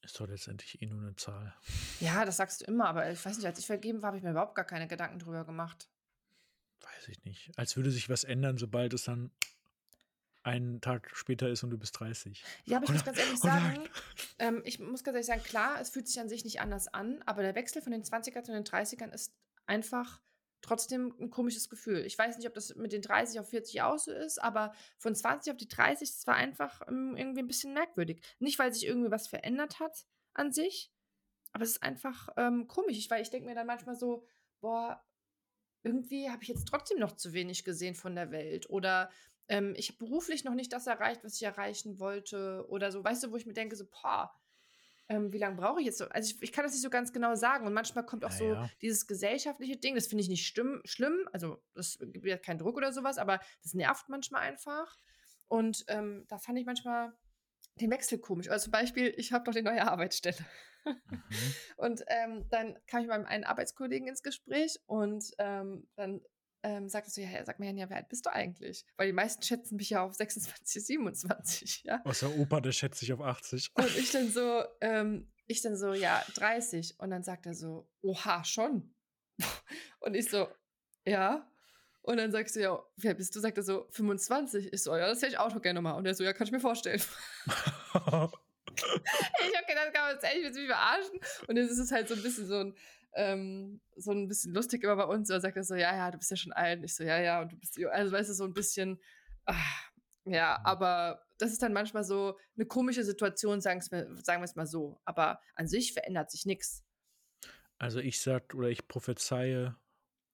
Ist 0.09 0.19
doch 0.19 0.27
letztendlich 0.27 0.81
eh 0.81 0.87
nur 0.87 1.03
eine 1.03 1.15
Zahl. 1.17 1.55
Ja, 2.01 2.25
das 2.25 2.39
sagst 2.39 2.63
du 2.63 2.65
immer, 2.65 2.89
aber 2.89 3.11
ich 3.11 3.23
weiß 3.23 3.37
nicht, 3.37 3.45
als 3.45 3.59
ich 3.59 3.67
vergeben 3.67 4.01
war, 4.01 4.07
habe 4.07 4.17
ich 4.17 4.23
mir 4.23 4.31
überhaupt 4.31 4.55
gar 4.55 4.65
keine 4.65 4.89
Gedanken 4.89 5.19
drüber 5.19 5.45
gemacht. 5.45 5.87
Weiß 6.81 7.09
ich 7.09 7.23
nicht. 7.25 7.53
Als 7.59 7.77
würde 7.77 7.91
sich 7.91 8.09
was 8.09 8.25
ändern, 8.25 8.57
sobald 8.57 8.95
es 8.95 9.05
dann 9.05 9.31
einen 10.45 10.81
Tag 10.81 11.11
später 11.13 11.51
ist 11.51 11.63
und 11.63 11.69
du 11.69 11.77
bist 11.77 12.01
30. 12.01 12.43
Ja, 12.65 12.79
aber 12.79 12.87
ich 12.87 12.93
muss 12.93 13.05
ganz 13.05 13.19
ehrlich 13.19 13.39
sagen, 13.39 13.87
ähm, 14.39 14.63
ich 14.65 14.79
muss 14.79 15.05
ganz 15.05 15.15
ehrlich 15.15 15.27
sagen, 15.27 15.43
klar, 15.43 15.79
es 15.79 15.91
fühlt 15.91 16.09
sich 16.09 16.19
an 16.19 16.31
sich 16.31 16.43
nicht 16.43 16.63
anders 16.63 16.89
an, 16.89 17.23
aber 17.27 17.43
der 17.43 17.55
Wechsel 17.55 17.83
von 17.83 17.93
den 17.93 18.03
20ern 18.03 18.45
zu 18.45 18.53
den 18.53 18.65
30ern 18.65 19.13
ist 19.13 19.35
einfach 19.67 20.23
trotzdem 20.61 21.15
ein 21.21 21.31
komisches 21.31 21.69
Gefühl. 21.69 22.05
Ich 22.05 22.19
weiß 22.19 22.37
nicht, 22.37 22.47
ob 22.47 22.55
das 22.55 22.75
mit 22.75 22.93
den 22.93 23.03
30 23.03 23.41
auf 23.41 23.49
40 23.49 23.83
auch 23.83 23.99
so 23.99 24.13
ist, 24.13 24.43
aber 24.43 24.73
von 24.99 25.15
20 25.15 25.53
auf 25.53 25.57
die 25.57 25.69
30, 25.69 26.11
das 26.11 26.27
war 26.27 26.35
einfach 26.35 26.83
ähm, 26.89 27.17
irgendwie 27.17 27.41
ein 27.41 27.47
bisschen 27.47 27.75
merkwürdig. 27.75 28.23
Nicht, 28.39 28.59
weil 28.59 28.73
sich 28.73 28.87
irgendwie 28.87 29.11
was 29.11 29.29
verändert 29.29 29.81
hat 29.81 30.07
an 30.35 30.53
sich, 30.53 30.93
aber 31.53 31.65
es 31.65 31.71
ist 31.71 31.83
einfach 31.83 32.29
ähm, 32.37 32.67
komisch, 32.67 33.09
weil 33.11 33.23
ich 33.23 33.31
denke 33.31 33.47
mir 33.47 33.55
dann 33.55 33.67
manchmal 33.67 33.97
so, 33.97 34.25
boah, 34.61 35.03
irgendwie 35.83 36.31
habe 36.31 36.43
ich 36.43 36.49
jetzt 36.49 36.67
trotzdem 36.67 36.99
noch 36.99 37.13
zu 37.13 37.33
wenig 37.33 37.65
gesehen 37.65 37.95
von 37.95 38.15
der 38.15 38.31
Welt 38.31 38.69
oder 38.69 39.11
ähm, 39.49 39.75
ich 39.77 39.89
habe 39.89 39.99
beruflich 39.99 40.45
noch 40.45 40.55
nicht 40.55 40.73
das 40.73 40.87
erreicht, 40.87 41.25
was 41.25 41.37
ich 41.37 41.43
erreichen 41.43 41.99
wollte 41.99 42.67
oder 42.69 42.93
so, 42.93 43.03
weißt 43.03 43.25
du, 43.25 43.33
wo 43.33 43.37
ich 43.37 43.47
mir 43.47 43.55
denke, 43.55 43.77
so, 43.77 43.87
boah, 43.87 44.35
ähm, 45.09 45.33
wie 45.33 45.39
lange 45.39 45.57
brauche 45.57 45.81
ich 45.81 45.87
jetzt 45.87 45.99
so? 45.99 46.07
Also 46.07 46.35
ich, 46.35 46.43
ich, 46.43 46.53
kann 46.53 46.65
das 46.65 46.73
nicht 46.73 46.83
so 46.83 46.91
ganz 46.91 47.13
genau 47.13 47.35
sagen. 47.35 47.67
Und 47.67 47.73
manchmal 47.73 48.05
kommt 48.05 48.25
auch 48.25 48.31
ja, 48.31 48.37
so 48.37 48.45
ja. 48.45 48.71
dieses 48.83 49.07
gesellschaftliche 49.07 49.77
Ding, 49.77 49.95
das 49.95 50.07
finde 50.07 50.23
ich 50.23 50.29
nicht 50.29 50.47
stimm, 50.47 50.81
schlimm. 50.85 51.29
Also 51.33 51.63
das 51.75 51.99
gibt 51.99 52.27
ja 52.27 52.37
keinen 52.37 52.59
Druck 52.59 52.77
oder 52.77 52.93
sowas, 52.93 53.19
aber 53.19 53.41
das 53.63 53.75
nervt 53.75 54.09
manchmal 54.09 54.43
einfach. 54.43 54.99
Und 55.49 55.85
ähm, 55.89 56.27
da 56.29 56.39
fand 56.39 56.59
ich 56.59 56.67
manchmal 56.67 57.13
den 57.77 57.91
Wechsel 57.91 58.19
komisch. 58.19 58.49
Also 58.49 58.65
zum 58.65 58.73
Beispiel, 58.73 59.15
ich 59.17 59.33
habe 59.33 59.45
doch 59.45 59.55
die 59.55 59.63
neue 59.63 59.87
Arbeitsstelle. 59.87 60.37
Mhm. 60.85 61.23
Und 61.77 62.05
ähm, 62.09 62.47
dann 62.51 62.79
kam 62.87 63.01
ich 63.01 63.07
mit 63.07 63.17
meinem 63.17 63.27
einen 63.27 63.45
Arbeitskollegen 63.45 64.09
ins 64.09 64.23
Gespräch 64.23 64.79
und 64.87 65.25
ähm, 65.39 65.87
dann 65.97 66.21
ähm, 66.63 66.89
sagte 66.89 67.11
so, 67.11 67.21
ja, 67.21 67.45
sag 67.45 67.59
mir 67.59 67.73
ja, 67.73 67.89
wie 67.89 67.95
alt 67.95 68.09
bist 68.09 68.27
du 68.27 68.33
eigentlich? 68.33 68.85
Weil 68.97 69.07
die 69.09 69.13
meisten 69.13 69.43
schätzen 69.43 69.77
mich 69.77 69.91
ja 69.91 70.03
auf 70.03 70.15
26, 70.15 70.85
27, 70.85 71.83
ja. 71.85 72.01
Außer 72.05 72.37
Opa, 72.37 72.61
der 72.61 72.73
schätzt 72.73 73.01
sich 73.01 73.13
auf 73.13 73.21
80. 73.21 73.71
Und 73.75 73.97
ich 73.97 74.11
dann 74.11 74.31
so, 74.31 74.65
ähm, 74.81 75.31
ich 75.47 75.63
dann 75.63 75.77
so, 75.77 75.93
ja, 75.95 76.25
30. 76.35 76.99
Und 76.99 77.11
dann 77.11 77.23
sagt 77.23 77.47
er 77.47 77.55
so, 77.55 77.89
oha, 78.03 78.45
schon. 78.45 78.95
Und 80.01 80.15
ich 80.15 80.31
so, 80.31 80.49
ja. 81.07 81.49
Und 82.03 82.17
dann 82.17 82.33
sagst 82.33 82.57
du, 82.57 82.61
ja, 82.61 82.83
wie 82.97 83.09
alt 83.09 83.19
bist 83.19 83.37
du? 83.37 83.41
Sagt 83.41 83.59
er 83.59 83.63
so, 83.63 83.87
25. 83.91 84.73
Ich 84.73 84.83
so, 84.83 84.97
ja, 84.97 85.07
das 85.07 85.21
hätte 85.23 85.33
ich 85.33 85.39
auch 85.39 85.53
noch 85.53 85.63
gerne 85.63 85.81
mal. 85.81 85.93
Und 85.93 86.07
er 86.07 86.15
so, 86.15 86.25
ja, 86.25 86.33
kann 86.33 86.47
ich 86.47 86.53
mir 86.53 86.61
vorstellen. 86.61 87.01
ich 87.01 88.03
hab 88.03 88.33
gedacht, 89.67 89.93
kann 89.93 90.05
man 90.05 90.15
jetzt 90.15 90.25
echt 90.25 90.43
mit 90.43 90.55
mich 90.55 90.67
verarschen. 90.67 91.21
Und 91.47 91.57
jetzt 91.57 91.71
ist 91.71 91.79
es 91.79 91.93
halt 91.93 92.09
so 92.09 92.15
ein 92.15 92.23
bisschen 92.23 92.47
so 92.47 92.61
ein, 92.61 92.75
ähm, 93.15 93.81
so 93.97 94.13
ein 94.13 94.29
bisschen 94.29 94.55
lustig 94.55 94.85
immer 94.85 94.97
bei 94.97 95.05
uns. 95.05 95.29
Da 95.29 95.41
sagt 95.41 95.57
er 95.57 95.65
so, 95.65 95.75
ja, 95.75 95.95
ja, 95.97 96.11
du 96.11 96.19
bist 96.19 96.31
ja 96.31 96.37
schon 96.37 96.53
alt. 96.53 96.79
Und 96.79 96.85
ich 96.85 96.95
so, 96.95 97.05
ja, 97.05 97.21
ja, 97.21 97.43
und 97.43 97.53
du 97.53 97.57
bist, 97.57 97.79
also 97.91 98.13
weißt 98.13 98.31
du, 98.31 98.35
so 98.35 98.45
ein 98.45 98.55
bisschen, 98.55 99.01
ach, 99.45 99.91
ja, 100.25 100.59
mhm. 100.59 100.67
aber 100.67 101.27
das 101.39 101.53
ist 101.53 101.63
dann 101.63 101.73
manchmal 101.73 102.05
so 102.05 102.39
eine 102.57 102.67
komische 102.67 103.05
Situation, 103.05 103.61
sagen 103.61 103.83
wir, 103.91 104.43
es 104.45 104.57
mal 104.57 104.67
so. 104.67 105.01
Aber 105.05 105.41
an 105.55 105.69
sich 105.69 105.93
verändert 105.93 106.31
sich 106.31 106.47
nichts. 106.47 106.85
Also 107.79 108.01
ich 108.01 108.21
sag 108.21 108.55
oder 108.55 108.69
ich 108.69 108.89
prophezeie, 108.89 109.77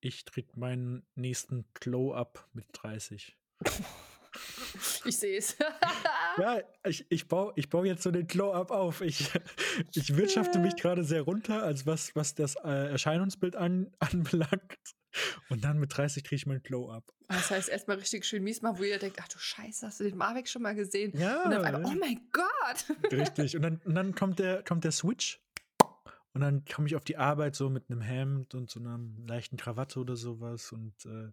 ich 0.01 0.25
tritt 0.25 0.57
meinen 0.57 1.07
nächsten 1.15 1.67
Glow-Up 1.75 2.49
mit 2.53 2.67
30. 2.73 3.37
Ich 5.05 5.19
sehe 5.19 5.39
es. 5.39 5.57
ja, 6.39 6.61
ich, 6.85 7.07
ich 7.09 7.29
baue 7.29 7.53
ich 7.57 7.69
bau 7.69 7.85
jetzt 7.85 8.03
so 8.03 8.11
den 8.11 8.27
Glow-Up 8.27 8.71
auf. 8.71 9.01
Ich, 9.01 9.31
ich 9.95 10.17
wirtschafte 10.17 10.59
mich 10.59 10.77
gerade 10.77 11.05
sehr 11.05 11.23
runter, 11.23 11.63
als 11.63 11.87
was, 11.87 12.15
was 12.17 12.35
das 12.35 12.57
äh, 12.57 12.91
Erscheinungsbild 12.91 13.57
an, 13.57 13.93
anbelangt. 13.99 14.79
Und 15.49 15.63
dann 15.65 15.79
mit 15.79 15.97
30 15.97 16.25
kriege 16.25 16.37
ich 16.37 16.47
meinen 16.47 16.63
Glow-Up. 16.63 17.05
Das 17.29 17.51
heißt, 17.51 17.69
erstmal 17.69 17.99
richtig 17.99 18.25
schön 18.25 18.43
mies 18.43 18.63
machen, 18.63 18.79
wo 18.79 18.83
ihr 18.83 18.99
denkt, 18.99 19.19
ach 19.23 19.29
du 19.29 19.39
Scheiße, 19.39 19.87
hast 19.87 20.01
du 20.01 20.05
den 20.05 20.17
Marek 20.17 20.49
schon 20.49 20.63
mal 20.63 20.75
gesehen? 20.75 21.17
Ja. 21.17 21.45
Und 21.45 21.53
dann 21.53 21.65
einfach, 21.65 21.91
oh 21.91 21.95
mein 21.99 22.21
Gott. 22.33 23.13
Richtig. 23.13 23.55
Und 23.57 23.63
dann, 23.63 23.81
und 23.85 23.95
dann 23.95 24.15
kommt, 24.15 24.41
der, 24.41 24.65
kommt 24.65 24.85
der 24.85 24.93
Switch. 24.93 25.41
Und 26.33 26.41
dann 26.41 26.65
komme 26.65 26.89
ich 26.89 26.97
auf 26.97 27.05
die 27.05 27.17
Arbeit 27.17 27.55
so 27.55 27.71
mit 27.71 27.89
einem 27.89 28.01
Hemd 28.01 28.57
und 28.57 28.69
so 28.69 28.81
einer 28.81 28.99
leichten 29.29 29.57
Krawatte 29.57 30.01
oder 30.01 30.17
sowas 30.17 30.73
und 30.73 30.95
äh, 31.07 31.31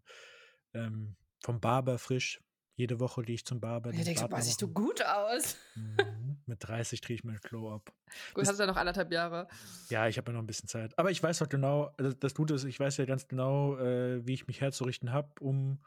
ähm, 0.77 1.15
vom 1.43 1.59
Barber 1.59 1.97
frisch. 1.97 2.39
Jede 2.81 2.99
Woche 2.99 3.21
gehe 3.21 3.35
ich 3.35 3.45
zum 3.45 3.59
Barber. 3.59 3.93
Ja, 3.93 4.03
denkst 4.03 4.23
du, 4.23 4.27
boah, 4.27 4.41
siehst 4.41 4.59
du 4.59 4.67
gut 4.67 5.05
aus. 5.05 5.55
Mhm. 5.75 6.37
Mit 6.47 6.67
30 6.67 7.03
kriege 7.03 7.13
ich 7.13 7.23
mein 7.23 7.39
Klo 7.39 7.75
ab. 7.75 7.93
Gut, 8.33 8.41
das, 8.41 8.49
hast 8.49 8.57
du 8.57 8.63
ja 8.63 8.67
noch 8.67 8.75
anderthalb 8.75 9.11
Jahre. 9.11 9.47
Ja, 9.89 10.07
ich 10.07 10.17
habe 10.17 10.31
ja 10.31 10.33
noch 10.33 10.41
ein 10.41 10.47
bisschen 10.47 10.67
Zeit. 10.67 10.97
Aber 10.97 11.11
ich 11.11 11.21
weiß 11.21 11.43
auch 11.43 11.49
genau, 11.49 11.93
das, 11.97 12.17
das 12.17 12.33
Gute 12.33 12.55
ist, 12.55 12.63
ich 12.63 12.79
weiß 12.79 12.97
ja 12.97 13.05
ganz 13.05 13.27
genau, 13.27 13.77
äh, 13.77 14.25
wie 14.25 14.33
ich 14.33 14.47
mich 14.47 14.61
herzurichten 14.61 15.11
habe, 15.11 15.29
um 15.41 15.77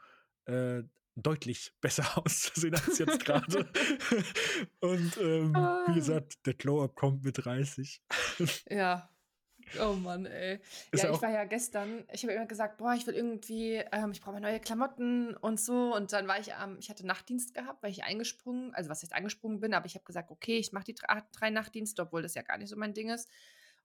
äh, 0.45 0.83
deutlich 1.17 1.73
besser 1.81 2.17
auszusehen 2.17 2.75
als 2.75 2.97
jetzt 2.97 3.25
gerade. 3.25 3.69
Und 4.79 5.17
ähm, 5.17 5.53
ah. 5.53 5.83
wie 5.89 5.95
gesagt, 5.95 6.45
der 6.45 6.53
Glow-Up 6.53 6.95
kommt 6.95 7.25
mit 7.25 7.43
30. 7.43 8.01
ja, 8.69 9.09
Oh 9.81 9.93
Mann, 9.93 10.25
ey. 10.25 10.59
Ist 10.91 11.03
ja, 11.03 11.11
ich 11.11 11.21
war 11.21 11.31
ja 11.31 11.43
gestern, 11.43 12.03
ich 12.11 12.23
habe 12.23 12.33
immer 12.33 12.45
gesagt, 12.45 12.77
boah, 12.77 12.93
ich 12.93 13.05
will 13.07 13.15
irgendwie, 13.15 13.83
ähm, 13.91 14.11
ich 14.11 14.21
brauche 14.21 14.39
neue 14.39 14.59
Klamotten 14.59 15.35
und 15.35 15.59
so. 15.59 15.95
Und 15.95 16.13
dann 16.13 16.27
war 16.27 16.39
ich, 16.39 16.49
ähm, 16.49 16.77
ich 16.79 16.89
hatte 16.89 17.05
Nachtdienst 17.05 17.53
gehabt, 17.53 17.81
weil 17.83 17.91
ich 17.91 18.03
eingesprungen, 18.03 18.73
also 18.73 18.89
was 18.89 19.01
jetzt 19.01 19.13
eingesprungen 19.13 19.59
bin, 19.59 19.73
aber 19.73 19.85
ich 19.85 19.95
habe 19.95 20.05
gesagt, 20.05 20.31
okay, 20.31 20.57
ich 20.57 20.71
mache 20.71 20.85
die 20.85 20.95
drei, 20.95 21.23
drei 21.31 21.49
Nachtdienste, 21.49 22.01
obwohl 22.01 22.21
das 22.21 22.35
ja 22.35 22.41
gar 22.41 22.57
nicht 22.57 22.69
so 22.69 22.75
mein 22.75 22.93
Ding 22.93 23.09
ist. 23.09 23.29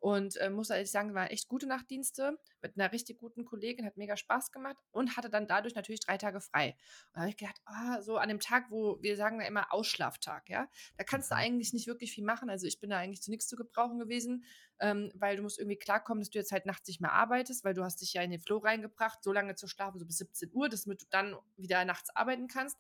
Und 0.00 0.36
äh, 0.38 0.48
muss 0.48 0.70
ehrlich 0.70 0.90
sagen, 0.90 1.14
waren 1.14 1.28
echt 1.28 1.46
gute 1.46 1.66
Nachtdienste 1.66 2.38
mit 2.62 2.76
einer 2.76 2.90
richtig 2.90 3.18
guten 3.18 3.44
Kollegin, 3.44 3.84
hat 3.84 3.98
mega 3.98 4.16
Spaß 4.16 4.50
gemacht 4.50 4.78
und 4.92 5.16
hatte 5.18 5.28
dann 5.28 5.46
dadurch 5.46 5.74
natürlich 5.74 6.00
drei 6.00 6.16
Tage 6.16 6.40
frei. 6.40 6.70
Und 6.70 7.16
da 7.16 7.20
habe 7.20 7.30
ich 7.30 7.36
gedacht, 7.36 7.60
oh, 7.68 8.00
so 8.00 8.16
an 8.16 8.30
dem 8.30 8.40
Tag, 8.40 8.70
wo 8.70 8.98
wir 9.02 9.16
sagen 9.16 9.40
ja 9.42 9.46
immer 9.46 9.72
Ausschlaftag, 9.74 10.48
ja, 10.48 10.68
da 10.96 11.04
kannst 11.04 11.30
du 11.30 11.34
Mhm. 11.34 11.40
eigentlich 11.42 11.72
nicht 11.74 11.86
wirklich 11.86 12.12
viel 12.12 12.24
machen. 12.24 12.48
Also 12.48 12.66
ich 12.66 12.80
bin 12.80 12.88
da 12.88 12.96
eigentlich 12.96 13.20
zu 13.20 13.30
nichts 13.30 13.46
zu 13.46 13.56
gebrauchen 13.56 13.98
gewesen, 13.98 14.44
ähm, 14.78 15.12
weil 15.14 15.36
du 15.36 15.42
musst 15.42 15.58
irgendwie 15.58 15.76
klarkommen, 15.78 16.22
dass 16.22 16.30
du 16.30 16.38
jetzt 16.38 16.50
halt 16.52 16.64
nachts 16.64 16.88
nicht 16.88 17.02
mehr 17.02 17.12
arbeitest, 17.12 17.62
weil 17.64 17.74
du 17.74 17.84
hast 17.84 18.00
dich 18.00 18.14
ja 18.14 18.22
in 18.22 18.30
den 18.30 18.40
Flow 18.40 18.56
reingebracht, 18.56 19.22
so 19.22 19.32
lange 19.32 19.54
zu 19.54 19.68
schlafen, 19.68 19.98
so 19.98 20.06
bis 20.06 20.16
17 20.16 20.50
Uhr, 20.54 20.70
damit 20.70 21.02
du 21.02 21.06
dann 21.10 21.36
wieder 21.56 21.84
nachts 21.84 22.08
arbeiten 22.16 22.48
kannst. 22.48 22.78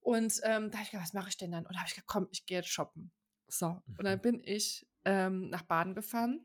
Und 0.00 0.40
ähm, 0.44 0.70
da 0.70 0.78
habe 0.78 0.84
ich 0.84 0.90
gedacht, 0.90 1.06
was 1.06 1.12
mache 1.14 1.28
ich 1.28 1.36
denn 1.36 1.52
dann? 1.52 1.66
Und 1.66 1.74
da 1.74 1.78
habe 1.80 1.88
ich 1.88 1.94
gedacht, 1.94 2.06
komm, 2.08 2.28
ich 2.30 2.46
gehe 2.46 2.58
jetzt 2.58 2.68
shoppen. 2.68 3.10
So, 3.48 3.82
und 3.96 4.04
dann 4.04 4.18
Mhm. 4.18 4.22
bin 4.22 4.40
ich 4.44 4.86
ähm, 5.08 5.48
nach 5.48 5.62
Baden 5.62 5.94
gefahren 5.94 6.44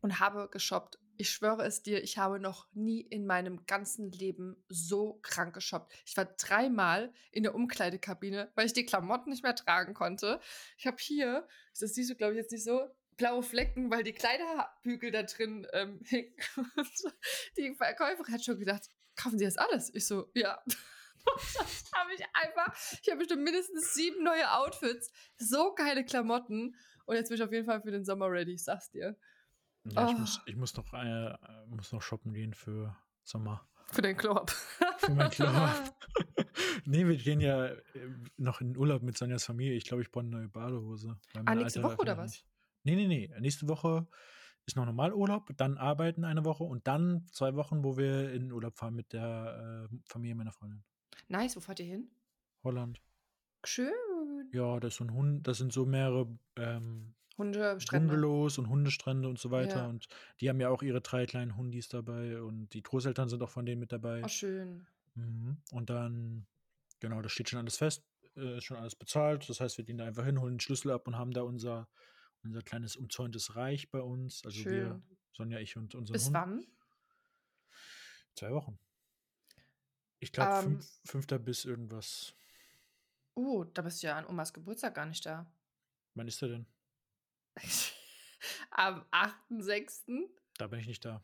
und 0.00 0.20
habe 0.20 0.48
geshoppt. 0.50 1.00
Ich 1.16 1.30
schwöre 1.30 1.66
es 1.66 1.82
dir, 1.82 2.00
ich 2.00 2.16
habe 2.16 2.38
noch 2.38 2.68
nie 2.72 3.00
in 3.00 3.26
meinem 3.26 3.66
ganzen 3.66 4.12
Leben 4.12 4.64
so 4.68 5.18
krank 5.22 5.52
geshoppt. 5.52 5.92
Ich 6.06 6.16
war 6.16 6.26
dreimal 6.26 7.12
in 7.32 7.42
der 7.42 7.56
Umkleidekabine, 7.56 8.52
weil 8.54 8.66
ich 8.66 8.72
die 8.72 8.86
Klamotten 8.86 9.30
nicht 9.30 9.42
mehr 9.42 9.56
tragen 9.56 9.94
konnte. 9.94 10.40
Ich 10.76 10.86
habe 10.86 10.98
hier, 11.00 11.48
das 11.76 11.94
siehst 11.94 12.08
du 12.08 12.14
glaube 12.14 12.34
ich 12.34 12.38
jetzt 12.38 12.52
nicht 12.52 12.62
so, 12.62 12.88
blaue 13.16 13.42
Flecken, 13.42 13.90
weil 13.90 14.04
die 14.04 14.12
Kleiderbügel 14.12 15.10
da 15.10 15.24
drin 15.24 15.66
ähm, 15.72 15.98
hingen. 16.04 16.36
Die 17.56 17.74
Verkäuferin 17.74 18.32
hat 18.32 18.44
schon 18.44 18.60
gedacht, 18.60 18.88
kaufen 19.16 19.40
Sie 19.40 19.44
das 19.44 19.56
alles? 19.56 19.92
Ich 19.92 20.06
so, 20.06 20.30
ja. 20.34 20.62
Das 21.34 21.90
habe 21.92 22.14
ich 22.14 22.24
einfach, 22.32 22.74
ich 23.02 23.08
habe 23.10 23.18
bestimmt 23.18 23.42
mindestens 23.42 23.92
sieben 23.92 24.22
neue 24.22 24.50
Outfits, 24.50 25.10
so 25.36 25.74
geile 25.74 26.02
Klamotten. 26.02 26.74
Und 27.08 27.16
jetzt 27.16 27.28
bin 27.30 27.36
ich 27.38 27.42
auf 27.42 27.52
jeden 27.52 27.64
Fall 27.64 27.80
für 27.80 27.90
den 27.90 28.04
Sommer 28.04 28.30
ready, 28.30 28.52
ich 28.52 28.62
sag's 28.64 28.90
dir. 28.90 29.16
Ja, 29.84 30.08
ich, 30.10 30.14
Oh. 30.14 30.18
muss, 30.18 30.40
ich 30.46 30.56
muss, 30.56 30.76
noch, 30.76 30.92
äh, 30.92 31.34
muss 31.68 31.90
noch 31.92 32.02
shoppen 32.02 32.34
gehen 32.34 32.52
für 32.52 32.94
Sommer. 33.24 33.66
Für 33.90 34.02
den 34.02 34.16
Club. 34.16 34.50
Für 34.98 35.12
mein 35.12 35.30
Club. 35.30 35.50
nee, 36.84 37.06
wir 37.06 37.16
gehen 37.16 37.40
ja 37.40 37.66
äh, 37.68 37.78
noch 38.36 38.60
in 38.60 38.76
Urlaub 38.76 39.02
mit 39.02 39.16
Sonjas 39.16 39.44
Familie. 39.46 39.74
Ich 39.74 39.84
glaube, 39.84 40.02
ich 40.02 40.10
brauche 40.10 40.24
eine 40.26 40.30
neue 40.36 40.48
Badehose. 40.48 41.18
Ah, 41.46 41.54
nächste 41.54 41.80
alte 41.80 41.82
Woche 41.94 42.02
oder 42.02 42.18
was? 42.18 42.30
nicht- 42.32 42.46
Nee, 42.84 42.96
nee, 42.96 43.06
nee. 43.08 43.30
Nächste 43.40 43.66
Woche 43.68 44.06
ist 44.66 44.76
noch 44.76 44.84
normal 44.84 45.14
Urlaub, 45.14 45.50
dann 45.56 45.78
arbeiten 45.78 46.24
eine 46.24 46.44
Woche 46.44 46.64
und 46.64 46.86
dann 46.86 47.26
zwei 47.32 47.54
Wochen, 47.54 47.82
wo 47.84 47.96
wir 47.96 48.30
in 48.32 48.52
Urlaub 48.52 48.76
fahren 48.76 48.94
mit 48.94 49.14
der 49.14 49.88
äh, 49.90 49.96
Familie 50.04 50.34
meiner 50.34 50.52
Freundin. 50.52 50.84
Nice, 51.28 51.56
wo 51.56 51.60
fahrt 51.60 51.80
ihr 51.80 51.86
hin? 51.86 52.10
Holland. 52.62 53.00
Schön. 53.64 53.92
Ja, 54.52 54.80
das 54.80 54.94
ist 54.94 54.98
so 54.98 55.04
ein 55.04 55.12
Hund, 55.12 55.46
das 55.46 55.58
sind 55.58 55.72
so 55.72 55.84
mehrere 55.84 56.28
ähm, 56.56 57.14
Hunde, 57.36 57.80
Strände. 57.80 58.08
Bungalows 58.08 58.58
und 58.58 58.68
Hundestrände 58.68 59.28
und 59.28 59.38
so 59.38 59.50
weiter. 59.50 59.82
Ja. 59.82 59.86
Und 59.86 60.08
die 60.40 60.48
haben 60.48 60.60
ja 60.60 60.70
auch 60.70 60.82
ihre 60.82 61.00
drei 61.00 61.26
kleinen 61.26 61.56
Hundis 61.56 61.88
dabei 61.88 62.40
und 62.42 62.70
die 62.74 62.82
Großeltern 62.82 63.28
sind 63.28 63.42
auch 63.42 63.50
von 63.50 63.64
denen 63.64 63.80
mit 63.80 63.92
dabei. 63.92 64.22
Oh, 64.24 64.28
schön. 64.28 64.86
Mhm. 65.14 65.58
Und 65.72 65.90
dann, 65.90 66.46
genau, 67.00 67.22
das 67.22 67.32
steht 67.32 67.48
schon 67.48 67.60
alles 67.60 67.76
fest, 67.76 68.04
äh, 68.36 68.58
ist 68.58 68.64
schon 68.64 68.76
alles 68.76 68.96
bezahlt. 68.96 69.48
Das 69.48 69.60
heißt, 69.60 69.78
wir 69.78 69.84
gehen 69.84 69.98
da 69.98 70.04
einfach 70.04 70.24
hin, 70.24 70.40
holen 70.40 70.54
den 70.54 70.60
Schlüssel 70.60 70.90
ab 70.90 71.06
und 71.06 71.16
haben 71.16 71.32
da 71.32 71.42
unser, 71.42 71.88
unser 72.42 72.62
kleines 72.62 72.96
umzäuntes 72.96 73.54
Reich 73.54 73.90
bei 73.90 74.00
uns. 74.00 74.44
Also 74.44 74.64
wir, 74.64 74.64
Schön. 74.64 75.02
Sonja, 75.32 75.60
ich 75.60 75.76
und 75.76 75.94
unser 75.94 76.12
Bis 76.12 76.26
Hund. 76.26 76.34
wann? 76.34 76.66
Zwei 78.34 78.50
Wochen. 78.50 78.78
Ich 80.20 80.32
glaube, 80.32 80.62
fünf, 80.62 81.00
fünfter 81.04 81.38
bis 81.38 81.64
irgendwas. 81.64 82.34
Uh, 83.38 83.62
da 83.72 83.82
bist 83.82 84.02
du 84.02 84.08
ja 84.08 84.16
an 84.18 84.26
Omas 84.26 84.52
Geburtstag 84.52 84.94
gar 84.96 85.06
nicht 85.06 85.24
da. 85.24 85.46
Wann 86.14 86.26
ist 86.26 86.42
er 86.42 86.48
denn? 86.48 86.66
Am 88.70 89.04
8.6. 89.12 90.24
Da 90.58 90.66
bin 90.66 90.80
ich 90.80 90.88
nicht 90.88 91.04
da. 91.04 91.22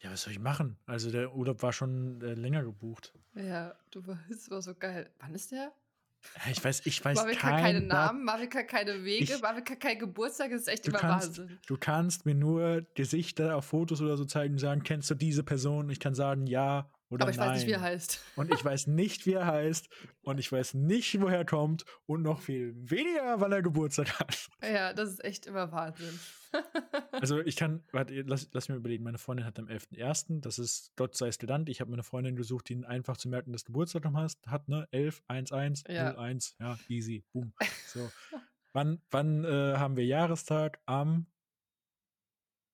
Ja, 0.00 0.10
was 0.12 0.22
soll 0.22 0.32
ich 0.34 0.38
machen? 0.38 0.76
Also 0.84 1.10
der 1.10 1.34
Urlaub 1.34 1.62
war 1.62 1.72
schon 1.72 2.20
äh, 2.20 2.34
länger 2.34 2.62
gebucht. 2.62 3.14
Ja, 3.34 3.74
du 3.90 4.06
weißt, 4.06 4.30
es 4.30 4.50
war 4.50 4.60
so 4.60 4.74
geil. 4.74 5.10
Wann 5.20 5.34
ist 5.34 5.50
der? 5.52 5.72
Ich 6.50 6.62
weiß, 6.64 6.84
ich 6.86 7.04
weiß 7.04 7.16
Marvika 7.18 7.40
kein 7.50 7.62
keine 7.62 7.80
Namen, 7.82 8.24
Marvika 8.24 8.62
keine 8.62 9.04
Wege, 9.04 9.24
Ich- 9.34 9.42
Marvika 9.42 9.76
kein 9.76 9.98
Geburtstag, 9.98 10.50
das 10.50 10.62
ist 10.62 10.68
echt 10.68 10.86
immer 10.88 10.98
kannst, 10.98 11.38
Wahnsinn. 11.38 11.58
du 11.66 11.76
kannst 11.76 12.24
mir 12.24 12.34
nur 12.34 12.80
Gesichter 12.94 13.56
auf 13.56 13.66
Fotos 13.66 14.00
oder 14.00 14.16
so 14.16 14.24
zeigen 14.24 14.54
und 14.54 14.58
sagen, 14.58 14.82
kennst 14.82 15.10
du 15.10 15.14
diese 15.14 15.42
Person? 15.44 15.90
Ich 15.90 16.00
kann 16.00 16.14
sagen 16.14 16.46
ja 16.46 16.90
oder 17.10 17.22
Aber 17.24 17.30
ich 17.30 17.36
nein. 17.36 17.50
weiß 17.50 17.58
nicht, 17.58 17.66
wie 17.68 17.72
er 17.72 17.80
heißt. 17.80 18.20
Und 18.36 18.52
ich 18.52 18.64
weiß 18.64 18.86
nicht, 18.88 19.26
wie 19.26 19.32
er 19.34 19.46
heißt. 19.46 19.88
Und 20.22 20.38
ich 20.38 20.50
weiß 20.50 20.74
nicht, 20.74 21.20
woher 21.20 21.38
er 21.38 21.44
kommt. 21.44 21.84
Und 22.06 22.22
noch 22.22 22.40
viel 22.40 22.74
weniger, 22.76 23.40
wann 23.40 23.52
er 23.52 23.62
Geburtstag 23.62 24.18
hat. 24.18 24.48
Ja, 24.62 24.92
das 24.92 25.10
ist 25.10 25.24
echt 25.24 25.46
immer 25.46 25.70
Wahnsinn. 25.72 26.18
Also 27.10 27.40
ich 27.40 27.56
kann, 27.56 27.82
warte, 27.90 28.22
lass, 28.22 28.48
lass 28.52 28.68
mir 28.68 28.76
überlegen, 28.76 29.02
meine 29.02 29.18
Freundin 29.18 29.44
hat 29.44 29.58
am 29.58 29.66
11.01., 29.66 30.40
das 30.40 30.60
ist 30.60 30.92
Gott 30.94 31.16
sei 31.16 31.26
es 31.26 31.38
gedankt, 31.40 31.68
ich 31.68 31.80
habe 31.80 31.90
mir 31.90 31.96
eine 31.96 32.04
Freundin 32.04 32.36
gesucht, 32.36 32.68
die 32.68 32.84
einfach 32.84 33.16
zu 33.16 33.28
merken, 33.28 33.52
das 33.52 33.64
Geburtsdatum 33.64 34.16
hast, 34.16 34.46
hat, 34.46 34.68
ne? 34.68 34.86
11, 34.92 35.22
1, 35.26 35.50
1, 35.52 35.84
Ja. 35.88 36.12
0, 36.12 36.18
1, 36.20 36.56
ja, 36.60 36.78
easy, 36.88 37.24
boom. 37.32 37.52
So. 37.88 38.08
wann 38.72 39.00
wann 39.10 39.44
äh, 39.44 39.74
haben 39.78 39.96
wir 39.96 40.04
Jahrestag? 40.06 40.80
Am 40.86 41.26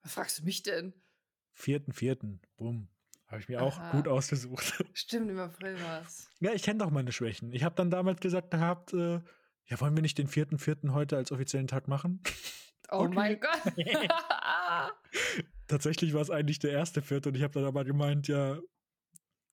Was 0.03 0.13
fragst 0.13 0.39
du 0.41 0.45
mich 0.45 0.63
denn? 0.63 0.93
4.04., 1.59 2.39
boom. 2.59 2.89
Habe 3.31 3.41
ich 3.41 3.49
mir 3.49 3.63
auch 3.63 3.79
Aha. 3.79 3.93
gut 3.93 4.09
ausgesucht. 4.09 4.85
Stimmt, 4.93 5.31
im 5.31 5.39
April 5.39 5.81
war 5.83 6.03
es. 6.03 6.29
ja, 6.41 6.53
ich 6.53 6.63
kenne 6.63 6.79
doch 6.81 6.91
meine 6.91 7.13
Schwächen. 7.13 7.53
Ich 7.53 7.63
habe 7.65 7.75
dann 7.77 7.91
damals 7.91 8.21
gesagt 8.21 8.51
gehabt, 8.51 8.93
äh, 8.93 9.21
ja, 9.67 9.81
wollen 9.81 9.95
wir 9.95 10.03
nicht 10.03 10.19
den 10.19 10.29
4.04. 10.29 10.93
heute 10.93 11.17
als 11.17 11.31
offiziellen 11.31 11.69
Tag 11.69 11.87
machen? 11.89 12.21
Oh 12.91 13.05
Okay. 13.05 13.15
mein 13.15 13.41
Gott. 13.41 13.63
Tatsächlich 15.69 16.13
war 16.13 16.23
es 16.23 16.31
eigentlich 16.31 16.59
der 16.59 16.73
erste 16.73 17.03
Vierte 17.03 17.29
und 17.29 17.37
ich 17.37 17.43
habe 17.45 17.55
dann 17.55 17.65
aber 17.65 17.85
gemeint, 17.85 18.27
ja, 18.27 18.59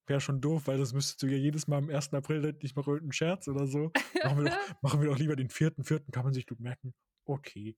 wäre 0.07 0.21
schon 0.21 0.41
doof, 0.41 0.63
weil 0.65 0.79
das 0.79 0.93
müsstest 0.93 1.21
du 1.21 1.27
ja 1.27 1.37
jedes 1.37 1.67
Mal 1.67 1.77
am 1.77 1.89
1. 1.89 2.13
April 2.15 2.41
nicht 2.63 2.75
mal 2.75 2.81
irgendeinen 2.83 3.11
Scherz 3.11 3.47
oder 3.47 3.67
so. 3.67 3.91
Machen 4.23 4.43
wir 4.43 4.49
doch, 4.51 4.81
machen 4.81 5.01
wir 5.01 5.09
doch 5.09 5.19
lieber 5.19 5.35
den 5.35 5.49
vierten, 5.51 5.83
vierten, 5.83 6.11
kann 6.11 6.23
man 6.23 6.33
sich 6.33 6.47
gut 6.47 6.59
merken. 6.59 6.95
Okay. 7.25 7.77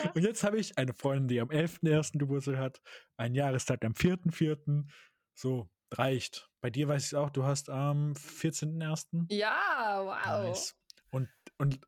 Und 0.14 0.22
jetzt 0.22 0.44
habe 0.44 0.58
ich 0.58 0.78
eine 0.78 0.94
Freundin, 0.94 1.28
die 1.28 1.40
am 1.40 1.48
11.1. 1.48 2.18
Geburtstag 2.18 2.56
hat, 2.56 2.80
einen 3.16 3.34
Jahrestag 3.34 3.84
am 3.84 3.92
4.4. 3.92 4.84
So, 5.34 5.70
reicht. 5.90 6.48
Bei 6.60 6.70
dir 6.70 6.88
weiß 6.88 7.06
ich 7.06 7.16
auch, 7.16 7.30
du 7.30 7.44
hast 7.44 7.70
am 7.70 8.12
14.1. 8.12 9.26
ja, 9.30 10.02
wow. 10.04 10.48
Nice. 10.48 10.76
Und, 11.10 11.28
und 11.58 11.80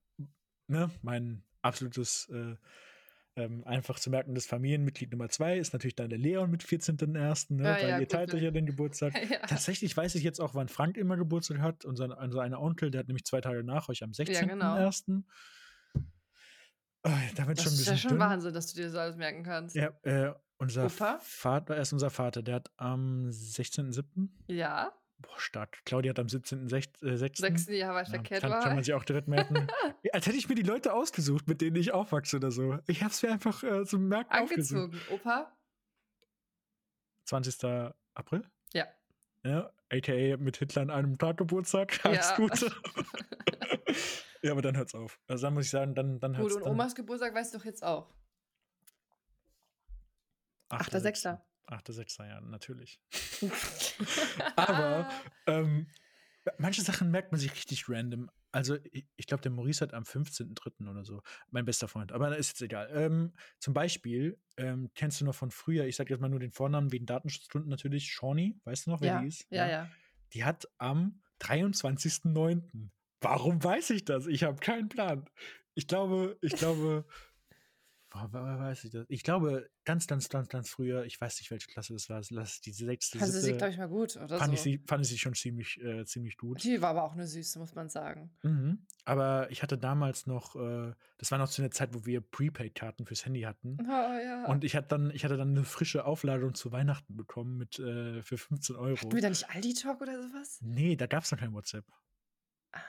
ne, 0.68 0.90
mein 1.02 1.44
absolutes 1.62 2.28
äh, 2.28 2.56
ähm, 3.36 3.64
einfach 3.64 3.98
zu 3.98 4.10
merkendes 4.10 4.46
Familienmitglied 4.46 5.10
Nummer 5.10 5.28
zwei 5.28 5.58
ist 5.58 5.72
natürlich 5.72 5.96
dann 5.96 6.08
der 6.08 6.18
Leon 6.18 6.50
mit 6.50 6.62
14.01., 6.62 7.54
ne, 7.54 7.64
Ja, 7.64 7.74
weil 7.74 7.88
ja, 7.88 7.98
ihr 7.98 8.08
teilt 8.08 8.32
ne. 8.32 8.36
euch 8.36 8.42
ja 8.44 8.50
den 8.50 8.66
Geburtstag. 8.66 9.14
ja. 9.30 9.38
Tatsächlich 9.38 9.96
weiß 9.96 10.14
ich 10.14 10.22
jetzt 10.22 10.40
auch, 10.40 10.54
wann 10.54 10.68
Frank 10.68 10.96
immer 10.96 11.16
Geburtstag 11.16 11.58
hat. 11.58 11.84
Unser, 11.84 12.16
unser 12.18 12.42
einer 12.42 12.60
Onkel, 12.60 12.90
der 12.90 13.00
hat 13.00 13.08
nämlich 13.08 13.24
zwei 13.24 13.40
Tage 13.40 13.64
nach 13.64 13.88
euch 13.88 14.02
am 14.04 14.10
16.01. 14.10 14.46
genau. 14.46 14.90
Oh, 17.06 17.10
damit 17.36 17.58
Das 17.58 17.64
schon 17.64 17.72
ein 17.72 17.78
ist 17.78 17.86
ja 17.86 17.96
schon 17.96 18.10
dünn. 18.10 18.18
Wahnsinn, 18.20 18.54
dass 18.54 18.72
du 18.72 18.76
dir 18.80 18.86
das 18.86 18.94
alles 18.96 19.16
merken 19.16 19.42
kannst. 19.42 19.76
Ja, 19.76 19.88
äh, 20.02 20.32
unser 20.56 20.86
Opa? 20.86 21.18
Vater, 21.20 21.76
er 21.76 21.82
ist 21.82 21.92
unser 21.92 22.10
Vater, 22.10 22.42
der 22.42 22.56
hat 22.56 22.70
am 22.76 23.28
16.07. 23.28 24.28
Ja, 24.46 24.92
Boah, 25.18 25.38
stark. 25.38 25.80
Claudia 25.86 26.10
hat 26.10 26.18
am 26.18 26.26
17.06. 26.26 27.04
Äh, 27.06 27.16
6. 27.16 27.38
sechsten 27.38 27.72
Jahr 27.74 27.94
war 27.94 28.02
ich 28.02 28.08
Ja, 28.08 28.14
verkehrt 28.14 28.42
kann, 28.42 28.50
war. 28.50 28.62
kann 28.62 28.74
man 28.74 28.82
sich 28.84 28.92
auch 28.94 29.04
direkt 29.04 29.28
merken. 29.28 29.54
Ja, 30.02 30.10
Als 30.12 30.26
hätte 30.26 30.36
ich 30.36 30.48
mir 30.48 30.54
die 30.54 30.62
Leute 30.62 30.92
ausgesucht, 30.92 31.46
mit 31.48 31.60
denen 31.62 31.76
ich 31.76 31.92
aufwachse 31.92 32.36
oder 32.36 32.50
so. 32.50 32.78
Ich 32.86 33.02
habe 33.02 33.10
es 33.12 33.22
mir 33.22 33.30
einfach 33.32 33.62
äh, 33.62 33.84
zum 33.86 34.08
Merken 34.08 34.32
aufgesucht. 34.34 34.82
Angezogen. 34.82 35.14
Opa? 35.14 35.56
20. 37.26 37.64
April? 38.14 38.44
Ja. 38.74 38.86
Ja, 39.44 39.70
aka 39.96 40.36
mit 40.36 40.56
Hitler 40.56 40.82
an 40.82 40.90
einem 40.90 41.18
Tag 41.18 41.36
Geburtstag. 41.36 42.00
Alles 42.04 42.30
Ja. 42.30 42.36
Gute. 42.36 42.72
ja, 44.42 44.52
aber 44.52 44.62
dann 44.62 44.76
hört's 44.76 44.94
auf. 44.94 45.20
Also 45.26 45.46
dann 45.46 45.54
muss 45.54 45.64
ich 45.66 45.70
sagen, 45.70 45.94
dann, 45.94 46.20
dann 46.20 46.32
Gut, 46.32 46.42
hört's 46.42 46.54
und 46.56 46.64
dann. 46.64 46.72
Omas 46.72 46.94
Geburtstag 46.94 47.34
weißt 47.34 47.54
du 47.54 47.58
doch 47.58 47.64
jetzt 47.64 47.84
auch. 47.84 48.12
8.6. 50.70 51.38
8.6. 51.68 52.26
ja, 52.26 52.40
natürlich. 52.40 53.00
Aber 54.56 55.08
ähm, 55.46 55.86
manche 56.58 56.82
Sachen 56.82 57.10
merkt 57.10 57.32
man 57.32 57.40
sich 57.40 57.52
richtig 57.52 57.88
random. 57.88 58.30
Also, 58.54 58.76
ich, 58.92 59.04
ich 59.16 59.26
glaube, 59.26 59.42
der 59.42 59.50
Maurice 59.50 59.80
hat 59.80 59.94
am 59.94 60.04
15.03. 60.04 60.88
oder 60.88 61.04
so. 61.04 61.22
Mein 61.50 61.64
bester 61.64 61.88
Freund. 61.88 62.12
Aber 62.12 62.36
ist 62.36 62.50
jetzt 62.50 62.62
egal. 62.62 62.88
Ähm, 62.92 63.32
zum 63.58 63.74
Beispiel, 63.74 64.38
ähm, 64.56 64.90
kennst 64.94 65.20
du 65.20 65.24
noch 65.24 65.34
von 65.34 65.50
früher, 65.50 65.86
ich 65.86 65.96
sage 65.96 66.14
jetzt 66.14 66.20
mal 66.20 66.28
nur 66.28 66.38
den 66.38 66.52
Vornamen 66.52 66.92
wegen 66.92 67.04
Datenschutzgründen 67.04 67.68
natürlich, 67.68 68.06
Shawnee, 68.12 68.56
weißt 68.62 68.86
du 68.86 68.90
noch, 68.90 69.00
wer 69.00 69.14
ja, 69.14 69.20
die 69.22 69.26
ist? 69.26 69.46
ja, 69.50 69.68
ja. 69.68 69.90
Die 70.34 70.44
hat 70.44 70.68
am 70.78 71.20
23.09. 71.40 72.90
Warum 73.20 73.62
weiß 73.62 73.90
ich 73.90 74.04
das? 74.04 74.28
Ich 74.28 74.44
habe 74.44 74.60
keinen 74.60 74.88
Plan. 74.88 75.28
Ich 75.74 75.88
glaube, 75.88 76.38
ich 76.40 76.54
glaube, 76.54 77.06
weiß 78.14 78.84
ich 78.84 78.90
das? 78.90 79.06
Ich 79.08 79.22
glaube, 79.22 79.68
ganz, 79.84 80.06
ganz, 80.06 80.28
ganz, 80.28 80.48
ganz 80.48 80.70
früher, 80.70 81.04
ich 81.04 81.20
weiß 81.20 81.38
nicht, 81.40 81.50
welche 81.50 81.66
Klasse 81.66 81.92
das 81.92 82.08
war, 82.08 82.22
lass 82.30 82.60
die 82.60 82.72
sechste, 82.72 83.18
Fand 83.18 83.32
sie 83.32 83.52
glaube 83.52 83.72
ich, 83.72 83.78
mal 83.78 83.88
gut 83.88 84.16
oder 84.16 84.38
fand 84.38 84.54
ich 84.54 84.60
so. 84.60 84.64
sie, 84.64 84.82
fand 84.86 85.04
ich 85.04 85.10
sie 85.10 85.18
schon 85.18 85.34
ziemlich, 85.34 85.80
äh, 85.82 86.04
ziemlich 86.04 86.36
gut. 86.36 86.62
Die 86.62 86.80
war 86.80 86.90
aber 86.90 87.04
auch 87.04 87.12
eine 87.12 87.26
Süße, 87.26 87.58
muss 87.58 87.74
man 87.74 87.88
sagen. 87.88 88.30
Mhm. 88.42 88.86
Aber 89.04 89.50
ich 89.50 89.62
hatte 89.62 89.76
damals 89.76 90.26
noch, 90.26 90.54
äh, 90.56 90.92
das 91.18 91.30
war 91.30 91.38
noch 91.38 91.48
zu 91.48 91.62
einer 91.62 91.70
Zeit, 91.70 91.94
wo 91.94 92.06
wir 92.06 92.20
Prepaid-Karten 92.20 93.04
fürs 93.04 93.24
Handy 93.24 93.42
hatten. 93.42 93.78
Oh 93.80 93.84
ja. 93.84 94.46
Und 94.46 94.64
ich 94.64 94.76
hatte 94.76 94.88
dann, 94.88 95.10
ich 95.10 95.24
hatte 95.24 95.36
dann 95.36 95.50
eine 95.50 95.64
frische 95.64 96.04
Aufladung 96.04 96.54
zu 96.54 96.72
Weihnachten 96.72 97.16
bekommen 97.16 97.56
mit 97.56 97.78
äh, 97.78 98.22
für 98.22 98.38
15 98.38 98.76
Euro. 98.76 98.96
Hatten 98.96 99.12
wir 99.12 99.22
da 99.22 99.28
nicht 99.28 99.50
Aldi-Talk 99.50 100.00
oder 100.00 100.22
sowas? 100.22 100.58
Nee, 100.62 100.96
da 100.96 101.06
gab 101.06 101.24
es 101.24 101.32
noch 101.32 101.38
kein 101.38 101.52
WhatsApp. 101.52 101.84
Ah. 102.72 102.80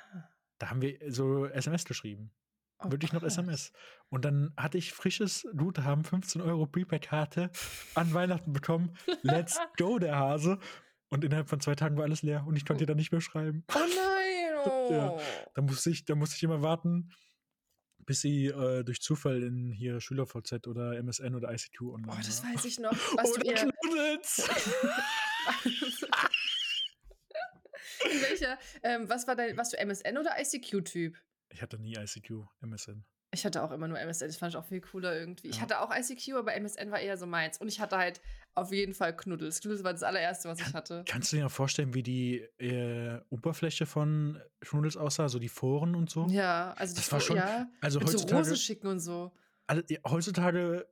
Da 0.58 0.70
haben 0.70 0.82
wir 0.82 1.00
so 1.12 1.46
SMS 1.48 1.86
geschrieben. 1.86 2.32
Oh 2.80 2.92
Wirklich 2.92 3.14
noch 3.14 3.22
Gott. 3.22 3.32
SMS. 3.32 3.72
Und 4.10 4.26
dann 4.26 4.54
hatte 4.58 4.78
ich 4.78 4.92
frisches 4.94 5.48
Guthaben, 5.56 6.04
15 6.04 6.42
Euro 6.42 6.66
Prepaid-Karte 6.68 7.50
an 7.96 8.14
Weihnachten 8.14 8.54
bekommen. 8.54 8.96
Let's 9.22 9.60
go, 9.78 9.98
der 10.00 10.18
Hase. 10.18 10.60
Und 11.10 11.24
innerhalb 11.24 11.48
von 11.50 11.60
zwei 11.62 11.76
Tagen 11.76 11.96
war 11.98 12.04
alles 12.04 12.22
leer 12.24 12.46
und 12.48 12.58
ich 12.58 12.66
konnte 12.66 12.86
dann 12.86 12.98
nicht 12.98 13.12
mehr 13.12 13.22
schreiben. 13.22 13.64
Oh 13.74 13.78
nein! 13.80 13.90
Ja. 14.90 15.10
Oh. 15.12 15.22
Da 15.54 15.62
musste 15.62 15.92
ich, 15.92 16.06
da 16.06 16.16
musste 16.16 16.36
ich 16.38 16.44
immer 16.44 16.64
warten, 16.64 17.12
bis 18.00 18.22
sie 18.22 18.48
äh, 18.48 18.84
durch 18.84 19.00
Zufall 19.00 19.44
in 19.44 19.72
hier 19.72 20.02
SchülerVZ 20.02 20.66
oder 20.68 20.98
MSN 20.98 21.36
oder 21.36 21.52
ICQ 21.54 21.82
online 21.82 22.12
Oh, 22.12 22.18
das 22.26 22.44
war. 22.44 22.52
weiß 22.54 22.66
ich 22.66 22.80
noch. 22.80 22.92
Was 23.16 23.32
du 23.34 23.42
Oder 23.42 23.46
ihr, 23.52 23.72
in 28.12 28.22
welcher, 28.22 28.58
ähm, 28.84 29.08
was 29.10 29.28
war 29.28 29.36
dein, 29.36 29.56
warst 29.58 29.74
du 29.74 29.78
MSN 29.78 30.18
oder 30.18 30.32
ICQ-Typ? 30.40 31.16
Ich 31.50 31.62
hatte 31.62 31.80
nie 31.80 31.96
ICQ, 31.96 32.46
MSN. 32.62 33.06
Ich 33.32 33.46
hatte 33.46 33.64
auch 33.64 33.72
immer 33.72 33.88
nur 33.90 34.00
MSN, 34.00 34.28
das 34.28 34.38
fand 34.38 34.54
ich 34.54 34.58
auch 34.58 34.66
viel 34.66 34.80
cooler 34.80 35.14
irgendwie. 35.18 35.50
Ich 35.50 35.58
Ja. 35.58 35.64
hatte 35.64 35.82
auch 35.82 35.92
ICQ, 35.94 36.36
aber 36.38 36.54
MSN 36.56 36.90
war 36.92 37.00
eher 37.02 37.18
so 37.18 37.26
meins. 37.26 37.58
Und 37.58 37.68
ich 37.68 37.82
hatte 37.82 37.98
halt 37.98 38.22
auf 38.54 38.72
jeden 38.72 38.94
Fall 38.94 39.16
Knuddels. 39.16 39.60
Knuddels 39.60 39.84
war 39.84 39.92
das 39.92 40.04
allererste, 40.04 40.48
was 40.48 40.60
ich 40.62 40.74
hatte. 40.74 41.04
Kannst 41.06 41.34
du 41.34 41.38
dir 41.38 41.50
vorstellen, 41.50 41.94
wie 41.94 42.04
die 42.04 42.38
äh, 42.60 43.20
Oberfläche 43.30 43.86
von 43.86 44.42
Knuddels 44.62 44.96
aussah, 44.96 45.28
so 45.28 45.40
die 45.40 45.50
Foren 45.50 45.96
und 45.96 46.10
so? 46.10 46.28
Ja, 46.28 46.74
also 46.78 46.96
Das 46.96 47.12
war 47.12 47.20
schon- 47.20 47.36
ja, 47.38 47.68
Also 47.82 48.00
so 48.00 48.06
heutzutage, 48.08 48.38
Rosen 48.38 48.56
schicken 48.56 48.88
und 48.88 49.00
so. 49.00 49.34
ja, 49.70 50.00
heutzutage 50.08 50.88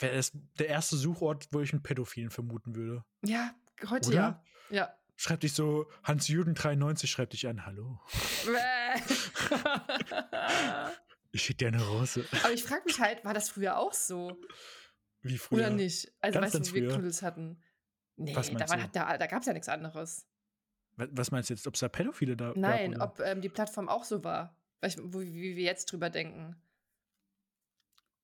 wäre 0.00 0.14
es 0.16 0.32
der 0.58 0.68
erste 0.68 0.96
Suchort, 0.96 1.46
wo 1.52 1.60
ich 1.60 1.72
einen 1.72 1.82
Pädophilen 1.82 2.30
vermuten 2.30 2.74
würde. 2.74 3.04
Ja, 3.24 3.54
heute 3.88 4.08
Oder? 4.08 4.16
ja. 4.16 4.44
Ja. 4.70 4.97
Schreibt 5.20 5.42
dich 5.42 5.52
so, 5.52 5.90
Hans-Jürgen93 6.04 7.08
schreibt 7.08 7.32
dich 7.32 7.48
an, 7.48 7.66
hallo. 7.66 8.00
Ich 11.30 11.42
schicke 11.42 11.58
dir 11.58 11.68
eine 11.68 11.86
Rose. 11.86 12.24
aber 12.42 12.52
ich 12.54 12.64
frage 12.64 12.84
mich 12.86 13.00
halt, 13.00 13.22
war 13.24 13.34
das 13.34 13.50
früher 13.50 13.76
auch 13.76 13.92
so? 13.92 14.40
Wie 15.20 15.36
früher. 15.36 15.58
Oder 15.58 15.70
nicht? 15.70 16.10
Also, 16.20 16.40
Ganz, 16.40 16.44
weißt 16.46 16.54
du, 16.54 16.58
ganz 16.58 16.70
wo 16.70 16.74
wir 16.74 16.82
früher. 16.84 16.92
Knuddels 16.94 17.22
hatten? 17.22 17.62
Nee, 18.16 18.32
da, 18.32 18.68
war, 18.68 18.76
du? 18.78 18.88
da, 18.92 19.18
da 19.18 19.26
gab 19.26 19.40
es 19.40 19.46
ja 19.46 19.52
nichts 19.52 19.68
anderes. 19.68 20.26
Wa- 20.96 21.06
Was 21.10 21.30
meinst 21.30 21.50
du 21.50 21.54
jetzt, 21.54 21.66
ob 21.66 21.74
es 21.74 21.80
da 21.80 21.88
Pädophile 21.90 22.34
da 22.34 22.54
Nein, 22.56 22.92
gab? 22.92 23.20
ob 23.20 23.26
ähm, 23.26 23.42
die 23.42 23.50
Plattform 23.50 23.90
auch 23.90 24.04
so 24.04 24.24
war. 24.24 24.56
Weil 24.80 24.90
ich, 24.90 24.96
wo, 25.00 25.20
wie 25.20 25.54
wir 25.56 25.64
jetzt 25.64 25.92
drüber 25.92 26.08
denken. 26.08 26.56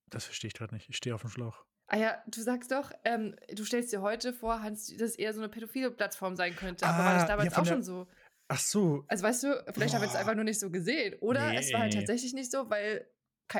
Das 0.09 0.25
verstehe 0.25 0.49
ich 0.49 0.55
gerade 0.55 0.73
nicht. 0.75 0.89
Ich 0.89 0.97
stehe 0.97 1.15
auf 1.15 1.21
dem 1.21 1.31
Schlauch. 1.31 1.67
Ah 1.87 1.99
ja, 1.99 2.23
du 2.27 2.41
sagst 2.41 2.71
doch, 2.73 2.91
ähm, 3.05 3.37
du 3.55 3.65
stellst 3.65 3.93
dir 3.93 4.01
heute 4.01 4.33
vor, 4.33 4.63
Hans, 4.63 4.87
dass 4.97 5.11
es 5.11 5.17
eher 5.17 5.33
so 5.35 5.41
eine 5.41 5.49
pädophile 5.51 5.91
Plattform 5.91 6.35
sein 6.37 6.57
könnte. 6.57 6.87
Aber 6.87 6.99
war 6.99 7.07
Ah, 7.11 7.15
das 7.15 7.23
ja, 7.23 7.29
damals 7.29 7.55
von 7.55 7.63
auch 7.63 7.67
schon 7.69 7.83
so? 7.83 8.07
Ach 8.49 8.59
so. 8.59 9.05
Also 9.09 9.23
weißt 9.25 9.43
du, 9.45 9.65
vielleicht 9.75 9.95
haben 9.95 10.03
wir 10.03 10.09
es 10.09 10.15
einfach 10.15 10.35
nur 10.35 10.45
nicht 10.45 10.61
so 10.61 10.71
gesehen. 10.71 11.15
Oder 11.21 11.55
es 11.55 11.73
war 11.73 11.81
halt 11.81 11.93
Nee. 11.93 11.99
tatsächlich 12.01 12.33
nicht 12.35 12.51
so, 12.51 12.69
weil 12.71 13.07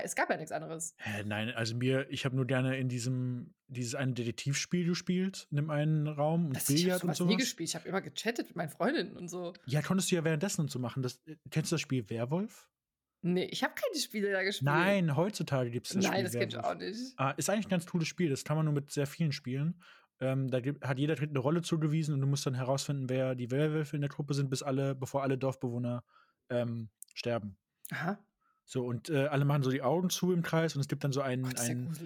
es 0.03 0.15
gab 0.17 0.31
ja 0.31 0.37
nichts 0.37 0.53
anderes. 0.53 0.95
Hä, 0.99 1.23
nein, 1.27 1.51
also 1.51 1.75
mir, 1.77 2.07
ich 2.11 2.25
habe 2.25 2.35
nur 2.35 2.47
gerne 2.47 2.79
in 2.79 2.89
diesem, 2.89 3.55
dieses 3.69 3.95
eine 3.95 4.15
Detektivspiel 4.15 4.87
gespielt, 4.87 5.47
in 5.51 5.57
dem 5.57 5.71
einen 5.71 6.09
Raum 6.09 6.47
und 6.47 6.57
Das, 6.57 6.69
ich 6.71 6.83
Billard 6.85 7.03
und 7.03 7.09
sowas 7.09 7.19
sowas. 7.19 7.31
nie 7.31 7.37
gespielt. 7.37 7.69
Ich 7.69 7.75
habe 7.75 7.87
immer 7.89 8.01
gechattet 8.01 8.49
mit 8.49 8.57
meinen 8.57 8.71
Freundinnen 8.71 9.17
und 9.17 9.29
so. 9.29 9.53
Ja, 9.67 9.83
konntest 9.83 10.11
du 10.11 10.17
ja 10.17 10.25
währenddessen 10.25 10.63
und 10.63 10.71
so 10.71 10.79
machen. 10.79 11.03
Das, 11.03 11.21
äh, 11.27 11.37
kennst 11.51 11.71
du 11.71 11.75
das 11.75 11.83
Spiel 11.83 12.09
Werwolf? 12.09 12.69
Nee, 13.27 13.47
ich 13.47 13.65
habe 13.65 13.73
keine 13.75 13.99
Spiele 13.99 14.31
da 14.31 14.43
gespielt. 14.43 14.67
Nein, 14.67 15.17
heutzutage 15.17 15.71
gibt 15.71 15.87
es 15.87 15.95
das 15.95 16.05
Nein, 16.05 16.27
Spiel 16.27 16.41
das 16.45 16.53
Werwolf. 16.53 16.65
auch 16.65 16.79
nicht. 16.79 17.15
Ah, 17.17 17.31
ist 17.31 17.49
eigentlich 17.49 17.67
ein 17.67 17.71
ganz 17.71 17.87
cooles 17.87 18.07
Spiel. 18.07 18.29
Das 18.29 18.45
kann 18.45 18.55
man 18.59 18.67
nur 18.67 18.75
mit 18.75 18.91
sehr 18.91 19.07
vielen 19.07 19.33
spielen. 19.33 19.83
Ähm, 20.21 20.51
da 20.51 20.61
gibt, 20.61 20.85
hat 20.85 20.99
jeder 20.99 21.19
eine 21.19 21.39
Rolle 21.39 21.63
zugewiesen 21.63 22.13
und 22.13 22.21
du 22.21 22.27
musst 22.27 22.45
dann 22.45 22.53
herausfinden, 22.53 23.09
wer 23.09 23.35
die 23.35 23.51
Werwölfe 23.51 23.97
in 23.97 24.03
der 24.03 24.11
Truppe 24.11 24.35
sind, 24.35 24.51
bis 24.51 24.63
alle, 24.63 24.95
bevor 24.95 25.23
alle 25.23 25.39
Dorfbewohner 25.39 26.05
ähm, 26.51 26.91
sterben. 27.15 27.57
Aha. 27.91 28.19
So, 28.67 28.85
und 28.85 29.09
äh, 29.09 29.27
alle 29.27 29.47
machen 29.47 29.63
so 29.63 29.71
die 29.71 29.81
Augen 29.83 30.11
zu 30.11 30.31
im 30.31 30.43
Kreis 30.43 30.75
und 30.75 30.83
es 30.83 30.89
gibt 30.89 31.03
dann 31.03 31.13
so 31.13 31.23
einen, 31.23 31.47
ja 31.47 31.63
einen. 31.63 31.97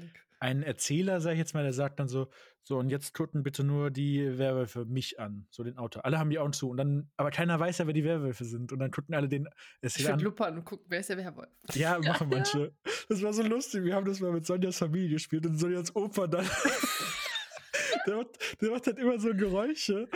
Einen 0.41 0.63
Erzähler, 0.63 1.21
sag 1.21 1.33
ich 1.33 1.39
jetzt 1.39 1.55
mal, 1.55 1.63
der 1.63 1.73
sagt 1.73 1.99
dann 2.01 2.09
so, 2.09 2.29
so, 2.63 2.79
und 2.79 2.91
jetzt 2.91 3.15
gucken 3.15 3.43
bitte 3.43 3.65
nur 3.65 3.91
die 3.91 4.37
Werwölfe 4.37 4.85
mich 4.85 5.19
an, 5.19 5.47
so 5.49 5.65
den 5.65 5.79
Autor. 5.79 6.05
Alle 6.05 6.19
haben 6.19 6.29
die 6.29 6.39
Augen 6.39 6.53
zu 6.53 6.69
und 6.69 6.77
dann, 6.77 7.11
aber 7.17 7.31
keiner 7.31 7.59
weiß 7.59 7.79
ja, 7.79 7.87
wer 7.87 7.95
die 7.95 8.05
Werwölfe 8.05 8.45
sind. 8.45 8.73
Und 8.73 8.79
dann 8.79 8.91
gucken 8.91 9.15
alle 9.15 9.27
den 9.27 9.47
Ich 9.47 9.85
Erzähler 9.85 10.09
würde 10.09 10.15
an. 10.15 10.25
luppern 10.25 10.59
und 10.59 10.65
gucken, 10.67 10.85
wer 10.91 11.01
ist 11.01 11.09
der 11.09 11.17
Werwolf. 11.17 11.49
Ja, 11.73 11.99
machen 12.05 12.29
manche. 12.29 12.75
Das 13.09 13.23
war 13.23 13.33
so 13.33 13.43
lustig. 13.43 13.85
Wir 13.85 13.95
haben 13.95 14.05
das 14.05 14.21
mal 14.21 14.33
mit 14.33 14.45
Sonjas 14.45 14.77
Familie 14.77 15.09
gespielt 15.09 15.47
und 15.47 15.57
Sonjas 15.57 15.97
Opa 15.97 16.27
dann. 16.27 16.45
der, 18.07 18.17
macht, 18.17 18.61
der 18.61 18.71
macht 18.71 18.87
halt 18.87 18.99
immer 18.99 19.19
so 19.19 19.35
Geräusche. 19.35 20.09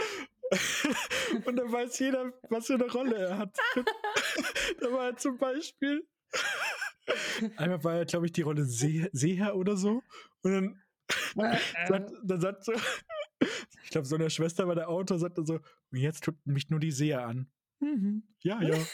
und 1.47 1.57
dann 1.57 1.73
weiß 1.73 1.99
jeder, 2.01 2.35
was 2.51 2.67
für 2.67 2.75
eine 2.75 2.91
Rolle 2.91 3.17
er 3.17 3.39
hat. 3.39 3.57
da 4.81 4.93
war 4.93 5.07
er 5.07 5.17
zum 5.17 5.39
Beispiel. 5.39 6.07
Einmal 7.57 7.83
war 7.85 7.95
er, 7.97 8.05
glaube 8.05 8.27
ich, 8.27 8.33
die 8.33 8.43
Rolle 8.43 8.65
See 8.65 9.09
Seher 9.13 9.57
oder 9.57 9.77
so. 9.77 10.03
Und 10.43 10.53
dann 10.53 10.83
sagt, 11.89 12.13
dann 12.23 12.41
sagt 12.41 12.65
so, 12.65 12.73
ich 13.85 13.91
glaube, 13.91 14.07
Sonjas 14.07 14.35
Schwester 14.35 14.69
war 14.69 14.75
der 14.75 14.89
Autor, 14.89 15.19
sagt 15.19 15.39
dann 15.39 15.47
so, 15.47 15.55
und 15.55 15.99
jetzt 15.99 16.25
tut 16.25 16.37
mich 16.47 16.71
nur 16.71 16.81
die 16.81 16.93
Seher 16.93 17.27
an. 17.27 17.51
Mhm. 17.81 18.23
Ja, 18.41 18.63
ja. 18.63 18.77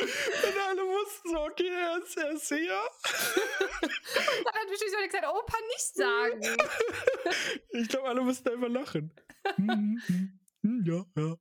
Und 0.00 0.56
alle 0.68 0.82
wussten 0.82 1.30
so, 1.30 1.40
okay, 1.42 1.68
er 1.68 1.98
ist, 2.02 2.16
er 2.16 2.30
ist 2.30 2.48
Seher. 2.48 2.82
Dann 3.82 3.90
hat 4.54 4.68
bestimmt 4.70 4.92
so 4.92 5.06
gesagt, 5.06 5.26
Opa 5.26 5.56
nicht 5.68 5.94
sagen. 5.94 6.40
Ich 7.70 7.88
glaube, 7.88 8.08
alle 8.08 8.22
mussten 8.22 8.48
einfach 8.48 8.68
lachen. 8.68 9.12
Mhm, 9.58 10.00
mhm, 10.08 10.40
mhm, 10.62 10.84
ja, 10.86 11.04
ja. 11.16 11.36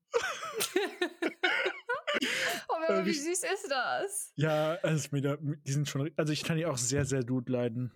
Oh, 2.69 2.75
aber 2.75 3.05
wie 3.05 3.13
süß 3.13 3.43
ist 3.43 3.67
das? 3.69 4.33
Ja, 4.35 4.73
ist 4.75 5.11
mega, 5.11 5.37
die 5.41 5.71
sind 5.71 5.87
schon, 5.87 6.11
also 6.17 6.33
ich 6.33 6.43
kann 6.43 6.57
die 6.57 6.65
auch 6.65 6.77
sehr, 6.77 7.05
sehr 7.05 7.23
gut 7.23 7.49
leiden, 7.49 7.91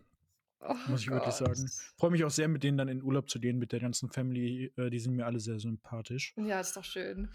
Oh 0.59 0.76
muss 0.88 1.01
ich 1.01 1.09
wirklich 1.09 1.36
Gott. 1.36 1.47
sagen. 1.47 1.72
Freue 1.97 2.11
mich 2.11 2.24
auch 2.24 2.30
sehr, 2.32 2.47
mit 2.47 2.64
denen 2.64 2.78
dann 2.78 2.88
in 2.89 3.01
Urlaub 3.03 3.30
zu 3.30 3.39
gehen, 3.39 3.57
mit 3.59 3.72
der 3.72 3.80
ganzen 3.80 4.09
Family. 4.09 4.74
Äh, 4.78 4.89
die 4.89 4.99
sind 4.99 5.16
mir 5.16 5.26
alle 5.26 5.39
sehr 5.39 5.59
sympathisch. 5.59 6.34
Ja, 6.38 6.59
ist 6.59 6.76
doch 6.76 6.84
schön. 6.86 7.30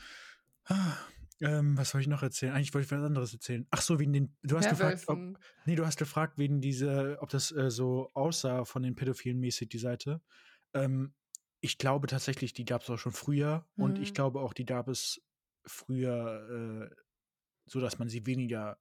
Ah, 0.64 0.96
ähm, 1.40 1.76
was 1.78 1.90
soll 1.90 2.00
ich 2.00 2.06
noch 2.08 2.22
erzählen? 2.22 2.52
Eigentlich 2.52 2.74
wollte 2.74 2.86
ich 2.86 2.90
was 2.92 3.04
anderes 3.06 3.32
erzählen. 3.32 3.66
Ach 3.70 3.80
so, 3.80 3.98
wegen 3.98 4.12
den, 4.12 4.36
du 4.42 4.56
hast 4.56 4.68
gefragt, 4.68 5.04
ob, 5.08 5.18
nee, 5.64 5.76
du 5.76 5.86
hast 5.86 5.98
gefragt, 5.98 6.36
wegen 6.38 6.60
diese, 6.60 7.18
ob 7.20 7.30
das 7.30 7.52
äh, 7.52 7.70
so 7.70 8.10
aussah 8.14 8.64
von 8.64 8.82
den 8.82 8.94
Pädophilen 8.94 9.38
mäßig, 9.38 9.68
die 9.68 9.78
Seite. 9.78 10.20
Ähm, 10.74 11.14
ich 11.60 11.78
glaube 11.78 12.06
tatsächlich, 12.06 12.52
die 12.52 12.64
gab 12.64 12.82
es 12.82 12.90
auch 12.90 12.98
schon 12.98 13.12
früher 13.12 13.66
und 13.76 13.98
ich 13.98 14.10
Mhm. 14.10 14.14
glaube 14.14 14.40
auch, 14.40 14.52
die 14.52 14.64
gab 14.66 14.88
es 14.88 15.20
früher 15.66 16.90
äh, 16.90 16.94
so, 17.66 17.80
dass 17.80 17.98
man 17.98 18.08
sie 18.08 18.26
weniger 18.26 18.78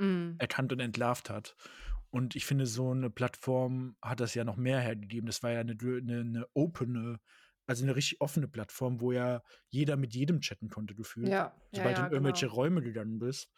Mm. 0.00 0.36
erkannt 0.38 0.72
und 0.72 0.80
entlarvt 0.80 1.28
hat. 1.28 1.54
Und 2.10 2.34
ich 2.34 2.46
finde, 2.46 2.66
so 2.66 2.90
eine 2.90 3.10
Plattform 3.10 3.96
hat 4.02 4.20
das 4.20 4.34
ja 4.34 4.44
noch 4.44 4.56
mehr 4.56 4.80
hergegeben. 4.80 5.26
Das 5.26 5.42
war 5.42 5.50
ja 5.52 5.60
eine, 5.60 5.76
eine, 5.78 6.20
eine 6.20 6.46
opene, 6.54 7.20
also 7.66 7.84
eine 7.84 7.94
richtig 7.94 8.20
offene 8.20 8.48
Plattform, 8.48 9.00
wo 9.00 9.12
ja 9.12 9.42
jeder 9.68 9.96
mit 9.96 10.14
jedem 10.14 10.40
chatten 10.40 10.70
konnte, 10.70 10.94
gefühlt. 10.94 11.28
Ja, 11.28 11.34
ja, 11.34 11.54
Sobald 11.72 11.96
ja, 11.96 12.02
du 12.02 12.06
in 12.08 12.12
irgendwelche 12.14 12.46
genau. 12.46 12.56
Räume 12.56 12.82
gegangen 12.82 13.18
bist. 13.18 13.52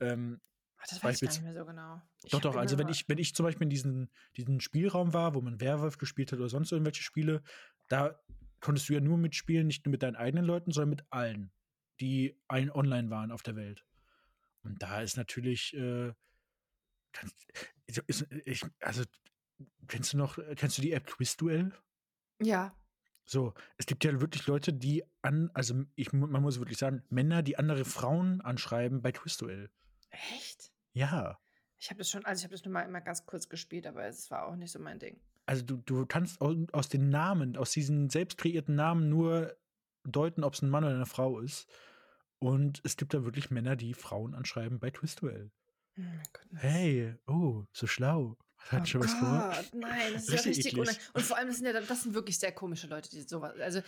Ähm, 0.00 0.40
Ach, 0.78 0.86
das 0.88 1.02
weiß 1.02 1.22
ich 1.22 1.28
gar 1.28 1.34
nicht 1.34 1.42
mehr 1.44 1.54
so 1.54 1.64
genau. 1.64 2.02
Ich 2.24 2.30
doch, 2.30 2.40
doch, 2.40 2.56
also 2.56 2.76
wenn 2.76 2.88
ich, 2.88 3.08
wenn 3.08 3.18
ich 3.18 3.34
zum 3.34 3.44
Beispiel 3.44 3.64
in 3.64 3.70
diesen, 3.70 4.10
diesen 4.36 4.60
Spielraum 4.60 5.14
war, 5.14 5.34
wo 5.34 5.40
man 5.40 5.60
Werwolf 5.60 5.96
gespielt 5.96 6.32
hat 6.32 6.40
oder 6.40 6.48
sonst 6.48 6.72
irgendwelche 6.72 7.02
Spiele, 7.02 7.42
da 7.88 8.20
konntest 8.60 8.88
du 8.88 8.94
ja 8.94 9.00
nur 9.00 9.16
mitspielen, 9.16 9.66
nicht 9.66 9.86
nur 9.86 9.92
mit 9.92 10.02
deinen 10.02 10.16
eigenen 10.16 10.44
Leuten, 10.44 10.72
sondern 10.72 10.90
mit 10.90 11.04
allen, 11.10 11.52
die 12.00 12.36
allen 12.48 12.70
online 12.70 13.10
waren 13.10 13.30
auf 13.30 13.42
der 13.42 13.56
Welt. 13.56 13.84
Und 14.62 14.82
da 14.82 15.00
ist 15.00 15.16
natürlich, 15.16 15.74
äh, 15.74 16.12
kannst, 17.12 17.46
ist, 17.86 17.98
ist, 18.06 18.26
ich, 18.44 18.62
also, 18.80 19.02
kennst 19.86 20.12
du 20.12 20.18
noch, 20.18 20.38
kennst 20.56 20.78
du 20.78 20.82
die 20.82 20.92
App 20.92 21.06
Quizduell? 21.06 21.72
Ja. 22.40 22.76
So, 23.24 23.52
es 23.76 23.86
gibt 23.86 24.04
ja 24.04 24.20
wirklich 24.20 24.46
Leute, 24.46 24.72
die 24.72 25.04
an, 25.22 25.50
also 25.52 25.84
ich, 25.96 26.12
man 26.12 26.42
muss 26.42 26.58
wirklich 26.58 26.78
sagen, 26.78 27.02
Männer, 27.10 27.42
die 27.42 27.58
andere 27.58 27.84
Frauen 27.84 28.40
anschreiben 28.40 29.02
bei 29.02 29.12
Quizduell. 29.12 29.70
Echt? 30.10 30.72
Ja. 30.92 31.38
Ich 31.78 31.90
habe 31.90 31.98
das 31.98 32.10
schon, 32.10 32.24
also 32.24 32.40
ich 32.40 32.44
habe 32.44 32.54
das 32.54 32.64
nur 32.64 32.72
mal 32.72 32.82
immer 32.82 33.00
ganz 33.00 33.26
kurz 33.26 33.48
gespielt, 33.48 33.86
aber 33.86 34.06
es 34.06 34.30
war 34.30 34.46
auch 34.46 34.56
nicht 34.56 34.72
so 34.72 34.78
mein 34.78 34.98
Ding. 34.98 35.20
Also 35.46 35.64
du, 35.64 35.76
du 35.76 36.06
kannst 36.06 36.40
aus, 36.40 36.56
aus 36.72 36.88
den 36.88 37.10
Namen, 37.10 37.56
aus 37.56 37.70
diesen 37.70 38.10
selbst 38.10 38.38
kreierten 38.38 38.74
Namen 38.74 39.08
nur 39.08 39.56
deuten, 40.04 40.42
ob 40.42 40.54
es 40.54 40.62
ein 40.62 40.70
Mann 40.70 40.84
oder 40.84 40.94
eine 40.94 41.06
Frau 41.06 41.40
ist. 41.40 41.68
Und 42.40 42.80
es 42.84 42.96
gibt 42.96 43.14
da 43.14 43.24
wirklich 43.24 43.50
Männer, 43.50 43.76
die 43.76 43.94
Frauen 43.94 44.34
anschreiben 44.34 44.78
bei 44.78 44.90
Twistwell. 44.90 45.50
Oh. 45.98 46.02
Hey, 46.56 47.16
oh, 47.26 47.64
so 47.72 47.86
schlau. 47.86 48.36
Hat 48.58 48.82
Oh 48.82 48.86
schon 48.86 49.00
was 49.02 49.14
vor? 49.14 49.52
Gott, 49.54 49.70
nein, 49.74 50.12
das 50.12 50.22
ist 50.22 50.28
ja 50.28 50.34
Richtig 50.34 50.48
richtig 50.50 50.66
eklig. 50.66 50.80
unangenehm. 50.80 51.10
Und 51.14 51.22
vor 51.22 51.36
allem, 51.36 51.48
das 51.48 51.56
sind 51.58 51.66
ja 51.66 51.80
das 51.80 52.02
sind 52.02 52.14
wirklich 52.14 52.38
sehr 52.38 52.52
komische 52.52 52.86
Leute, 52.86 53.08
die 53.10 53.22
sowas. 53.22 53.58
Also, 53.60 53.80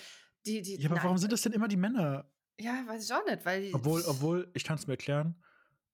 die, 0.47 0.63
die. 0.63 0.77
Ja, 0.77 0.87
aber 0.87 0.97
nein. 0.97 1.05
warum 1.05 1.19
sind 1.19 1.33
das 1.33 1.43
denn 1.43 1.53
immer 1.53 1.69
die 1.69 1.77
Männer? 1.77 2.31
Ja, 2.59 2.85
weiß 2.87 3.05
ich 3.05 3.13
auch 3.13 3.25
nicht, 3.27 3.45
weil. 3.45 3.71
Obwohl, 3.75 4.03
obwohl, 4.07 4.51
ich 4.55 4.65
kann 4.65 4.77
es 4.77 4.87
mir 4.87 4.95
erklären, 4.95 5.43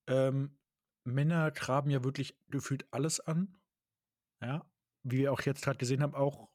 ähm, 0.06 0.56
Männer 1.04 1.50
graben 1.50 1.90
ja 1.90 2.04
wirklich 2.04 2.38
gefühlt 2.48 2.86
alles 2.92 3.20
an. 3.20 3.56
Ja, 4.42 4.70
wie 5.02 5.18
wir 5.18 5.32
auch 5.32 5.40
jetzt 5.42 5.62
gerade 5.64 5.78
gesehen 5.78 6.02
haben, 6.02 6.14
auch 6.14 6.48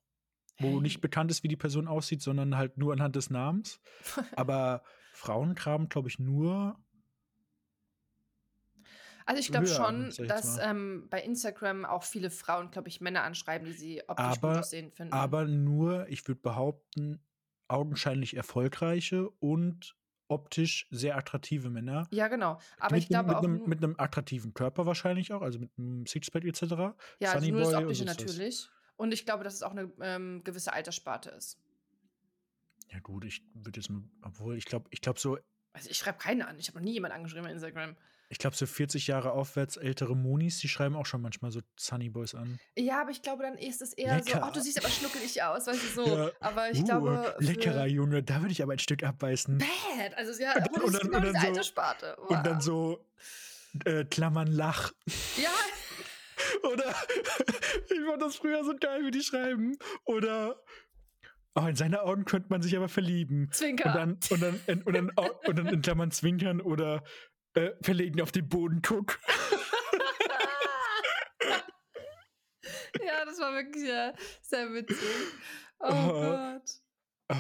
wo 0.60 0.68
Hey. 0.68 0.82
nicht 0.82 1.02
bekannt 1.02 1.32
ist, 1.32 1.44
wie 1.44 1.48
die 1.48 1.56
Person 1.58 1.88
aussieht, 1.88 2.22
sondern 2.22 2.56
halt 2.56 2.78
nur 2.78 2.94
anhand 2.94 3.16
des 3.16 3.30
Namens. 3.30 3.80
Aber 4.36 4.84
Frauen 5.12 5.56
graben, 5.56 5.90
glaube 5.90 6.10
ich, 6.10 6.20
nur. 6.20 6.80
Also 9.26 9.40
ich 9.40 9.52
glaube 9.52 9.68
schon, 9.68 10.10
ich 10.10 10.18
dass 10.28 10.58
ähm, 10.58 11.08
bei 11.10 11.22
Instagram 11.22 11.86
auch 11.86 12.04
viele 12.04 12.32
Frauen, 12.32 12.72
glaube 12.72 12.90
ich, 12.90 13.02
Männer 13.02 13.24
anschreiben, 13.24 13.68
die 13.68 13.74
sie 13.74 14.02
optisch 14.08 14.26
gut 14.26 14.44
Aber, 14.44 14.60
aussehen 14.60 14.92
finden. 14.92 15.14
aber 15.14 15.46
nur, 15.46 16.08
ich 16.10 16.28
würde 16.28 16.42
behaupten, 16.42 17.24
augenscheinlich 17.68 18.36
erfolgreiche 18.36 19.30
und 19.40 19.96
optisch 20.28 20.88
sehr 20.92 21.18
attraktive 21.18 21.70
Männer. 21.70 22.08
ja, 22.12 22.28
genau. 22.28 22.58
Aber 22.80 22.96
mit 22.96 23.04
ich 23.04 23.10
glaube 23.10 23.38
auch. 23.38 23.42
mit, 23.42 23.50
einem, 23.50 23.70
mit 23.70 23.84
einem 23.84 23.96
attraktiven 23.98 24.54
Körper 24.54 24.86
wahrscheinlich 24.86 25.32
auch, 25.34 25.42
also 25.42 25.60
mit 25.60 25.72
einem 25.78 26.06
Sixpack 26.06 26.46
etc. 26.46 26.62
ja, 27.20 27.32
also 27.32 27.50
nur 27.50 27.60
das 27.60 27.72
Boy 27.72 27.84
Optische 27.84 28.06
das. 28.06 28.18
natürlich. 28.18 28.70
Und 28.96 29.14
ich 29.14 29.26
glaube, 29.26 29.44
dass 29.44 29.56
es 29.56 29.64
auch 29.64 29.72
eine 29.72 29.92
ähm, 30.02 30.44
gewisse 30.44 30.74
Alterssparte 30.74 31.32
ist. 31.32 31.58
Ja 32.92 33.00
gut, 33.00 33.26
ich 33.26 33.42
würde 33.54 33.80
jetzt 33.80 33.90
mal, 33.90 34.02
obwohl 34.22 34.58
ich 34.58 34.66
glaube, 34.66 34.88
ich 34.92 35.02
glaube 35.02 35.20
so, 35.20 35.38
Also 35.74 35.90
ich 35.90 35.98
schreibe 35.98 36.18
keine 36.18 36.48
an. 36.48 36.60
Ich 36.60 36.68
habe 36.68 36.78
noch 36.80 36.84
nie 36.86 36.94
jemanden 36.94 37.16
angeschrieben 37.16 37.46
bei 37.46 37.52
Instagram. 37.52 37.96
ich 38.30 38.38
glaube 38.38 38.56
so 38.56 38.66
40 38.66 39.08
Jahre 39.08 39.32
aufwärts 39.32 39.78
ältere 39.78 40.16
Monis, 40.16 40.60
die 40.60 40.68
schreiben 40.68 40.96
auch 40.98 41.06
schon 41.06 41.22
manchmal 41.22 41.52
so 41.52 41.62
Sunny 41.78 42.10
Boys 42.10 42.36
an. 42.36 42.60
Ja, 42.78 43.02
aber 43.02 43.12
ich 43.12 43.22
glaube, 43.22 43.44
dann 43.44 43.58
ist 43.58 43.82
es 43.82 43.94
eher 43.94 44.18
Lecker. 44.18 44.40
so, 44.42 44.48
oh, 44.48 44.52
du 44.54 44.62
siehst 44.62 44.78
aber 44.80 44.90
schnuckelig 44.90 45.42
aus, 45.42 45.68
weißt 45.68 45.82
du 45.84 45.88
so. 46.06 46.16
Ja. 46.18 46.32
Aber 46.42 46.70
ich 46.72 46.80
uh, 46.82 46.84
glaube. 46.86 47.36
leckerer 47.40 47.88
Junge, 47.88 48.24
da 48.24 48.42
würde 48.42 48.52
ich 48.52 48.62
aber 48.62 48.74
ein 48.74 48.80
Stück 48.80 49.04
abbeißen. 49.04 49.58
Bad. 49.58 50.14
Also 50.18 50.42
ja, 50.42 50.54
Und 50.56 50.66
dann- 50.76 50.84
und 50.84 51.00
genau 51.02 51.12
dann 51.20 51.24
diese 51.34 51.42
so- 51.42 51.48
Alterssparte. 51.48 52.16
Und 52.18 52.46
dann 52.46 52.56
Wow. 52.58 52.64
so 52.64 53.06
äh, 53.86 54.04
Klammern 54.04 54.48
Lach. 54.48 54.92
Ja, 55.38 55.50
Oder 56.72 56.94
ich 57.90 58.00
fand 58.06 58.22
das 58.22 58.36
früher 58.36 58.64
so 58.66 58.76
geil, 58.78 59.06
wie 59.06 59.12
die 59.12 59.22
schreiben. 59.24 59.78
Oder 60.04 60.62
oh, 61.56 61.66
in 61.66 61.76
seine 61.76 62.02
Augen 62.04 62.26
könnte 62.26 62.50
man 62.50 62.62
sich 62.62 62.76
aber 62.78 62.90
verlieben. 62.90 63.50
Zwinker. 63.52 63.90
Und 63.90 63.96
dann, 63.96 64.20
und 64.30 64.42
dann, 64.42 64.60
in- 64.68 64.82
und 64.84 64.94
dann, 64.94 65.10
und 65.10 65.58
dann 65.58 65.68
in 65.68 65.82
Klammern 65.82 66.12
zwinkern 66.12 66.62
oder 66.62 67.04
äh, 67.54 67.72
verlegen 67.82 68.22
auf 68.22 68.32
den 68.32 68.48
Boden 68.48 68.82
guck. 68.82 69.20
ja, 73.04 73.26
das 73.26 73.40
war 73.40 73.54
wirklich 73.54 73.84
äh, 73.90 74.14
sehr 74.42 74.72
witzig. 74.74 74.98
Oh, 75.80 75.88
Oh. 75.92 76.12
Gott. 76.12 76.70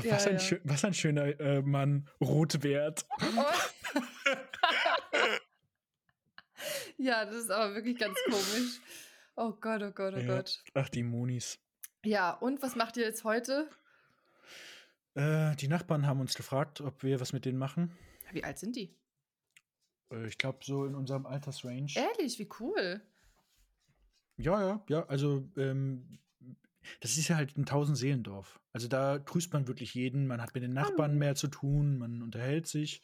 Ja, 0.03 0.13
was, 0.13 0.25
ein 0.27 0.37
ja. 0.37 0.57
was 0.63 0.85
ein 0.85 0.93
schöner 0.93 1.39
äh, 1.39 1.61
Mann. 1.61 2.09
Rotwert. 2.21 3.05
Oh. 3.19 3.45
ja, 6.97 7.25
das 7.25 7.35
ist 7.35 7.51
aber 7.51 7.75
wirklich 7.75 7.97
ganz 7.99 8.17
komisch. 8.25 8.79
Oh 9.35 9.51
Gott, 9.53 9.81
oh 9.83 9.91
Gott, 9.91 10.13
oh 10.15 10.19
Ja. 10.19 10.35
Gott. 10.37 10.63
Ach, 10.75 10.87
die 10.89 11.03
Monis. 11.03 11.59
Ja, 12.03 12.31
und 12.31 12.61
was 12.61 12.75
macht 12.75 12.95
ihr 12.97 13.03
jetzt 13.03 13.23
heute? 13.25 13.69
Äh, 15.15 15.55
die 15.57 15.67
Nachbarn 15.67 16.07
haben 16.07 16.19
uns 16.21 16.35
gefragt, 16.35 16.81
ob 16.81 17.03
wir 17.03 17.19
was 17.19 17.33
mit 17.33 17.45
denen 17.45 17.57
machen. 17.57 17.91
Wie 18.31 18.43
alt 18.43 18.57
sind 18.57 18.75
die? 18.75 18.95
Äh, 20.11 20.27
ich 20.27 20.37
glaube, 20.37 20.59
so 20.63 20.85
in 20.85 20.95
unserem 20.95 21.25
Altersrange. 21.25 21.87
Ehrlich, 21.95 22.39
wie 22.39 22.49
cool. 22.59 23.01
Ja, 24.37 24.61
ja, 24.61 24.85
ja. 24.89 25.05
Also, 25.07 25.49
ähm, 25.57 26.19
das 27.01 27.17
ist 27.17 27.27
ja 27.27 27.35
halt 27.35 27.57
ein 27.57 27.65
Tausend-Seelendorf. 27.65 28.59
Also, 28.73 28.87
da 28.87 29.17
grüßt 29.17 29.51
man 29.53 29.67
wirklich 29.67 29.93
jeden. 29.93 30.27
Man 30.27 30.41
hat 30.41 30.53
mit 30.53 30.63
den 30.63 30.73
Nachbarn 30.73 31.17
mehr 31.17 31.35
zu 31.35 31.47
tun. 31.47 31.97
Man 31.97 32.21
unterhält 32.21 32.67
sich. 32.67 33.01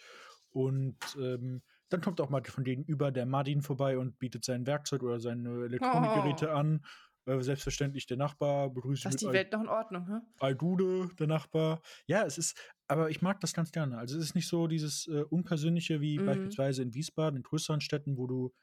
Und 0.49 0.97
ähm, 1.19 1.61
dann 1.89 2.01
kommt 2.01 2.19
auch 2.21 2.29
mal 2.29 2.43
von 2.43 2.63
denen 2.63 2.83
über 2.85 3.11
der 3.11 3.25
Martin 3.25 3.61
vorbei 3.61 3.97
und 3.97 4.17
bietet 4.17 4.43
sein 4.45 4.65
Werkzeug 4.65 5.03
oder 5.03 5.19
seine 5.19 5.65
Elektronikgeräte 5.65 6.47
Oh. 6.49 6.55
an. 6.55 6.85
Äh, 7.27 7.41
selbstverständlich 7.41 8.05
der 8.07 8.17
Nachbar 8.17 8.69
begrüßt 8.69 9.05
Da 9.05 9.09
ist 9.09 9.21
die 9.21 9.27
Welt 9.27 9.51
noch 9.51 9.61
in 9.61 9.67
Ordnung, 9.69 10.07
hä? 10.07 10.21
Aldude, 10.39 11.09
der 11.19 11.27
Nachbar. 11.27 11.81
Ja, 12.07 12.23
es 12.25 12.37
ist, 12.37 12.57
aber 12.87 13.09
ich 13.09 13.21
mag 13.21 13.39
das 13.41 13.53
ganz 13.53 13.71
gerne. 13.71 13.97
Also 13.97 14.17
es 14.17 14.23
ist 14.23 14.35
nicht 14.35 14.47
so 14.47 14.67
dieses 14.67 15.07
äh, 15.07 15.23
Unpersönliche 15.29 15.99
wie 16.01 16.17
Mhm. 16.17 16.25
beispielsweise 16.25 16.83
in 16.83 16.93
Wiesbaden, 16.93 17.37
in 17.37 17.43
größeren 17.43 17.81
Städten, 17.81 18.17
wo 18.17 18.27
du 18.27 18.53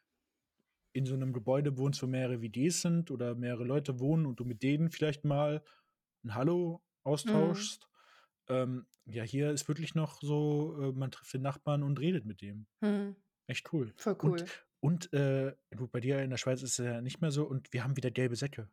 in 0.92 1.06
so 1.06 1.14
einem 1.14 1.32
Gebäude 1.32 1.76
wohnst, 1.76 2.02
wo 2.02 2.06
mehrere 2.06 2.40
WDs 2.40 2.82
sind 2.82 3.10
oder 3.10 3.34
mehrere 3.34 3.64
Leute 3.64 3.98
wohnen 3.98 4.26
und 4.26 4.38
du 4.38 4.44
mit 4.44 4.62
denen 4.62 4.90
vielleicht 4.90 5.24
mal 5.24 5.62
ein 6.24 6.34
Hallo 6.34 6.82
austauschst. 7.02 7.88
Ähm, 8.48 8.86
ja, 9.06 9.24
hier 9.24 9.50
ist 9.50 9.68
wirklich 9.68 9.94
noch 9.94 10.20
so, 10.20 10.76
äh, 10.80 10.92
man 10.92 11.10
trifft 11.10 11.34
den 11.34 11.42
Nachbarn 11.42 11.82
und 11.82 11.98
redet 12.00 12.26
mit 12.26 12.42
dem. 12.42 12.66
Hm, 12.82 13.16
Echt 13.46 13.72
cool. 13.72 13.94
voll 13.96 14.16
cool. 14.22 14.40
Und, 14.40 14.66
und 14.84 15.10
äh, 15.14 15.56
gut, 15.74 15.92
bei 15.92 16.00
dir 16.00 16.20
in 16.20 16.28
der 16.28 16.36
Schweiz 16.36 16.62
ist 16.62 16.78
es 16.78 16.84
ja 16.84 17.00
nicht 17.00 17.22
mehr 17.22 17.30
so 17.30 17.46
und 17.46 17.72
wir 17.72 17.84
haben 17.84 17.96
wieder 17.96 18.10
gelbe 18.10 18.36
Säcke. 18.36 18.68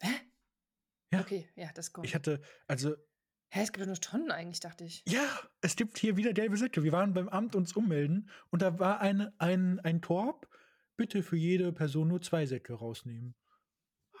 Hä? 0.00 0.10
Ja. 1.12 1.20
Okay, 1.20 1.48
ja, 1.54 1.70
das 1.74 1.92
kommt. 1.92 2.04
Ich 2.08 2.16
hatte, 2.16 2.42
also 2.66 2.96
Hä, 3.50 3.62
es 3.62 3.70
gibt 3.70 3.86
nur 3.86 3.94
Tonnen 3.94 4.32
eigentlich, 4.32 4.58
dachte 4.58 4.82
ich. 4.82 5.04
Ja, 5.06 5.24
es 5.60 5.76
gibt 5.76 5.96
hier 5.96 6.16
wieder 6.16 6.32
gelbe 6.32 6.56
Säcke. 6.56 6.82
Wir 6.82 6.90
waren 6.90 7.14
beim 7.14 7.28
Amt 7.28 7.54
uns 7.54 7.72
ummelden 7.74 8.28
und 8.50 8.62
da 8.62 8.80
war 8.80 9.00
ein, 9.00 9.32
ein, 9.38 9.78
ein 9.80 10.00
Korb. 10.00 10.48
Bitte 10.96 11.22
für 11.22 11.36
jede 11.36 11.72
Person 11.72 12.08
nur 12.08 12.20
zwei 12.20 12.44
Säcke 12.44 12.74
rausnehmen. 12.74 13.36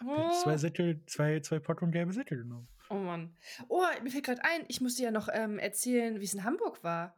Jetzt 0.00 0.42
zwei 0.42 0.54
Oh. 0.54 0.56
Säcke, 0.56 1.04
zwei, 1.06 1.40
zwei 1.40 1.58
Packungen 1.58 1.90
gelbe 1.90 2.12
Säcke 2.12 2.36
genommen. 2.36 2.68
Oh 2.90 2.94
Mann. 2.94 3.36
Oh, 3.68 3.82
mir 4.04 4.10
fällt 4.12 4.24
gerade 4.24 4.44
ein, 4.44 4.64
ich 4.68 4.80
musste 4.80 5.02
ja 5.02 5.10
noch 5.10 5.28
ähm, 5.32 5.58
erzählen, 5.58 6.20
wie 6.20 6.24
es 6.24 6.34
in 6.34 6.44
Hamburg 6.44 6.84
war. 6.84 7.16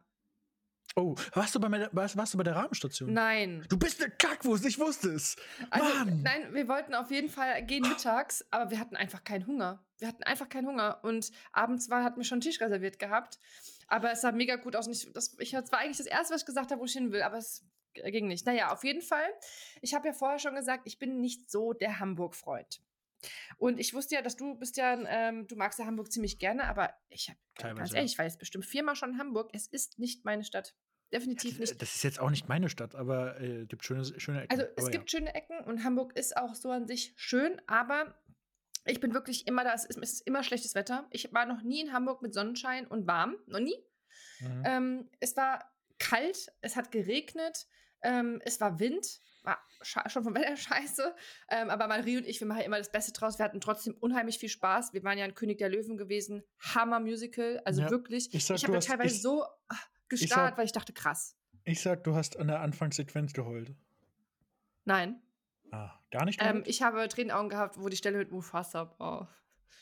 Oh, 0.95 1.15
warst 1.33 1.55
du 1.55 1.59
bei, 1.59 1.69
meiner, 1.69 1.89
warst, 1.93 2.17
warst 2.17 2.33
du 2.33 2.37
bei 2.37 2.43
der 2.43 2.55
Rahmenstation? 2.55 3.13
Nein. 3.13 3.65
Du 3.69 3.77
bist 3.77 4.01
eine 4.01 4.11
Kackwurst, 4.11 4.65
ich 4.65 4.77
wusste 4.77 5.09
es. 5.09 5.37
Also, 5.69 5.87
Mann! 5.87 6.21
nein, 6.21 6.53
wir 6.53 6.67
wollten 6.67 6.93
auf 6.93 7.11
jeden 7.11 7.29
Fall 7.29 7.63
gehen 7.65 7.87
mittags, 7.87 8.45
aber 8.51 8.71
wir 8.71 8.79
hatten 8.79 8.95
einfach 8.95 9.23
keinen 9.23 9.47
Hunger. 9.47 9.83
Wir 9.99 10.09
hatten 10.09 10.23
einfach 10.23 10.49
keinen 10.49 10.67
Hunger. 10.67 10.99
Und 11.03 11.31
abends 11.53 11.89
war, 11.89 12.03
hatten 12.03 12.17
wir 12.17 12.25
schon 12.25 12.37
einen 12.37 12.41
Tisch 12.41 12.59
reserviert 12.59 12.99
gehabt. 12.99 13.39
Aber 13.87 14.11
es 14.11 14.21
sah 14.21 14.31
mega 14.31 14.55
gut 14.57 14.75
aus. 14.75 14.87
Ich, 14.87 15.11
das, 15.13 15.35
ich, 15.39 15.51
das 15.51 15.71
war 15.71 15.79
eigentlich 15.79 15.97
das 15.97 16.07
Erste, 16.07 16.33
was 16.33 16.41
ich 16.41 16.47
gesagt 16.47 16.71
habe, 16.71 16.81
wo 16.81 16.85
ich 16.85 16.93
hin 16.93 17.11
will. 17.11 17.21
Aber 17.21 17.37
es 17.37 17.63
ging 17.93 18.27
nicht. 18.27 18.45
Naja, 18.45 18.71
auf 18.71 18.83
jeden 18.83 19.01
Fall. 19.01 19.27
Ich 19.81 19.93
habe 19.93 20.07
ja 20.07 20.13
vorher 20.13 20.39
schon 20.39 20.55
gesagt, 20.55 20.83
ich 20.85 20.99
bin 20.99 21.21
nicht 21.21 21.49
so 21.49 21.73
der 21.73 21.99
Hamburg-Freund. 21.99 22.81
Und 23.57 23.79
ich 23.79 23.93
wusste 23.93 24.15
ja, 24.15 24.21
dass 24.21 24.35
du 24.35 24.55
bist 24.55 24.77
ja, 24.77 24.97
ähm, 25.07 25.47
du 25.47 25.55
magst 25.55 25.79
ja 25.79 25.85
Hamburg 25.85 26.11
ziemlich 26.11 26.39
gerne, 26.39 26.63
aber 26.65 26.93
ich 27.09 27.29
habe 27.29 27.39
ganz 27.75 27.93
ehrlich, 27.93 28.13
ich 28.13 28.17
war 28.17 28.25
jetzt 28.25 28.39
bestimmt 28.39 28.65
viermal 28.65 28.95
schon 28.95 29.11
in 29.11 29.17
Hamburg. 29.19 29.49
Es 29.53 29.67
ist 29.67 29.99
nicht 29.99 30.25
meine 30.25 30.43
Stadt. 30.43 30.75
Definitiv 31.13 31.59
nicht. 31.59 31.81
Das 31.81 31.95
ist 31.95 32.03
jetzt 32.03 32.19
auch 32.19 32.29
nicht 32.29 32.47
meine 32.47 32.69
Stadt, 32.69 32.95
aber 32.95 33.39
äh, 33.41 33.65
gibt 33.65 33.83
schöne, 33.83 34.05
schöne 34.19 34.43
Ecken. 34.43 34.51
Also 34.51 34.71
es 34.77 34.83
aber 34.83 34.91
gibt 34.91 35.11
schöne 35.11 35.35
Ecken 35.35 35.59
und 35.65 35.83
Hamburg 35.83 36.15
ist 36.15 36.37
auch 36.37 36.55
so 36.55 36.71
an 36.71 36.87
sich 36.87 37.13
schön, 37.17 37.61
aber 37.67 38.17
ich 38.85 38.99
bin 38.99 39.13
wirklich 39.13 39.45
immer 39.45 39.63
da, 39.63 39.73
es 39.73 39.85
ist, 39.85 39.97
es 39.97 40.13
ist 40.13 40.27
immer 40.27 40.43
schlechtes 40.43 40.73
Wetter. 40.73 41.07
Ich 41.11 41.31
war 41.33 41.45
noch 41.45 41.63
nie 41.63 41.81
in 41.81 41.93
Hamburg 41.93 42.21
mit 42.21 42.33
Sonnenschein 42.33 42.87
und 42.87 43.07
warm, 43.07 43.35
noch 43.45 43.59
nie. 43.59 43.75
Ja. 44.39 44.49
Mhm. 44.49 44.63
Ähm, 44.65 45.09
es 45.19 45.35
war 45.35 45.71
kalt, 45.99 46.51
es 46.61 46.75
hat 46.75 46.91
geregnet, 46.91 47.67
ähm, 48.01 48.41
es 48.43 48.59
war 48.61 48.79
Wind, 48.79 49.19
war 49.43 49.59
schon 49.81 50.23
vom 50.23 50.35
Wetter 50.35 50.55
scheiße. 50.55 51.15
Ähm, 51.49 51.69
aber 51.69 51.87
Marie 51.87 52.17
und 52.17 52.27
ich, 52.27 52.39
wir 52.39 52.47
machen 52.47 52.61
immer 52.61 52.77
das 52.77 52.91
Beste 52.91 53.11
draus. 53.11 53.37
Wir 53.39 53.45
hatten 53.45 53.59
trotzdem 53.61 53.95
unheimlich 53.99 54.37
viel 54.37 54.49
Spaß. 54.49 54.93
Wir 54.93 55.03
waren 55.03 55.17
ja 55.17 55.25
in 55.25 55.33
König 55.35 55.57
der 55.57 55.69
Löwen 55.69 55.97
gewesen, 55.97 56.43
Hammer 56.59 56.99
Musical, 56.99 57.61
also 57.65 57.81
Ja, 57.81 57.89
wirklich. 57.89 58.33
ich 58.33 58.45
sag, 58.45 58.57
ich 58.57 58.63
habe 58.65 58.77
hast- 58.77 58.87
teilweise 58.87 59.15
ich- 59.15 59.21
so 59.21 59.43
ah, 59.43 59.75
gestarrt, 60.09 60.49
sag- 60.51 60.57
weil 60.57 60.65
ich 60.65 60.71
dachte, 60.73 60.93
krass. 60.93 61.35
Ich 61.63 61.81
sag, 61.81 62.03
du 62.03 62.15
hast 62.15 62.37
an 62.37 62.47
der 62.47 62.59
Anfangssequenz 62.61 63.33
geheult. 63.33 63.73
Nein, 64.85 65.21
Ah, 65.73 65.97
gar 66.11 66.25
nicht 66.25 66.41
ähm, 66.43 66.63
ich 66.65 66.81
habe 66.81 67.07
Tränenaugen 67.07 67.47
gehabt, 67.49 67.77
wo 67.79 67.87
die 67.87 67.95
Stelle 67.95 68.17
mit 68.17 68.29
Mufasa 68.31 68.93
war. 68.97 69.33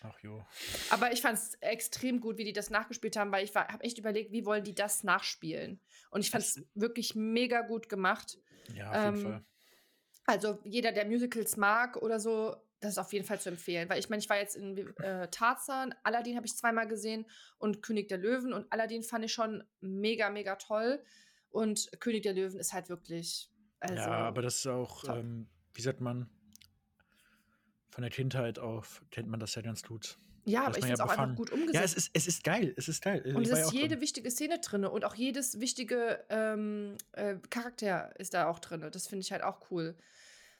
Ach 0.03 0.19
jo. 0.19 0.45
Aber 0.91 1.11
ich 1.11 1.21
fand 1.21 1.37
es 1.39 1.55
extrem 1.61 2.19
gut, 2.21 2.37
wie 2.37 2.43
die 2.43 2.53
das 2.53 2.69
nachgespielt 2.69 3.17
haben, 3.17 3.31
weil 3.31 3.43
ich 3.43 3.55
habe 3.55 3.83
echt 3.83 3.97
überlegt, 3.97 4.31
wie 4.31 4.45
wollen 4.45 4.63
die 4.63 4.75
das 4.75 5.03
nachspielen. 5.03 5.79
Und 6.11 6.21
ich 6.21 6.29
fand 6.29 6.43
es 6.43 6.61
wirklich 6.75 7.15
mega 7.15 7.61
gut 7.61 7.89
gemacht. 7.89 8.37
Ja, 8.75 8.89
auf 8.91 8.95
jeden 9.15 9.15
Ähm, 9.17 9.21
Fall. 9.23 9.45
Also 10.29 10.59
jeder, 10.63 10.91
der 10.91 11.07
Musicals 11.07 11.57
mag 11.57 11.97
oder 11.97 12.19
so, 12.19 12.55
das 12.81 12.91
ist 12.91 12.97
auf 12.99 13.11
jeden 13.13 13.25
Fall 13.25 13.39
zu 13.39 13.49
empfehlen. 13.49 13.89
Weil 13.89 13.97
ich 13.97 14.09
meine, 14.09 14.21
ich 14.21 14.29
war 14.29 14.37
jetzt 14.37 14.55
in 14.55 14.77
äh, 14.97 15.27
Tarzan, 15.29 15.95
Aladdin 16.03 16.35
habe 16.35 16.45
ich 16.45 16.55
zweimal 16.55 16.87
gesehen 16.87 17.25
und 17.57 17.81
König 17.81 18.09
der 18.09 18.19
Löwen. 18.19 18.53
Und 18.53 18.71
Aladdin 18.71 19.01
fand 19.01 19.25
ich 19.25 19.33
schon 19.33 19.63
mega, 19.81 20.29
mega 20.29 20.55
toll. 20.55 21.03
Und 21.49 21.89
König 21.99 22.21
der 22.21 22.33
Löwen 22.33 22.59
ist 22.59 22.73
halt 22.73 22.89
wirklich. 22.89 23.49
Also, 23.79 23.95
ja, 23.95 24.27
aber 24.27 24.43
das 24.43 24.57
ist 24.57 24.67
auch, 24.67 25.03
ähm, 25.05 25.49
wie 25.73 25.81
sagt 25.81 25.99
man, 25.99 26.29
von 27.89 28.03
der 28.03 28.11
Kindheit 28.11 28.59
auf 28.59 29.01
kennt 29.09 29.29
man 29.29 29.39
das 29.39 29.55
ja 29.55 29.63
ganz 29.63 29.81
gut. 29.81 30.19
Ja, 30.45 30.65
aber 30.65 30.77
ich 30.77 30.83
ja 30.83 30.87
finde 30.87 30.93
es 30.93 30.99
auch 31.01 31.09
einfach 31.09 31.35
gut 31.35 31.49
Ja, 31.49 31.55
es 31.55 31.61
umgesetzt. 31.61 31.97
ist 31.97 32.11
es 32.13 32.27
ist 32.27 32.43
geil, 32.43 32.73
es 32.77 32.87
ist 32.87 33.01
geil. 33.01 33.21
Und 33.35 33.41
Ich 33.43 33.49
es 33.49 33.51
ja 33.51 33.57
ist 33.61 33.65
auch 33.67 33.71
drin. 33.71 33.81
jede 33.81 34.01
wichtige 34.01 34.31
Szene 34.31 34.59
drin 34.59 34.85
und 34.85 35.05
auch 35.05 35.15
jedes 35.15 35.59
wichtige 35.59 36.25
ähm, 36.29 36.97
äh, 37.13 37.35
Charakter 37.49 38.17
ist 38.19 38.33
da 38.33 38.47
auch 38.47 38.59
drin. 38.59 38.87
Das 38.91 39.07
finde 39.07 39.21
ich 39.23 39.31
halt 39.31 39.43
auch 39.43 39.69
cool. 39.71 39.95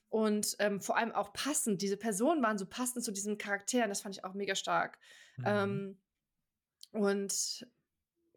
Und 0.10 0.56
ähm, 0.60 0.82
vor 0.82 0.98
allem 0.98 1.12
auch 1.12 1.34
passend. 1.34 1.82
Diese 1.82 1.96
Personen 1.98 2.42
waren 2.42 2.58
so 2.58 2.66
passend 2.66 3.06
zu 3.06 3.12
diesen 3.12 3.38
Charakteren. 3.38 3.90
Das 3.90 4.02
fand 4.02 4.16
ich 4.16 4.24
auch 4.24 4.34
mega 4.34 4.56
stark. 4.56 4.98
Mhm. 5.38 5.44
Ähm, 5.48 5.98
und 6.92 7.68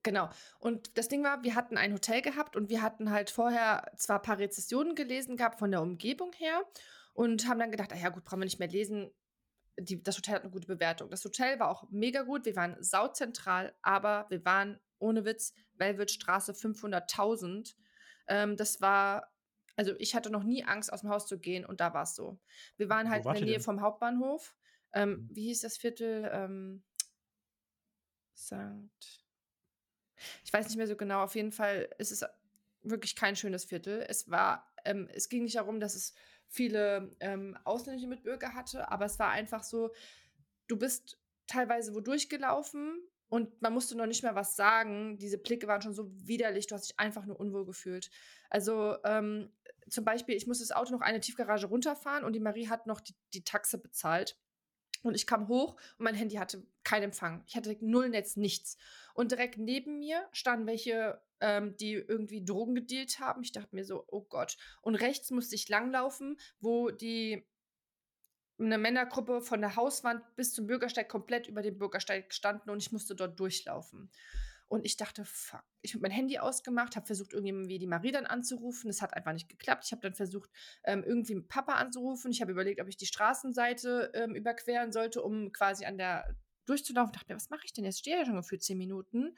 genau. 0.03 0.29
Und 0.59 0.97
das 0.99 1.09
Ding 1.09 1.25
war, 1.25 1.43
wir 1.43 1.55
hatten 1.55 1.79
ein 1.79 1.95
Hotel 1.95 2.21
gehabt 2.21 2.57
und 2.57 2.69
wir 2.69 2.83
hatten 2.83 3.11
halt 3.11 3.31
vorher 3.31 3.91
zwar 3.97 4.17
ein 4.19 4.23
paar 4.23 4.39
Rezessionen 4.39 4.95
gelesen 4.95 5.37
gehabt 5.37 5.59
von 5.59 5.71
der 5.71 5.81
Umgebung 5.81 6.33
her 6.35 6.63
und 7.15 7.49
haben 7.49 7.59
dann 7.59 7.71
gedacht, 7.71 7.93
ah 7.93 7.97
ja 7.97 8.11
gut, 8.11 8.25
brauchen 8.25 8.41
wir 8.41 8.45
nicht 8.45 8.59
mehr 8.59 8.69
lesen. 8.69 9.11
Die, 9.79 10.03
das 10.03 10.17
Hotel 10.19 10.35
hat 10.35 10.43
eine 10.43 10.51
gute 10.51 10.67
Bewertung. 10.67 11.11
Das 11.11 11.25
Hotel 11.25 11.59
war 11.59 11.71
auch 11.71 11.89
mega 11.91 12.23
gut. 12.23 12.45
Wir 12.45 12.57
waren 12.57 12.77
sauzentral, 12.83 13.75
aber 13.83 14.27
wir 14.29 14.45
waren 14.45 14.79
ohne 14.99 15.25
Witz 15.25 15.55
Velvetstraße 15.75 16.53
500.000. 16.53 17.75
Ähm, 18.29 18.57
das 18.57 18.81
war, 18.81 19.33
also 19.77 19.95
ich 19.99 20.15
hatte 20.15 20.31
noch 20.31 20.45
nie 20.45 20.65
Angst, 20.65 20.93
aus 20.93 21.01
dem 21.01 21.11
Haus 21.11 21.27
zu 21.27 21.39
gehen 21.39 21.65
und 21.65 21.81
da 21.81 21.95
war 21.95 22.03
es 22.03 22.15
so. 22.15 22.39
Wir 22.77 22.89
waren 22.89 23.09
halt 23.11 23.21
in 23.21 23.25
wart 23.25 23.39
der 23.39 23.45
Nähe 23.45 23.55
denn? 23.55 23.63
vom 23.63 23.81
Hauptbahnhof. 23.81 24.55
Ähm, 24.93 25.11
Mhm. 25.11 25.29
wie 25.33 25.45
hieß 25.47 25.63
das 25.63 25.79
Viertel? 25.79 26.29
Ähm, 26.33 26.83
Sankt. 28.35 29.25
Ich 30.45 30.53
weiß 30.53 30.67
nicht 30.69 30.77
mehr 30.77 30.87
so 30.87 30.97
genau. 30.97 31.23
Auf 31.23 31.35
jeden 31.35 31.53
Fall 31.53 31.89
ist 31.99 32.13
es 32.13 32.25
wirklich 32.83 33.17
kein 33.17 33.37
schönes 33.37 33.65
Viertel. 33.65 34.05
Es 34.09 34.31
war, 34.31 34.73
ähm, 34.85 35.09
es 35.13 35.29
ging 35.29 35.45
nicht 35.45 35.57
darum, 35.57 35.81
dass 35.81 35.95
es 35.95 36.15
viele 36.53 37.17
ähm, 37.21 37.57
ausländische 37.65 38.07
Mitbürger 38.07 38.55
hatte, 38.55 38.91
aber 38.91 39.07
es 39.07 39.19
war 39.19 39.31
einfach 39.31 39.65
so, 39.65 39.91
du 40.69 40.77
bist 40.77 41.19
teilweise 41.47 41.95
wo 41.95 42.01
durchgelaufen 42.01 43.01
und 43.29 43.63
man 43.63 43.73
musste 43.73 43.97
noch 43.97 44.07
nicht 44.07 44.23
mehr 44.23 44.35
was 44.35 44.55
sagen. 44.55 45.17
Diese 45.19 45.39
Blicke 45.39 45.67
waren 45.67 45.81
schon 45.81 45.95
so 45.95 46.11
widerlich, 46.27 46.67
du 46.67 46.75
hast 46.75 46.91
dich 46.91 47.01
einfach 47.01 47.25
nur 47.25 47.41
unwohl 47.41 47.65
gefühlt. 47.65 48.11
Also 48.51 48.97
ähm, 49.05 49.51
zum 49.89 50.05
Beispiel, 50.05 50.37
ich 50.37 50.47
musste 50.47 50.65
das 50.65 50.77
Auto 50.77 50.93
noch 50.93 51.01
eine 51.01 51.21
Tiefgarage 51.21 51.67
runterfahren 51.67 52.25
und 52.25 52.35
die 52.35 52.41
Marie 52.41 52.69
hat 52.69 52.87
noch 52.87 53.01
die, 53.01 53.15
die 53.33 53.45
Taxe 53.45 53.79
bezahlt. 53.79 54.39
Und 55.03 55.15
ich 55.15 55.27
kam 55.27 55.49
hoch 55.49 55.77
und 55.99 56.05
mein 56.05 56.15
Handy 56.15 56.37
hatte 56.37 56.65
keinen 56.85 57.05
Empfang. 57.05 57.43
Ich 57.47 57.57
hatte 57.57 57.77
null 57.81 58.11
Netz, 58.11 58.37
nichts. 58.37 58.77
Und 59.15 59.33
direkt 59.33 59.57
neben 59.57 59.99
mir 59.99 60.29
standen 60.33 60.67
welche, 60.67 61.21
ähm, 61.43 61.77
die 61.77 61.93
irgendwie 61.93 62.45
Drogen 62.45 62.75
gedealt 62.75 63.19
haben. 63.19 63.43
Ich 63.43 63.53
dachte 63.53 63.75
mir 63.75 63.85
so, 63.85 64.05
oh 64.07 64.23
Gott. 64.23 64.57
Und 64.81 64.95
rechts 64.95 65.31
musste 65.31 65.57
ich 65.57 65.69
langlaufen, 65.69 66.39
wo 66.61 66.91
die 66.91 67.45
eine 68.59 68.79
Männergruppe 68.79 69.41
von 69.43 69.61
der 69.61 69.77
Hauswand 69.77 70.23
bis 70.37 70.53
zum 70.55 70.67
Bürgersteig 70.69 71.09
komplett 71.09 71.49
über 71.49 71.63
dem 71.63 71.79
Bürgersteig 71.79 72.33
standen 72.33 72.71
und 72.71 72.81
ich 72.81 72.93
musste 72.93 73.17
dort 73.17 73.39
durchlaufen. 73.41 74.11
Und 74.69 74.87
ich 74.87 74.97
dachte, 74.97 75.25
fuck. 75.27 75.65
Ich 75.83 75.93
habe 75.93 76.03
mein 76.03 76.13
Handy 76.13 76.39
ausgemacht, 76.39 76.97
habe 76.97 77.05
versucht, 77.05 77.35
irgendwie 77.35 77.79
die 77.79 77.87
Marie 77.87 78.13
dann 78.13 78.25
anzurufen. 78.25 78.89
Es 78.89 79.03
hat 79.03 79.13
einfach 79.13 79.35
nicht 79.35 79.51
geklappt. 79.51 79.85
Ich 79.85 79.93
habe 79.93 80.01
dann 80.01 80.15
versucht, 80.15 80.49
ähm, 80.85 81.05
irgendwie 81.05 81.39
Papa 81.43 81.75
anzurufen. 81.75 82.31
Ich 82.31 82.41
habe 82.41 82.53
überlegt, 82.53 82.81
ob 82.81 82.89
ich 82.89 82.97
die 82.97 83.05
Straßenseite 83.05 84.13
ähm, 84.15 84.35
überqueren 84.35 84.91
sollte, 84.91 85.21
um 85.21 85.53
quasi 85.53 85.85
an 85.85 85.99
der 85.99 86.25
durchzulaufen. 86.65 87.13
dachte 87.13 87.33
mir, 87.33 87.37
was 87.37 87.51
mache 87.51 87.67
ich 87.67 87.73
denn 87.75 87.85
jetzt? 87.85 87.97
Ich 87.97 88.01
stehe 88.01 88.19
ja 88.19 88.25
schon 88.25 88.37
gefühlt 88.37 88.63
zehn 88.63 88.79
Minuten. 88.79 89.35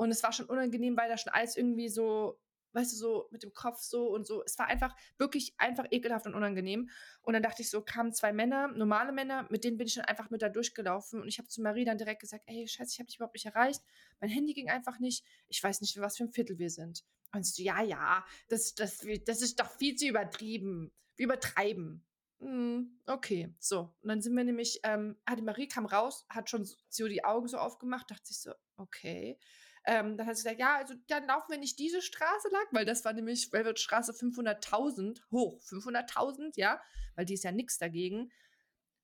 Und 0.00 0.10
es 0.10 0.22
war 0.22 0.32
schon 0.32 0.46
unangenehm, 0.46 0.96
weil 0.96 1.10
da 1.10 1.18
schon 1.18 1.30
alles 1.34 1.58
irgendwie 1.58 1.90
so, 1.90 2.40
weißt 2.72 2.90
du, 2.90 2.96
so 2.96 3.28
mit 3.32 3.42
dem 3.42 3.52
Kopf 3.52 3.82
so 3.82 4.08
und 4.08 4.26
so. 4.26 4.42
Es 4.42 4.58
war 4.58 4.66
einfach 4.66 4.96
wirklich 5.18 5.52
einfach 5.58 5.84
ekelhaft 5.90 6.24
und 6.24 6.34
unangenehm. 6.34 6.88
Und 7.20 7.34
dann 7.34 7.42
dachte 7.42 7.60
ich 7.60 7.68
so, 7.68 7.82
kamen 7.82 8.14
zwei 8.14 8.32
Männer, 8.32 8.68
normale 8.68 9.12
Männer, 9.12 9.46
mit 9.50 9.62
denen 9.62 9.76
bin 9.76 9.86
ich 9.86 9.96
dann 9.96 10.06
einfach 10.06 10.30
mit 10.30 10.40
da 10.40 10.48
durchgelaufen. 10.48 11.20
Und 11.20 11.28
ich 11.28 11.36
habe 11.36 11.48
zu 11.48 11.60
Marie 11.60 11.84
dann 11.84 11.98
direkt 11.98 12.22
gesagt, 12.22 12.44
ey, 12.46 12.66
scheiße, 12.66 12.92
ich 12.94 12.98
habe 12.98 13.08
dich 13.08 13.16
überhaupt 13.16 13.34
nicht 13.34 13.44
erreicht. 13.44 13.82
Mein 14.20 14.30
Handy 14.30 14.54
ging 14.54 14.70
einfach 14.70 15.00
nicht. 15.00 15.22
Ich 15.48 15.62
weiß 15.62 15.82
nicht, 15.82 16.00
was 16.00 16.16
für 16.16 16.24
ein 16.24 16.32
Viertel 16.32 16.58
wir 16.58 16.70
sind. 16.70 17.04
Und 17.34 17.44
sie 17.44 17.52
so, 17.52 17.62
ja, 17.62 17.82
ja, 17.82 18.24
das, 18.48 18.74
das, 18.74 19.06
das 19.26 19.42
ist 19.42 19.60
doch 19.60 19.70
viel 19.70 19.96
zu 19.96 20.06
übertrieben. 20.06 20.92
Wir 21.16 21.26
übertreiben. 21.26 22.06
Hm, 22.38 22.98
okay, 23.04 23.54
so. 23.58 23.94
Und 24.00 24.08
dann 24.08 24.22
sind 24.22 24.34
wir 24.34 24.44
nämlich, 24.44 24.80
ähm, 24.82 25.18
ah, 25.26 25.36
die 25.36 25.42
Marie 25.42 25.68
kam 25.68 25.84
raus, 25.84 26.24
hat 26.30 26.48
schon 26.48 26.66
so 26.88 27.06
die 27.06 27.22
Augen 27.22 27.48
so 27.48 27.58
aufgemacht, 27.58 28.10
dachte 28.10 28.28
sich 28.28 28.40
so, 28.40 28.54
okay. 28.78 29.38
Ähm, 29.84 30.16
dann 30.16 30.26
hat 30.26 30.36
sie 30.36 30.42
gesagt, 30.42 30.60
ja, 30.60 30.76
also 30.76 30.94
dann 31.08 31.26
laufen 31.26 31.50
wir 31.50 31.58
nicht 31.58 31.78
diese 31.78 32.02
Straße 32.02 32.48
lang, 32.50 32.66
weil 32.72 32.84
das 32.84 33.04
war 33.04 33.12
nämlich 33.12 33.52
Velvetstraße 33.52 34.12
500.000 34.12 35.20
hoch. 35.30 35.60
500.000, 35.62 36.52
ja, 36.56 36.80
weil 37.14 37.24
die 37.24 37.34
ist 37.34 37.44
ja 37.44 37.52
nichts 37.52 37.78
dagegen. 37.78 38.30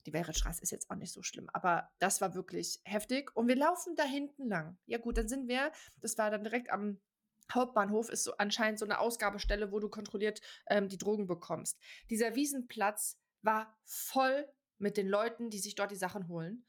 Die 0.05 0.12
Velvetstraße 0.12 0.62
ist 0.62 0.70
jetzt 0.70 0.91
auch 0.91 0.97
nicht 0.97 1.12
so 1.12 1.22
schlimm, 1.22 1.49
aber 1.53 1.91
das 1.99 2.20
war 2.20 2.35
wirklich 2.35 2.81
heftig. 2.85 3.35
Und 3.35 3.49
wir 3.49 3.57
laufen 3.57 3.97
da 3.97 4.05
hinten 4.05 4.49
lang. 4.49 4.79
Ja 4.87 4.99
gut, 4.99 5.18
dann 5.18 5.29
sind 5.29 5.49
wir, 5.49 5.72
das 6.01 6.16
war 6.18 6.31
dann 6.31 6.45
direkt 6.45 6.70
am 6.70 7.01
Hauptbahnhof, 7.53 8.09
ist 8.09 8.24
so 8.24 8.37
anscheinend 8.37 8.79
so 8.79 8.85
eine 8.85 8.99
Ausgabestelle, 8.99 9.72
wo 9.72 9.81
du 9.81 9.89
kontrolliert 9.89 10.41
ähm, 10.68 10.89
die 10.89 10.99
Drogen 10.99 11.27
bekommst. 11.27 11.79
Dieser 12.11 12.35
Wiesenplatz 12.35 13.18
war 13.43 13.77
voll 13.85 14.49
mit 14.79 14.97
den 14.97 15.09
Leuten, 15.09 15.51
die 15.51 15.59
sich 15.59 15.74
dort 15.74 15.91
die 15.91 15.97
Sachen 15.97 16.29
holen 16.29 16.64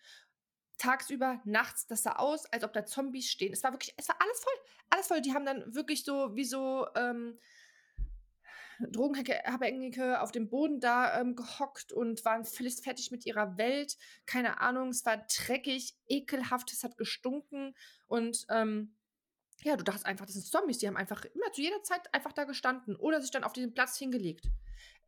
tagsüber, 0.78 1.42
nachts, 1.46 1.88
das 1.88 2.04
sah 2.04 2.14
aus, 2.14 2.46
als 2.48 2.64
ob 2.64 2.74
da 2.74 2.86
Zombies 2.86 3.30
stehen. 3.30 3.54
Es 3.54 3.64
war 3.64 3.74
wirklich, 3.74 3.94
es 3.98 4.08
war 4.10 4.18
alles 4.20 4.40
voll, 4.40 4.54
alles 4.90 5.08
voll. 5.08 5.22
Die 5.22 5.34
haben 5.34 5.46
dann 5.46 5.74
wirklich 5.74 6.04
so, 6.04 6.36
wie 6.36 6.46
so, 6.46 6.88
ähm, 6.96 7.38
Drogenabhängige 8.80 10.22
auf 10.22 10.32
dem 10.32 10.50
Boden 10.50 10.80
da 10.80 11.20
ähm, 11.20 11.36
gehockt 11.36 11.92
und 11.92 12.24
waren 12.26 12.46
völlig 12.46 12.76
fertig 12.82 13.12
mit 13.12 13.26
ihrer 13.26 13.58
Welt. 13.58 13.98
Keine 14.26 14.62
Ahnung, 14.62 14.90
es 14.90 15.06
war 15.06 15.18
dreckig, 15.18 15.96
ekelhaft, 16.08 16.72
es 16.72 16.84
hat 16.84 16.98
gestunken 16.98 17.76
und 18.08 18.46
ähm, 18.50 18.96
ja, 19.64 19.76
du 19.76 19.84
dachtest 19.84 20.06
einfach, 20.06 20.26
das 20.26 20.36
sind 20.36 20.46
Zombies, 20.46 20.78
die 20.78 20.88
haben 20.88 20.98
einfach 20.98 21.26
immer 21.26 21.52
zu 21.52 21.62
jeder 21.62 21.82
Zeit 21.82 22.14
einfach 22.14 22.32
da 22.32 22.44
gestanden 22.44 22.96
oder 22.96 23.22
sich 23.22 23.32
dann 23.32 23.44
auf 23.44 23.54
diesen 23.54 23.74
Platz 23.74 23.98
hingelegt. 23.98 24.46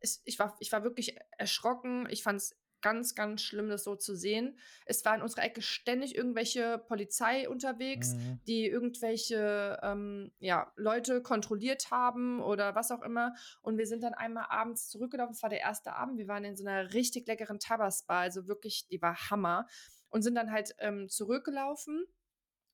Es, 0.00 0.22
ich, 0.24 0.38
war, 0.38 0.56
ich 0.58 0.72
war 0.72 0.82
wirklich 0.82 1.16
erschrocken, 1.38 2.08
ich 2.10 2.22
fand 2.22 2.40
es 2.40 2.56
ganz, 2.82 3.14
ganz 3.14 3.42
schlimm, 3.42 3.68
das 3.68 3.84
so 3.84 3.96
zu 3.96 4.14
sehen. 4.14 4.58
Es 4.86 5.04
war 5.04 5.14
in 5.14 5.22
unserer 5.22 5.44
Ecke 5.44 5.62
ständig 5.62 6.14
irgendwelche 6.16 6.78
Polizei 6.78 7.48
unterwegs, 7.48 8.14
Mhm. 8.14 8.40
die 8.46 8.66
irgendwelche 8.66 9.78
ähm, 9.82 10.32
ja, 10.38 10.72
Leute 10.76 11.22
kontrolliert 11.22 11.90
haben 11.90 12.40
oder 12.40 12.74
was 12.74 12.90
auch 12.90 13.02
immer. 13.02 13.34
Und 13.62 13.78
wir 13.78 13.86
sind 13.86 14.02
dann 14.02 14.14
einmal 14.14 14.46
abends 14.48 14.88
zurückgelaufen. 14.88 15.34
Es 15.34 15.42
war 15.42 15.50
der 15.50 15.60
erste 15.60 15.94
Abend. 15.94 16.18
Wir 16.18 16.28
waren 16.28 16.44
in 16.44 16.56
so 16.56 16.66
einer 16.66 16.92
richtig 16.92 17.26
leckeren 17.26 17.58
Tabasbar, 17.58 18.20
also 18.20 18.46
wirklich, 18.48 18.86
die 18.88 19.00
war 19.00 19.30
Hammer. 19.30 19.66
Und 20.08 20.22
sind 20.22 20.34
dann 20.34 20.50
halt 20.50 20.74
ähm, 20.80 21.08
zurückgelaufen 21.08 22.04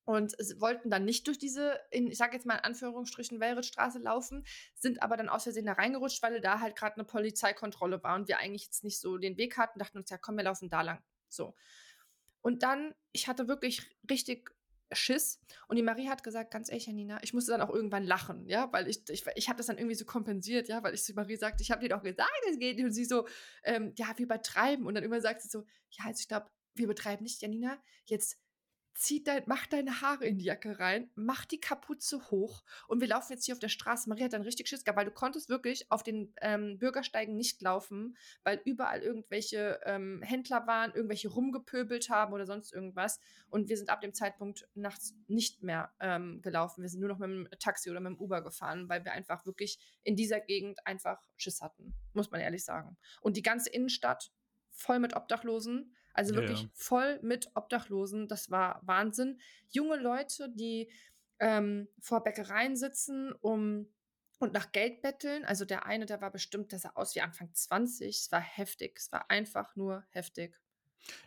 und 0.07 0.35
wollten 0.61 0.89
dann 0.89 1.05
nicht 1.05 1.27
durch 1.27 1.37
diese, 1.37 1.81
in, 1.91 2.11
ich 2.11 2.17
sage 2.17 2.37
jetzt 2.37 2.47
mal 2.47 2.55
in 2.55 2.65
Anführungsstrichen, 2.65 3.41
Welrittstraße 3.41 3.99
laufen, 3.99 4.47
sind 4.75 5.03
aber 5.03 5.17
dann 5.17 5.29
aus 5.29 5.43
Versehen 5.43 5.67
da 5.67 5.73
reingerutscht, 5.73 6.23
weil 6.23 6.41
da 6.41 6.61
halt 6.61 6.77
gerade 6.77 6.95
eine 6.95 7.05
Polizeikontrolle 7.05 8.03
war 8.05 8.15
und 8.15 8.29
wir 8.29 8.39
eigentlich 8.39 8.65
jetzt 8.65 8.85
nicht 8.85 9.01
so 9.01 9.19
den 9.19 9.37
Weg 9.37 9.59
hatten, 9.59 9.81
dachten 9.81 9.99
uns, 9.99 10.09
ja 10.09 10.17
komm, 10.17 10.37
wir 10.37 10.45
laufen 10.45 10.71
da 10.71 10.83
lang. 10.83 11.03
So. 11.29 11.57
Und 12.41 12.63
dann, 12.63 12.95
ich 13.11 13.27
hatte 13.27 13.49
wirklich 13.49 13.83
richtig 14.09 14.53
Schiss 14.93 15.41
und 15.67 15.75
die 15.75 15.83
Marie 15.83 16.09
hat 16.09 16.23
gesagt, 16.23 16.53
ganz 16.53 16.69
ehrlich, 16.69 16.87
Janina, 16.87 17.21
ich 17.25 17.35
musste 17.35 17.51
dann 17.51 17.61
auch 17.61 17.75
irgendwann 17.75 18.05
lachen, 18.05 18.47
ja, 18.47 18.73
weil 18.73 18.87
ich, 18.87 19.03
ich, 19.09 19.25
ich 19.35 19.49
habe 19.49 19.57
das 19.57 19.67
dann 19.67 19.79
irgendwie 19.79 19.97
so 19.97 20.05
kompensiert, 20.05 20.69
ja, 20.69 20.85
weil 20.85 20.95
ich 20.95 21.03
zu 21.03 21.15
Marie 21.15 21.37
sagte, 21.37 21.65
ich 21.65 21.73
habe 21.73 21.81
dir 21.81 21.89
doch 21.89 22.05
gesagt, 22.05 22.31
es 22.49 22.61
geht 22.61 22.77
nicht 22.77 22.85
und 22.85 22.93
sie 22.93 23.05
so, 23.05 23.27
ähm, 23.65 23.93
ja, 23.97 24.17
wir 24.17 24.23
übertreiben 24.23 24.87
und 24.87 24.95
dann 24.95 25.03
immer 25.03 25.21
sagt 25.21 25.43
sie 25.43 25.49
so, 25.49 25.65
ja, 25.91 26.05
also 26.05 26.21
ich 26.21 26.29
glaube, 26.29 26.49
wir 26.75 26.85
übertreiben 26.85 27.25
nicht, 27.25 27.43
Janina, 27.43 27.83
jetzt 28.05 28.39
zieh 28.97 29.23
dein, 29.23 29.43
mach 29.47 29.67
deine 29.67 30.01
Haare 30.01 30.27
in 30.27 30.39
die 30.39 30.47
Jacke 30.47 30.79
rein, 30.79 31.11
mach 31.15 31.45
die 31.45 31.61
Kapuze 31.61 32.31
hoch 32.31 32.65
und 32.89 33.01
wir 33.01 33.09
laufen 33.09 33.33
jetzt 33.33 33.45
hier 33.45 33.55
auf 33.55 33.59
der 33.59 33.69
Straße. 33.69 34.09
Maria 34.09 34.25
hat 34.25 34.33
dann 34.33 34.43
richtig 34.43 34.69
Schiss 34.69 34.85
gehabt, 34.85 34.99
weil 34.99 35.05
du 35.05 35.13
konntest 35.13 35.49
wirklich 35.49 35.91
auf 35.91 36.03
den 36.03 36.33
ähm, 36.41 36.79
Bürgersteigen 36.79 37.37
nicht 37.37 37.63
laufen, 37.63 38.17
weil 38.43 38.61
überall 38.65 39.03
irgendwelche 39.03 39.81
ähm, 39.85 40.23
Händler 40.23 40.67
waren, 40.67 40.93
irgendwelche 40.95 41.29
rumgepöbelt 41.29 42.09
haben 42.11 42.33
oder 42.33 42.47
sonst 42.47 42.73
irgendwas. 42.73 43.21
Und 43.49 43.69
wir 43.69 43.77
sind 43.77 43.91
ab 43.91 44.01
dem 44.01 44.15
Zeitpunkt 44.15 44.69
nachts 44.75 45.15
nicht 45.29 45.63
mehr 45.63 45.93
ähm, 46.01 46.41
gelaufen. 46.43 46.83
Wir 46.83 46.89
sind 46.89 47.01
nur 47.01 47.11
noch 47.11 47.19
mit 47.19 47.29
dem 47.29 47.49
Taxi 47.59 47.91
oder 47.91 48.01
mit 48.01 48.13
dem 48.13 48.21
Uber 48.21 48.43
gefahren, 48.43 48.89
weil 48.89 49.05
wir 49.05 49.13
einfach 49.13 49.47
wirklich 49.47 49.79
in 50.03 50.17
dieser 50.17 50.41
Gegend 50.41 50.87
einfach 50.87 51.21
Schiss 51.37 51.61
hatten, 51.61 51.95
muss 52.15 52.31
man 52.31 52.41
ehrlich 52.41 52.65
sagen. 52.65 52.97
Und 53.21 53.37
die 53.37 53.43
ganze 53.43 53.71
Innenstadt 53.71 54.33
voll 54.77 54.99
mit 54.99 55.17
Obdachlosen. 55.17 55.95
Also 56.17 56.35
Ja, 56.35 56.41
wirklich 56.41 56.69
ja. 56.69 56.71
voll 56.75 57.21
mit 57.23 57.51
Obdachlosen. 57.55 58.29
Das 58.29 58.51
war 58.51 58.81
Wahnsinn. 58.85 59.41
Junge 59.69 59.97
Leute, 59.97 60.49
die 60.55 60.91
ähm, 61.39 61.89
vor 62.01 62.23
Bäckereien 62.25 62.77
sitzen, 62.77 63.33
um 63.33 63.93
und 64.39 64.53
nach 64.53 64.73
Geld 64.73 65.03
betteln. 65.03 65.45
Also 65.45 65.65
der 65.65 65.87
eine, 65.87 66.07
der 66.07 66.21
war 66.21 66.31
bestimmt, 66.31 66.73
der 66.73 66.79
sah 66.79 66.91
aus 66.95 67.15
wie 67.15 67.21
Anfang 67.23 67.55
20. 67.55 68.17
Es 68.19 68.33
war 68.33 68.41
heftig. 68.41 68.99
Es 68.99 69.13
war 69.13 69.31
einfach 69.31 69.77
nur 69.77 70.05
heftig. 70.11 70.59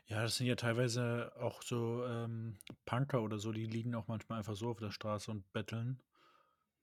Ja, 0.08 0.22
das 0.24 0.36
sind 0.38 0.48
ja 0.48 0.56
teilweise 0.56 1.32
auch 1.38 1.62
so 1.62 2.06
ähm, 2.06 2.58
Punker 2.86 3.22
oder 3.22 3.40
so, 3.40 3.52
die 3.52 3.66
liegen 3.66 3.96
auch 3.96 4.08
manchmal 4.08 4.40
einfach 4.40 4.56
so 4.56 4.70
auf 4.70 4.80
der 4.80 4.92
Straße 4.92 5.32
und 5.32 5.52
betteln. 5.54 6.02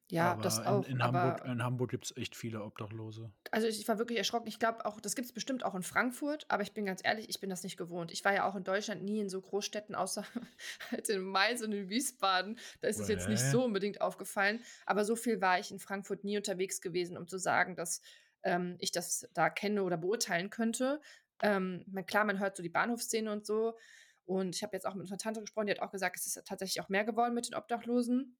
Ja, 0.09 0.37
das 0.37 0.61
Aber 0.61 0.67
in 0.67 0.85
auch, 0.85 0.89
in 0.89 1.03
Hamburg 1.03 1.41
aber 1.41 1.53
in 1.53 1.63
Hamburg 1.65 1.91
gibt's 1.91 2.17
echt 2.17 2.37
viele 2.37 2.63
Obdachlose. 2.63 3.33
Also, 3.51 3.67
ich 3.67 3.89
war 3.89 3.99
wirklich 3.99 4.19
erschrocken. 4.19 4.47
Ich 4.47 4.61
glaube 4.61 4.87
auch, 4.87 5.01
das 5.01 5.17
gibt 5.17 5.27
es 5.27 5.33
bestimmt 5.33 5.65
auch 5.65 5.75
in 5.75 5.83
Frankfurt, 5.83 6.47
aber 6.49 6.63
ich 6.63 6.73
bin 6.75 6.87
ganz 6.87 7.01
ehrlich, 7.05 7.29
ich 7.29 7.41
bin 7.41 7.51
das 7.51 7.65
nicht 7.65 7.77
gewohnt. 7.77 8.13
Ich 8.13 8.25
war 8.25 8.33
ja 8.33 8.49
auch 8.49 8.55
in 8.55 8.63
Deutschland 8.63 9.03
nie 9.03 9.21
in 9.21 9.29
so 9.29 9.41
Großstädten, 9.41 9.97
außer 9.97 10.25
halt 10.93 11.09
in 11.09 11.23
Mainz 11.23 11.61
und 11.63 11.73
in 11.73 11.89
Wiesbaden. 11.89 12.59
Da 12.81 12.89
ist 12.89 13.01
es 13.01 13.09
jetzt 13.09 13.29
nicht 13.29 13.43
so 13.43 13.65
unbedingt 13.65 14.01
aufgefallen. 14.01 14.61
Aber 14.85 15.05
so 15.05 15.17
viel 15.17 15.41
war 15.41 15.59
ich 15.59 15.73
in 15.73 15.81
Frankfurt 15.81 16.23
nie 16.23 16.37
unterwegs 16.37 16.81
gewesen, 16.81 17.17
um 17.17 17.27
zu 17.27 17.39
sagen, 17.39 17.75
dass 17.75 18.01
ähm, 18.45 18.77
ich 18.79 18.93
das 18.93 19.29
da 19.35 19.51
kenne 19.51 19.83
oder 19.83 19.97
beurteilen 19.97 20.51
könnte. 20.51 21.01
Ähm, 21.43 21.85
klar, 22.07 22.25
man 22.25 22.39
hört 22.39 22.57
so 22.57 22.63
die 22.63 22.69
Bahnhofsszene 22.69 23.33
und 23.33 23.45
so. 23.45 23.77
Und 24.25 24.55
ich 24.55 24.63
habe 24.63 24.77
jetzt 24.77 24.87
auch 24.87 24.95
mit 24.95 25.09
einer 25.09 25.19
Tante 25.19 25.41
gesprochen, 25.41 25.67
die 25.67 25.73
hat 25.73 25.83
auch 25.83 25.91
gesagt, 25.91 26.17
es 26.17 26.27
ist 26.27 26.47
tatsächlich 26.47 26.81
auch 26.81 26.89
mehr 26.89 27.05
geworden 27.05 27.35
mit 27.35 27.49
den 27.49 27.57
Obdachlosen 27.57 28.37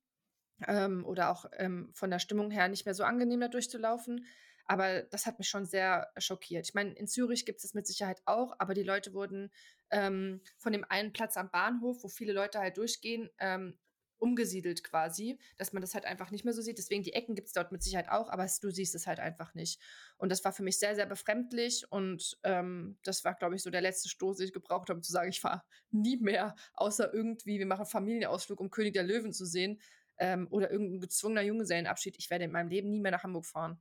ähm, 0.67 1.05
oder 1.05 1.31
auch 1.31 1.47
ähm, 1.53 1.91
von 1.93 2.11
der 2.11 2.19
Stimmung 2.19 2.51
her 2.51 2.69
nicht 2.69 2.87
mehr 2.87 2.95
so 2.95 3.05
angenehm 3.05 3.41
da 3.41 3.49
durchzulaufen. 3.49 4.27
Aber 4.67 5.03
das 5.03 5.27
hat 5.27 5.39
mich 5.39 5.49
schon 5.49 5.65
sehr 5.65 6.11
schockiert. 6.19 6.67
Ich 6.67 6.75
meine, 6.75 6.93
in 6.93 7.07
Zürich 7.07 7.47
gibt 7.47 7.59
es 7.59 7.63
das 7.63 7.75
mit 7.75 7.87
Sicherheit 7.87 8.21
auch, 8.25 8.55
aber 8.59 8.75
die 8.75 8.83
Leute 8.83 9.15
wurden 9.15 9.53
ähm, 9.91 10.43
von 10.59 10.73
dem 10.73 10.85
einen 10.89 11.13
Platz 11.13 11.37
am 11.37 11.51
Bahnhof, 11.51 12.03
wo 12.03 12.09
viele 12.09 12.33
Leute 12.33 12.59
halt 12.59 12.77
durchgehen, 12.77 13.31
ähm, 13.39 13.79
umgesiedelt 14.19 14.83
quasi, 14.83 15.39
dass 15.59 15.73
man 15.73 15.83
das 15.83 15.95
halt 15.95 16.07
einfach 16.07 16.31
nicht 16.31 16.45
mehr 16.45 16.55
so 16.55 16.63
sieht. 16.63 16.79
Deswegen 16.79 17.03
die 17.03 17.13
Ecken 17.13 17.35
gibt 17.35 17.49
es 17.49 17.53
dort 17.53 17.71
mit 17.71 17.83
Sicherheit 17.83 18.09
auch, 18.09 18.31
aber 18.31 18.47
du 18.61 18.71
siehst 18.71 18.95
es 18.95 19.07
halt 19.07 19.21
einfach 19.21 19.55
nicht. 19.55 19.81
Und 20.17 20.31
das 20.31 20.45
war 20.45 20.53
für 20.53 20.63
mich 20.63 20.79
sehr, 20.79 20.95
sehr 20.95 21.07
befremdlich 21.07 21.91
und 21.91 22.39
ähm, 22.43 22.99
das 23.03 23.25
war, 23.25 23.35
glaube 23.35 23.57
ich, 23.57 23.63
so 23.63 23.71
der 23.71 23.83
letzte 23.83 24.09
Stoß, 24.09 24.39
den 24.39 24.47
ich 24.47 24.53
gebraucht 24.53 24.89
habe, 24.89 24.99
um 24.99 25.03
zu 25.03 25.13
sagen, 25.13 25.31
ich 25.31 25.41
fahre 25.41 25.63
nie 25.91 26.17
mehr, 26.17 26.57
außer 26.75 27.13
irgendwie, 27.13 27.59
wir 27.59 27.67
machen 27.67 27.87
Familienausflug, 27.87 28.61
um 28.61 28.71
König 28.71 28.95
der 28.95 29.05
Löwen 29.05 29.33
zu 29.33 29.45
sehen 29.45 29.81
ähm, 30.19 30.47
oder 30.51 30.71
irgendein 30.71 31.01
gezwungener 31.01 31.43
Junggesellenabschied. 31.43 32.17
Ich 32.19 32.31
werde 32.31 32.45
in 32.45 32.53
meinem 32.53 32.69
Leben 32.69 32.91
nie 32.91 33.01
mehr 33.01 33.13
nach 33.13 33.23
Hamburg 33.23 33.47
fahren. 33.47 33.81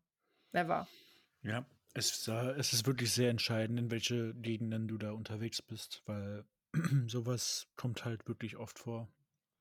Never. 0.52 0.88
Ja, 1.42 1.66
es 1.94 2.28
äh, 2.28 2.52
es 2.58 2.74
ist 2.74 2.86
wirklich 2.88 3.12
sehr 3.12 3.30
entscheidend, 3.30 3.80
in 3.80 3.92
welche 3.92 4.34
Gegenden 4.36 4.88
du 4.88 4.98
da 4.98 5.12
unterwegs 5.12 5.62
bist, 5.62 6.02
weil 6.06 6.46
sowas 7.08 7.68
kommt 7.76 8.06
halt 8.06 8.28
wirklich 8.28 8.58
oft 8.58 8.80
vor. 8.80 9.08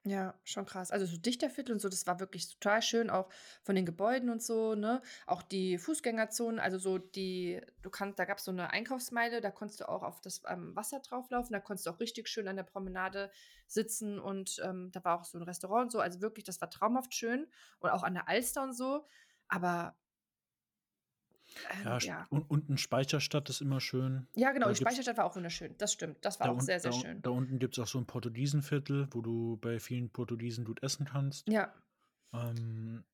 Ja, 0.07 0.35
schon 0.45 0.67
krass. 0.67 0.91
Also 0.91 1.07
so 1.07 1.17
Dichterviertel 1.17 1.73
und 1.73 1.81
so, 1.81 1.89
das 1.89 2.07
war 2.07 2.21
wirklich 2.21 2.47
total 2.59 2.83
schön, 2.83 3.09
auch 3.09 3.31
von 3.63 3.75
den 3.75 3.87
Gebäuden 3.87 4.29
und 4.29 4.43
so, 4.43 4.75
ne? 4.75 5.01
Auch 5.27 5.41
die 5.43 5.79
Fußgängerzonen, 5.79 6.61
also 6.61 6.77
so 6.79 6.99
die, 6.99 7.63
du 7.81 7.89
kannst, 7.89 8.19
da 8.19 8.27
gab 8.27 8.37
es 8.37 8.45
so 8.45 8.51
eine 8.51 8.69
Einkaufsmeile, 8.71 9.41
da 9.41 9.51
konntest 9.51 9.81
du 9.81 9.89
auch 9.89 10.03
auf 10.03 10.21
das 10.21 10.43
ähm, 10.47 10.77
Wasser 10.77 11.01
drauflaufen, 11.01 11.55
da 11.55 11.61
konntest 11.61 11.87
du 11.87 11.91
auch 11.91 12.01
richtig 12.01 12.29
schön 12.29 12.49
an 12.49 12.57
der 12.57 12.65
Promenade 12.65 13.31
sitzen 13.67 14.19
und 14.19 14.61
ähm, 14.63 14.91
da 14.93 15.03
war 15.05 15.19
auch 15.21 15.25
so 15.25 15.39
ein 15.39 15.43
Restaurant 15.43 15.85
und 15.85 15.91
so, 15.93 16.01
also 16.01 16.21
wirklich, 16.21 16.45
das 16.45 16.61
war 16.61 16.69
traumhaft 16.69 17.15
schön 17.15 17.47
und 17.79 17.89
auch 17.89 18.03
an 18.03 18.13
der 18.13 18.29
Alster 18.29 18.63
und 18.63 18.75
so, 18.75 19.07
aber 19.49 19.97
ähm, 21.73 21.85
Ja, 21.85 21.99
ja. 21.99 22.27
und 22.31 22.51
unten 22.51 22.79
Speicherstadt 22.79 23.49
ist 23.51 23.61
immer 23.61 23.81
schön. 23.81 24.27
Ja, 24.35 24.53
genau, 24.53 24.67
Da 24.67 24.73
die 24.73 24.81
Speicherstadt 24.81 25.17
war 25.17 25.25
auch 25.27 25.37
wunderschön, 25.37 25.75
das 25.79 25.93
stimmt, 25.93 26.25
das 26.25 26.41
war 26.41 26.47
da, 26.49 26.53
auch 26.53 26.57
un, 26.57 26.63
sehr, 26.63 26.81
sehr 26.81 26.91
da, 26.91 26.97
schön. 26.99 27.23
da 27.23 27.31
unten 27.31 27.59
gibt 27.59 27.77
es 27.79 27.83
auch 27.83 27.89
so 27.89 27.99
ein 27.99 28.07
Portugiesenviertel, 28.07 29.09
wo 29.13 29.21
du 29.21 29.57
bei 29.59 29.79
vielen 29.81 30.11
Portugiesen 30.11 30.65
gut 30.65 30.83
essen 30.83 31.07
kannst. 31.07 31.49
Ja, 31.49 31.73
Ähm, 32.33 33.05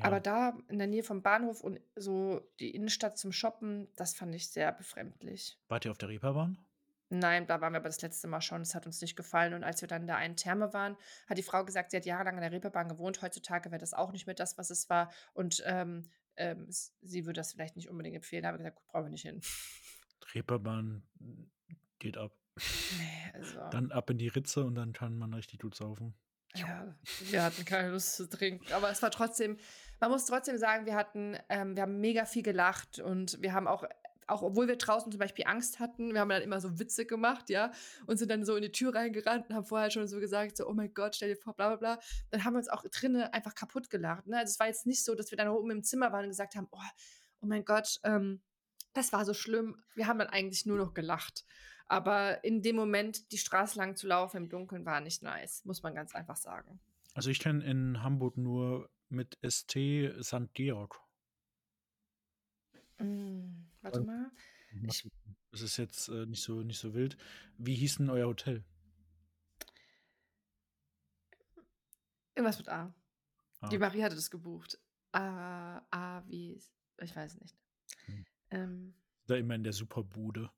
aber 0.00 0.16
ja, 0.16 0.20
da 0.20 0.58
in 0.68 0.78
der 0.78 0.86
Nähe 0.86 1.02
vom 1.02 1.20
Bahnhof 1.22 1.60
und 1.60 1.78
so 1.96 2.40
die 2.60 2.70
Innenstadt 2.74 3.18
zum 3.18 3.30
Shoppen, 3.32 3.88
das 3.96 4.14
fand 4.14 4.34
ich 4.34 4.48
sehr 4.48 4.72
befremdlich. 4.72 5.58
wart 5.68 5.84
ihr 5.84 5.90
auf 5.90 5.98
der 5.98 6.08
Reeperbahn? 6.08 6.56
Nein, 7.10 7.46
da 7.46 7.60
waren 7.60 7.74
wir 7.74 7.76
aber 7.80 7.90
das 7.90 8.00
letzte 8.00 8.26
Mal 8.26 8.40
schon. 8.40 8.60
Das 8.62 8.74
hat 8.74 8.86
uns 8.86 9.02
nicht 9.02 9.16
gefallen. 9.16 9.52
Und 9.52 9.64
als 9.64 9.82
wir 9.82 9.88
dann 9.88 10.00
in 10.02 10.06
der 10.06 10.16
einen 10.16 10.34
Therme 10.34 10.72
waren, 10.72 10.96
hat 11.28 11.36
die 11.36 11.42
Frau 11.42 11.62
gesagt, 11.62 11.90
sie 11.90 11.98
hat 11.98 12.06
jahrelang 12.06 12.36
in 12.36 12.40
der 12.40 12.52
Reeperbahn 12.52 12.88
gewohnt. 12.88 13.20
Heutzutage 13.20 13.70
wäre 13.70 13.78
das 13.80 13.92
auch 13.92 14.12
nicht 14.12 14.24
mehr 14.26 14.34
das, 14.34 14.56
was 14.56 14.70
es 14.70 14.88
war. 14.88 15.10
Und 15.34 15.62
ähm, 15.66 16.08
ähm, 16.36 16.66
sie 16.68 17.26
würde 17.26 17.40
das 17.40 17.52
vielleicht 17.52 17.76
nicht 17.76 17.88
unbedingt 17.88 18.16
empfehlen. 18.16 18.42
Da 18.42 18.48
habe 18.48 18.58
ich 18.58 18.62
gesagt, 18.62 18.76
gut, 18.76 18.88
brauchen 18.88 19.04
wir 19.04 19.10
nicht 19.10 19.22
hin. 19.22 19.40
Reeperbahn 20.34 21.02
geht 21.98 22.16
ab. 22.16 22.32
Nee, 22.98 23.30
also, 23.34 23.60
Dann 23.70 23.92
ab 23.92 24.10
in 24.10 24.18
die 24.18 24.28
Ritze 24.28 24.64
und 24.64 24.74
dann 24.74 24.92
kann 24.92 25.16
man 25.16 25.32
richtig 25.34 25.60
gut 25.60 25.74
saufen. 25.74 26.14
ja, 26.54 26.94
wir 27.30 27.42
hatten 27.42 27.64
keine 27.64 27.90
Lust 27.90 28.16
zu 28.16 28.28
trinken. 28.28 28.72
Aber 28.72 28.90
es 28.90 29.02
war 29.02 29.10
trotzdem, 29.10 29.56
man 30.00 30.10
muss 30.10 30.26
trotzdem 30.26 30.58
sagen, 30.58 30.84
wir 30.84 30.94
hatten, 30.94 31.36
ähm, 31.48 31.76
wir 31.76 31.82
haben 31.82 32.00
mega 32.00 32.26
viel 32.26 32.42
gelacht 32.42 32.98
und 32.98 33.40
wir 33.40 33.54
haben 33.54 33.66
auch, 33.66 33.84
auch 34.32 34.42
obwohl 34.42 34.68
wir 34.68 34.76
draußen 34.76 35.12
zum 35.12 35.18
Beispiel 35.18 35.44
Angst 35.46 35.80
hatten, 35.80 36.12
wir 36.12 36.20
haben 36.20 36.28
dann 36.28 36.42
immer 36.42 36.60
so 36.60 36.78
Witze 36.78 37.06
gemacht, 37.06 37.50
ja, 37.50 37.72
und 38.06 38.16
sind 38.16 38.30
dann 38.30 38.44
so 38.44 38.56
in 38.56 38.62
die 38.62 38.72
Tür 38.72 38.94
reingerannt 38.94 39.48
und 39.48 39.54
haben 39.54 39.66
vorher 39.66 39.90
schon 39.90 40.06
so 40.08 40.18
gesagt, 40.20 40.56
so, 40.56 40.66
oh 40.66 40.72
mein 40.72 40.92
Gott, 40.94 41.16
stell 41.16 41.28
dir 41.28 41.36
vor, 41.36 41.54
bla 41.54 41.68
bla 41.68 41.76
bla. 41.76 42.02
Dann 42.30 42.44
haben 42.44 42.54
wir 42.54 42.58
uns 42.58 42.68
auch 42.68 42.82
drinnen 42.90 43.22
einfach 43.22 43.54
kaputt 43.54 43.90
gelacht. 43.90 44.26
Ne? 44.26 44.38
Also 44.38 44.50
es 44.50 44.60
war 44.60 44.66
jetzt 44.66 44.86
nicht 44.86 45.04
so, 45.04 45.14
dass 45.14 45.30
wir 45.30 45.38
dann 45.38 45.48
oben 45.48 45.70
im 45.70 45.82
Zimmer 45.82 46.12
waren 46.12 46.24
und 46.24 46.30
gesagt 46.30 46.56
haben, 46.56 46.68
oh, 46.70 46.78
oh 47.40 47.46
mein 47.46 47.64
Gott, 47.64 48.00
ähm, 48.04 48.40
das 48.94 49.12
war 49.12 49.24
so 49.24 49.34
schlimm. 49.34 49.76
Wir 49.94 50.06
haben 50.06 50.18
dann 50.18 50.28
eigentlich 50.28 50.66
nur 50.66 50.78
noch 50.78 50.94
gelacht. 50.94 51.44
Aber 51.86 52.42
in 52.44 52.62
dem 52.62 52.76
Moment, 52.76 53.32
die 53.32 53.38
Straße 53.38 53.78
lang 53.78 53.96
zu 53.96 54.06
laufen 54.06 54.36
im 54.38 54.48
Dunkeln, 54.48 54.86
war 54.86 55.00
nicht 55.00 55.22
nice, 55.22 55.64
muss 55.64 55.82
man 55.82 55.94
ganz 55.94 56.14
einfach 56.14 56.36
sagen. 56.36 56.80
Also 57.14 57.30
ich 57.30 57.38
kenne 57.38 57.64
in 57.64 58.02
Hamburg 58.02 58.38
nur 58.38 58.88
mit 59.08 59.38
ST 59.46 59.76
St. 60.22 60.54
Georg. 60.54 60.98
Mm, 62.98 63.61
warte 63.82 64.00
mal. 64.00 64.30
Ich, 64.84 65.08
Das 65.50 65.60
ist 65.60 65.76
jetzt 65.76 66.08
äh, 66.08 66.24
nicht, 66.26 66.42
so, 66.42 66.62
nicht 66.62 66.78
so 66.78 66.94
wild. 66.94 67.16
Wie 67.58 67.74
hieß 67.74 67.96
denn 67.98 68.10
euer 68.10 68.26
Hotel? 68.28 68.64
irgendwas 72.34 72.58
mit 72.58 72.68
A. 72.68 72.94
Die 73.70 73.76
Ah, 73.76 73.78
Marie 73.78 74.02
hatte 74.02 74.14
das 74.16 74.30
gebucht. 74.30 74.78
A, 75.12 75.82
A 75.90 76.22
wie, 76.26 76.60
ich 77.00 77.14
weiß 77.14 77.38
nicht. 77.40 77.54
Hm. 78.06 78.24
Ähm, 78.50 78.94
da 79.26 79.36
immer 79.36 79.54
in 79.54 79.62
der 79.64 79.72
Superbude. 79.72 80.50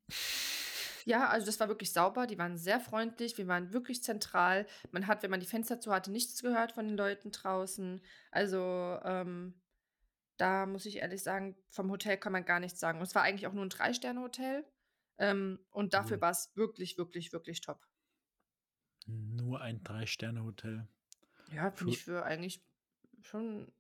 ja, 1.05 1.29
also 1.29 1.45
das 1.47 1.61
war 1.61 1.68
wirklich 1.68 1.93
sauber. 1.93 2.27
Die 2.27 2.39
waren 2.39 2.57
sehr 2.57 2.81
freundlich. 2.81 3.37
Wir 3.37 3.47
waren 3.47 3.72
wirklich 3.72 4.03
zentral. 4.03 4.66
Man 4.93 5.07
hat, 5.07 5.22
wenn 5.22 5.31
man 5.31 5.41
die 5.41 5.47
Fenster 5.47 5.81
zu 5.81 5.93
hatte, 5.93 6.11
nichts 6.11 6.41
gehört 6.43 6.72
von 6.72 6.87
den 6.87 6.97
Leuten 6.97 7.31
draußen. 7.31 8.01
Also 8.31 8.59
ähm, 9.03 9.55
da 10.37 10.66
muss 10.66 10.87
ich 10.87 10.97
ehrlich 10.97 11.22
sagen, 11.22 11.57
vom 11.68 11.91
Hotel 11.91 12.16
kann 12.16 12.32
man 12.32 12.45
gar 12.45 12.61
nichts 12.61 12.80
sagen. 12.80 12.99
Und 12.99 13.07
es 13.07 13.14
war 13.14 13.22
eigentlich 13.22 13.47
auch 13.47 13.53
nur 13.53 13.64
ein 13.64 13.70
Drei-Sterne-Hotel. 13.70 14.64
Ähm, 15.18 15.61
und 15.70 15.95
dafür 15.95 16.16
Cool. 16.16 16.22
war 16.22 16.30
es 16.30 16.51
wirklich, 16.57 16.99
wirklich, 16.99 17.32
wirklich 17.32 17.61
top. 17.61 17.87
Nur 19.07 19.61
ein 19.61 19.82
Drei-Sterne-Hotel. 19.85 20.89
Ja, 21.53 21.70
finde 21.70 21.93
Für, 21.93 21.99
ich 21.99 22.05
für 22.05 22.24
eigentlich 22.24 22.64
schon. 23.22 23.70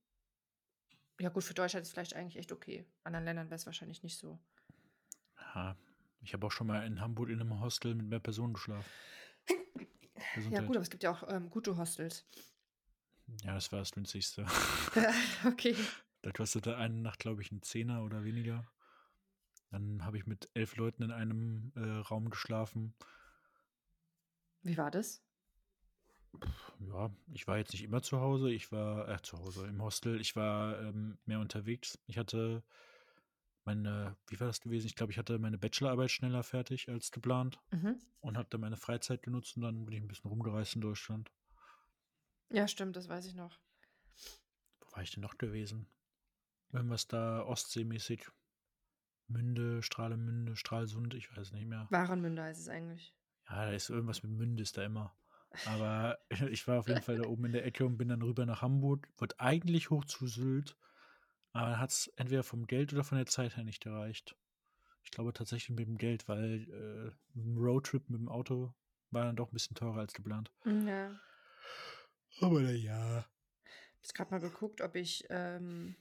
Ja, 1.18 1.28
gut, 1.30 1.44
für 1.44 1.54
Deutschland 1.54 1.82
ist 1.82 1.88
es 1.88 1.94
vielleicht 1.94 2.14
eigentlich 2.14 2.36
echt 2.36 2.52
okay. 2.52 2.86
Anderen 3.04 3.24
Ländern 3.24 3.46
wäre 3.46 3.56
es 3.56 3.66
wahrscheinlich 3.66 4.02
nicht 4.02 4.18
so. 4.18 4.38
ja, 5.54 5.76
ich 6.22 6.32
habe 6.32 6.46
auch 6.46 6.52
schon 6.52 6.66
mal 6.66 6.86
in 6.86 7.00
Hamburg 7.00 7.28
in 7.28 7.40
einem 7.40 7.60
Hostel 7.60 7.94
mit 7.94 8.06
mehr 8.06 8.18
Personen 8.20 8.54
geschlafen. 8.54 8.90
Ja, 10.50 10.60
gut, 10.62 10.76
aber 10.76 10.82
es 10.82 10.90
gibt 10.90 11.02
ja 11.02 11.10
auch 11.10 11.28
ähm, 11.28 11.50
gute 11.50 11.76
Hostels. 11.76 12.24
Ja, 13.42 13.54
das 13.54 13.70
war 13.72 13.80
das 13.80 13.92
günstigste. 13.92 14.46
okay. 15.46 15.76
Da 16.24 16.32
kostete 16.32 16.78
eine 16.78 16.94
Nacht, 16.94 17.18
glaube 17.18 17.42
ich, 17.42 17.52
ein 17.52 17.60
Zehner 17.60 18.02
oder 18.02 18.24
weniger. 18.24 18.66
Dann 19.70 20.06
habe 20.06 20.16
ich 20.16 20.26
mit 20.26 20.48
elf 20.54 20.74
Leuten 20.76 21.02
in 21.02 21.10
einem 21.10 21.70
äh, 21.76 21.80
Raum 21.98 22.30
geschlafen. 22.30 22.94
Wie 24.62 24.78
war 24.78 24.90
das? 24.90 25.22
Ja, 26.80 27.10
ich 27.34 27.46
war 27.46 27.58
jetzt 27.58 27.72
nicht 27.72 27.84
immer 27.84 28.00
zu 28.00 28.20
Hause. 28.20 28.50
Ich 28.50 28.72
war 28.72 29.06
äh, 29.06 29.20
zu 29.20 29.38
Hause 29.38 29.66
im 29.66 29.82
Hostel. 29.82 30.18
Ich 30.18 30.34
war 30.34 30.80
ähm, 30.80 31.18
mehr 31.26 31.40
unterwegs. 31.40 31.98
Ich 32.06 32.16
hatte 32.16 32.62
meine, 33.66 34.16
wie 34.28 34.40
war 34.40 34.46
das 34.46 34.62
gewesen? 34.62 34.86
Ich 34.86 34.96
glaube, 34.96 35.12
ich 35.12 35.18
hatte 35.18 35.38
meine 35.38 35.58
Bachelorarbeit 35.58 36.10
schneller 36.10 36.42
fertig 36.42 36.88
als 36.88 37.10
geplant 37.10 37.60
Mhm. 37.70 37.98
und 38.20 38.38
hatte 38.38 38.56
meine 38.56 38.78
Freizeit 38.78 39.22
genutzt 39.22 39.56
und 39.58 39.62
dann 39.62 39.84
bin 39.84 39.94
ich 39.94 40.00
ein 40.02 40.08
bisschen 40.08 40.30
rumgereist 40.30 40.74
in 40.76 40.80
Deutschland. 40.80 41.30
Ja, 42.48 42.66
stimmt, 42.66 42.96
das 42.96 43.10
weiß 43.10 43.26
ich 43.26 43.34
noch. 43.34 43.58
Wo 44.80 44.96
war 44.96 45.02
ich 45.02 45.10
denn 45.10 45.20
noch 45.22 45.36
gewesen? 45.36 45.86
Irgendwas 46.74 47.06
da 47.06 47.44
Ostseemäßig. 47.44 48.26
Münde, 49.28 49.82
Strahlemünde, 49.82 50.56
Stralsund, 50.56 51.14
ich 51.14 51.34
weiß 51.34 51.52
nicht 51.52 51.66
mehr. 51.66 51.86
Warenmünder 51.90 52.50
ist 52.50 52.58
es 52.58 52.68
eigentlich. 52.68 53.14
Ja, 53.48 53.66
da 53.66 53.72
ist 53.72 53.88
irgendwas 53.88 54.22
mit 54.22 54.32
Münde 54.32 54.62
ist 54.62 54.76
da 54.76 54.84
immer. 54.84 55.16
Aber 55.66 56.18
ich 56.50 56.66
war 56.66 56.80
auf 56.80 56.88
jeden 56.88 57.00
Fall 57.00 57.16
da 57.16 57.28
oben 57.28 57.46
in 57.46 57.52
der 57.52 57.64
Ecke 57.64 57.86
und 57.86 57.96
bin 57.96 58.08
dann 58.08 58.22
rüber 58.22 58.44
nach 58.44 58.60
Hamburg. 58.60 59.08
Wollte 59.16 59.38
eigentlich 59.38 59.90
hoch 59.90 60.04
zu 60.04 60.26
Sylt, 60.26 60.76
aber 61.52 61.78
hat 61.78 61.90
es 61.90 62.08
entweder 62.16 62.42
vom 62.42 62.66
Geld 62.66 62.92
oder 62.92 63.04
von 63.04 63.16
der 63.18 63.26
Zeit 63.26 63.56
her 63.56 63.64
nicht 63.64 63.82
gereicht. 63.82 64.36
Ich 65.04 65.10
glaube 65.10 65.32
tatsächlich 65.32 65.70
mit 65.76 65.86
dem 65.86 65.96
Geld, 65.96 66.28
weil 66.28 66.68
äh, 66.70 67.38
ein 67.38 67.56
Roadtrip 67.56 68.10
mit 68.10 68.20
dem 68.20 68.28
Auto 68.28 68.74
war 69.10 69.24
dann 69.24 69.36
doch 69.36 69.50
ein 69.50 69.54
bisschen 69.54 69.76
teurer 69.76 70.00
als 70.00 70.12
geplant. 70.12 70.50
Mm, 70.64 70.88
Ja. 70.88 71.20
Aber 72.40 72.60
na 72.60 72.72
ja. 72.72 73.24
Ich 74.02 74.08
habe 74.08 74.16
gerade 74.16 74.30
mal 74.32 74.40
geguckt, 74.40 74.80
ob 74.80 74.96
ich. 74.96 75.24
Ähm, 75.30 75.94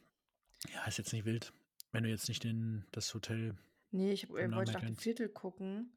Ja, 0.72 0.86
ist 0.86 0.98
jetzt 0.98 1.14
nicht 1.14 1.26
wild. 1.26 1.54
Wenn 1.92 2.04
du 2.04 2.10
jetzt 2.10 2.28
nicht 2.28 2.46
in 2.46 2.86
das 2.92 3.14
Hotel 3.14 3.56
nee, 3.92 4.12
ich 4.12 4.30
wollte 4.30 4.50
nach 4.50 4.82
dem. 4.82 4.96
Viertel 4.96 5.30
gucken. 5.30 5.92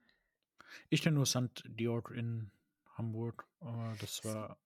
Ich 0.91 1.03
kenne 1.03 1.17
nur 1.17 1.27
St. 1.27 1.65
Georg 1.77 2.11
in 2.11 2.51
Hamburg, 2.97 3.47
aber 3.61 3.95
das 4.01 4.25
war 4.25 4.59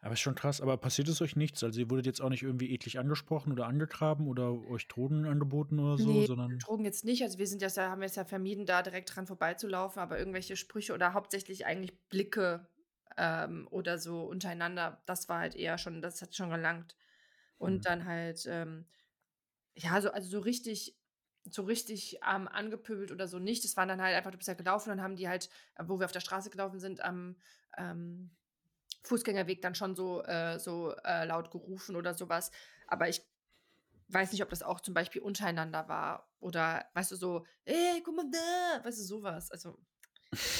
Aber 0.00 0.14
ist 0.14 0.20
schon 0.20 0.34
krass. 0.34 0.60
Aber 0.60 0.76
passiert 0.76 1.08
es 1.08 1.20
euch 1.20 1.36
nichts? 1.36 1.62
Also 1.62 1.80
ihr 1.80 1.90
wurdet 1.90 2.06
jetzt 2.06 2.20
auch 2.20 2.30
nicht 2.30 2.42
irgendwie 2.42 2.72
eklig 2.72 2.98
angesprochen 2.98 3.52
oder 3.52 3.66
angegraben 3.66 4.26
oder 4.28 4.52
euch 4.68 4.88
Drogen 4.88 5.26
angeboten 5.26 5.78
oder 5.78 5.98
so, 5.98 6.10
Nee, 6.10 6.26
sondern 6.26 6.58
Drogen 6.58 6.84
jetzt 6.84 7.04
nicht. 7.04 7.22
Also 7.22 7.38
wir 7.38 7.46
sind 7.46 7.62
das 7.62 7.76
ja, 7.76 7.90
haben 7.90 8.02
jetzt 8.02 8.16
ja 8.16 8.24
vermieden, 8.24 8.66
da 8.66 8.82
direkt 8.82 9.14
dran 9.14 9.26
vorbeizulaufen, 9.26 10.00
aber 10.00 10.18
irgendwelche 10.18 10.56
Sprüche 10.56 10.94
oder 10.94 11.12
hauptsächlich 11.12 11.66
eigentlich 11.66 11.92
Blicke 12.08 12.66
ähm, 13.16 13.68
oder 13.70 13.98
so 13.98 14.22
untereinander, 14.22 15.02
das 15.06 15.28
war 15.28 15.40
halt 15.40 15.54
eher 15.54 15.78
schon, 15.78 16.00
das 16.02 16.22
hat 16.22 16.34
schon 16.34 16.50
gelangt. 16.50 16.96
Und 17.60 17.84
Mhm. 17.84 17.86
dann 17.86 18.06
halt, 18.06 18.46
ähm, 18.48 18.86
ja, 19.76 20.00
so, 20.00 20.10
also 20.10 20.28
so 20.30 20.40
richtig, 20.40 20.98
so 21.44 21.62
richtig 21.64 22.18
ähm, 22.28 22.48
angepöbelt 22.48 23.12
oder 23.12 23.28
so 23.28 23.38
nicht. 23.38 23.64
Das 23.64 23.76
waren 23.76 23.88
dann 23.88 24.02
halt 24.02 24.16
einfach, 24.16 24.30
du 24.32 24.38
bist 24.38 24.48
ja 24.48 24.54
gelaufen 24.54 24.90
und 24.90 24.98
dann 24.98 25.04
haben 25.04 25.16
die 25.16 25.28
halt, 25.28 25.50
äh, 25.76 25.84
wo 25.86 25.98
wir 26.00 26.06
auf 26.06 26.12
der 26.12 26.20
Straße 26.20 26.50
gelaufen 26.50 26.80
sind, 26.80 27.02
am 27.02 27.36
ähm, 27.78 28.36
Fußgängerweg 29.04 29.62
dann 29.62 29.74
schon 29.76 29.96
so, 29.96 30.22
äh, 30.24 30.58
so 30.60 30.94
äh, 31.04 31.26
laut 31.26 31.50
gerufen 31.50 31.96
oder 31.96 32.14
sowas. 32.14 32.50
Aber 32.88 33.08
ich 33.08 33.22
weiß 34.08 34.32
nicht, 34.32 34.42
ob 34.42 34.50
das 34.50 34.62
auch 34.62 34.80
zum 34.80 34.94
Beispiel 34.94 35.22
untereinander 35.22 35.88
war 35.88 36.32
oder, 36.40 36.86
weißt 36.94 37.12
du, 37.12 37.16
so, 37.16 37.46
ey, 37.64 38.02
guck 38.04 38.16
mal 38.16 38.30
da, 38.30 38.84
weißt 38.84 38.98
du, 38.98 39.04
sowas. 39.04 39.50
Also 39.52 39.78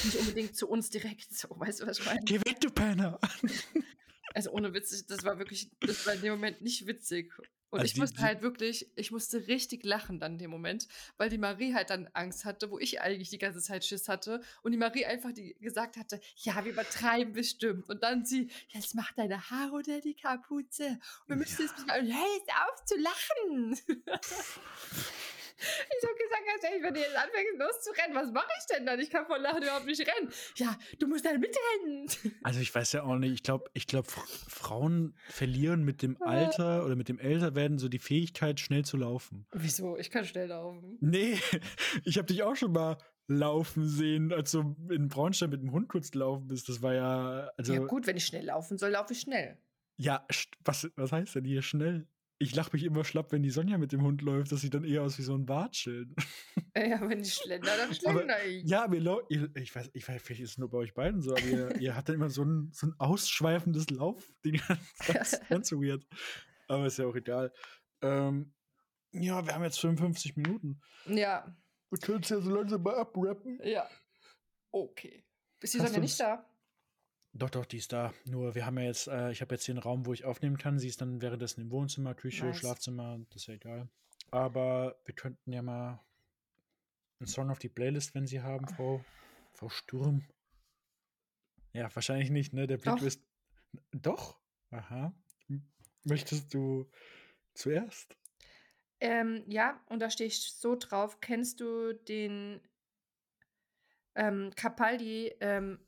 nicht 0.02 0.18
unbedingt 0.18 0.56
zu 0.56 0.68
uns 0.68 0.90
direkt 0.90 1.32
so, 1.36 1.48
weißt 1.50 1.80
du, 1.82 1.86
was 1.88 1.98
ich 2.00 2.04
meine? 2.04 2.20
Geh 2.26 2.38
weg, 2.44 2.60
du 2.60 2.70
Penner! 2.70 3.18
Also 4.34 4.50
ohne 4.52 4.72
Witz, 4.74 5.06
das 5.06 5.24
war 5.24 5.38
wirklich, 5.38 5.70
das 5.80 6.06
war 6.06 6.14
in 6.14 6.20
dem 6.22 6.32
Moment 6.32 6.60
nicht 6.62 6.86
witzig. 6.86 7.32
Und 7.72 7.78
Also 7.80 7.92
ich 7.92 7.96
musste 7.98 8.16
die- 8.16 8.22
halt 8.24 8.42
wirklich, 8.42 8.90
ich 8.96 9.12
musste 9.12 9.46
richtig 9.46 9.84
lachen 9.84 10.18
dann 10.18 10.32
in 10.32 10.38
dem 10.38 10.50
Moment, 10.50 10.88
weil 11.18 11.28
die 11.30 11.38
Marie 11.38 11.72
halt 11.72 11.90
dann 11.90 12.08
Angst 12.14 12.44
hatte, 12.44 12.68
wo 12.72 12.80
ich 12.80 13.00
eigentlich 13.00 13.30
die 13.30 13.38
ganze 13.38 13.60
Zeit 13.60 13.84
Schiss 13.84 14.08
hatte. 14.08 14.42
Und 14.62 14.72
die 14.72 14.78
Marie 14.78 15.06
einfach 15.06 15.30
die 15.32 15.54
gesagt 15.60 15.96
hatte, 15.96 16.20
ja, 16.36 16.64
wir 16.64 16.72
übertreiben 16.72 17.32
bestimmt. 17.32 17.88
Und 17.88 18.02
dann 18.02 18.24
sie, 18.26 18.50
jetzt 18.70 18.96
mach 18.96 19.12
deine 19.12 19.50
Haare 19.50 19.72
unter 19.76 20.00
die 20.00 20.14
Kapuze. 20.16 20.98
Und 21.22 21.28
wir 21.28 21.36
müssen 21.36 21.62
jetzt 21.62 21.86
mal, 21.86 22.00
hey, 22.02 22.38
jetzt 22.38 22.50
auf 22.50 22.84
zu 22.84 22.96
lachen. 22.96 23.78
Ich 25.60 26.08
habe 26.08 26.16
gesagt, 26.18 26.42
ganz 26.46 26.64
ehrlich, 26.64 26.82
wenn 26.82 26.94
du 26.94 27.00
jetzt 27.00 27.16
anfängst 27.16 27.58
loszurennen, 27.58 28.16
was 28.16 28.32
mache 28.32 28.48
ich 28.58 28.74
denn 28.76 28.86
dann? 28.86 28.98
Ich 29.00 29.10
kann 29.10 29.26
vor 29.26 29.38
Lachen 29.38 29.62
überhaupt 29.62 29.86
nicht 29.86 30.00
rennen. 30.00 30.30
Ja, 30.56 30.78
du 30.98 31.06
musst 31.06 31.24
dann 31.24 31.38
mitrennen. 31.40 32.08
Also 32.42 32.60
ich 32.60 32.74
weiß 32.74 32.92
ja 32.92 33.02
auch 33.02 33.16
nicht, 33.16 33.32
ich 33.34 33.42
glaube, 33.42 33.70
ich 33.74 33.86
glaube, 33.86 34.08
Frauen 34.48 35.14
verlieren 35.28 35.84
mit 35.84 36.02
dem 36.02 36.20
Alter 36.22 36.84
oder 36.84 36.96
mit 36.96 37.08
dem 37.08 37.18
Älterwerden 37.18 37.78
so 37.78 37.88
die 37.88 37.98
Fähigkeit, 37.98 38.60
schnell 38.60 38.84
zu 38.84 38.96
laufen. 38.96 39.46
Wieso? 39.52 39.96
Ich 39.96 40.10
kann 40.10 40.24
schnell 40.24 40.48
laufen. 40.48 40.96
Nee, 41.00 41.38
ich 42.04 42.16
habe 42.18 42.26
dich 42.26 42.42
auch 42.42 42.56
schon 42.56 42.72
mal 42.72 42.96
laufen 43.26 43.86
sehen, 43.88 44.32
als 44.32 44.50
du 44.52 44.74
in 44.90 45.08
Braunstein 45.08 45.50
mit 45.50 45.60
dem 45.62 45.70
Hund 45.72 45.88
kurz 45.88 46.10
gelaufen 46.10 46.48
bist. 46.48 46.68
Das 46.68 46.82
war 46.82 46.94
ja, 46.94 47.50
also, 47.56 47.74
ja 47.74 47.80
ja, 47.80 47.86
gut, 47.86 48.06
wenn 48.06 48.16
ich 48.16 48.24
schnell 48.26 48.46
laufen 48.46 48.76
soll, 48.78 48.90
laufe 48.90 49.12
ich 49.12 49.20
schnell. 49.20 49.56
st- 49.98 50.48
was, 50.64 50.90
was 50.96 51.12
heißt 51.12 51.34
denn 51.36 51.44
hier 51.44 51.62
schnell? 51.62 52.06
Ich 52.42 52.54
lache 52.54 52.70
mich 52.72 52.84
immer 52.84 53.04
schlapp, 53.04 53.32
wenn 53.32 53.42
die 53.42 53.50
Sonja 53.50 53.76
mit 53.76 53.92
dem 53.92 54.00
Hund 54.02 54.22
läuft, 54.22 54.50
das 54.50 54.62
sieht 54.62 54.72
dann 54.72 54.82
eher 54.84 55.02
aus 55.02 55.18
wie 55.18 55.22
so 55.22 55.34
ein 55.34 55.46
Bartschild. 55.46 56.08
Ja, 56.76 57.00
wenn 57.08 57.18
ich 57.20 57.34
schlender, 57.34 57.76
dann 57.76 57.86
Aber- 57.88 57.94
schlender 57.94 58.46
ich. 58.46 58.64
Ja, 58.64 58.90
wir 58.90 59.00
lau- 59.00 59.22
ihr, 59.28 59.50
ich 59.56 59.74
weiß, 59.74 59.90
ich 59.92 60.08
weiß, 60.08 60.22
vielleicht 60.22 60.40
ist 60.40 60.50
es 60.52 60.58
nur 60.58 60.70
bei 60.70 60.78
euch 60.78 60.94
beiden 60.94 61.20
so, 61.20 61.32
aber 61.32 61.42
ihr, 61.42 61.76
ihr 61.80 61.96
habt 61.96 62.08
dann 62.08 62.14
immer 62.14 62.30
so 62.30 62.44
ein, 62.44 62.70
so 62.72 62.86
ein 62.86 62.94
ausschweifendes 62.98 63.90
Laufding. 63.90 64.60
ganz, 65.06 65.40
ganz 65.48 65.72
weird. 65.72 66.06
Aber 66.68 66.86
ist 66.86 66.96
ja 66.98 67.06
auch 67.06 67.16
egal. 67.16 67.52
Ähm, 68.02 68.54
ja, 69.12 69.44
wir 69.44 69.52
haben 69.54 69.64
jetzt 69.64 69.80
55 69.80 70.36
Minuten. 70.36 70.80
Ja, 71.06 71.44
Wir 71.90 71.98
können 71.98 72.22
es 72.22 72.28
ja 72.28 72.40
so 72.40 72.50
langsam 72.54 72.82
mal 72.82 72.94
abrappen. 72.94 73.58
ja. 73.64 73.88
Okay. 74.70 75.24
Ist 75.60 75.74
die 75.74 75.78
Sonja 75.78 75.98
nicht 75.98 76.18
da? 76.20 76.48
Doch, 77.32 77.50
doch, 77.50 77.64
die 77.64 77.76
ist 77.78 77.92
da. 77.92 78.12
Nur 78.24 78.54
wir 78.54 78.66
haben 78.66 78.78
ja 78.78 78.84
jetzt, 78.84 79.06
äh, 79.06 79.30
ich 79.30 79.40
habe 79.40 79.54
jetzt 79.54 79.64
hier 79.64 79.74
einen 79.74 79.82
Raum, 79.82 80.04
wo 80.06 80.12
ich 80.12 80.24
aufnehmen 80.24 80.58
kann. 80.58 80.78
Sie 80.78 80.88
ist 80.88 81.00
dann 81.00 81.22
währenddessen 81.22 81.60
im 81.60 81.70
Wohnzimmer, 81.70 82.14
Küche, 82.14 82.46
Nice. 82.46 82.58
Schlafzimmer, 82.58 83.20
das 83.30 83.42
ist 83.42 83.46
ja 83.46 83.54
egal. 83.54 83.88
Aber 84.30 85.00
wir 85.04 85.14
könnten 85.14 85.52
ja 85.52 85.62
mal 85.62 86.04
einen 87.20 87.26
Song 87.28 87.50
auf 87.50 87.58
die 87.58 87.68
Playlist, 87.68 88.14
wenn 88.14 88.26
Sie 88.26 88.40
haben, 88.40 88.66
Frau, 88.66 89.04
Frau 89.52 89.68
Sturm. 89.68 90.24
Ja, 91.72 91.94
wahrscheinlich 91.94 92.30
nicht, 92.30 92.52
ne? 92.52 92.66
Der 92.66 92.78
Blick 92.78 92.96
Doch. 92.96 93.02
ist. 93.02 93.22
Doch? 93.92 94.40
Aha. 94.70 95.14
Möchtest 96.04 96.52
du 96.54 96.90
zuerst? 97.54 98.16
Ähm, 99.00 99.44
ja, 99.46 99.80
und 99.86 100.00
da 100.00 100.10
stehe 100.10 100.28
ich 100.28 100.52
so 100.52 100.76
drauf. 100.76 101.20
Kennst 101.20 101.60
du 101.60 101.92
den 101.92 102.60
ähm, 104.14 104.50
Capaldi, 104.56 105.32
ähm, 105.40 105.78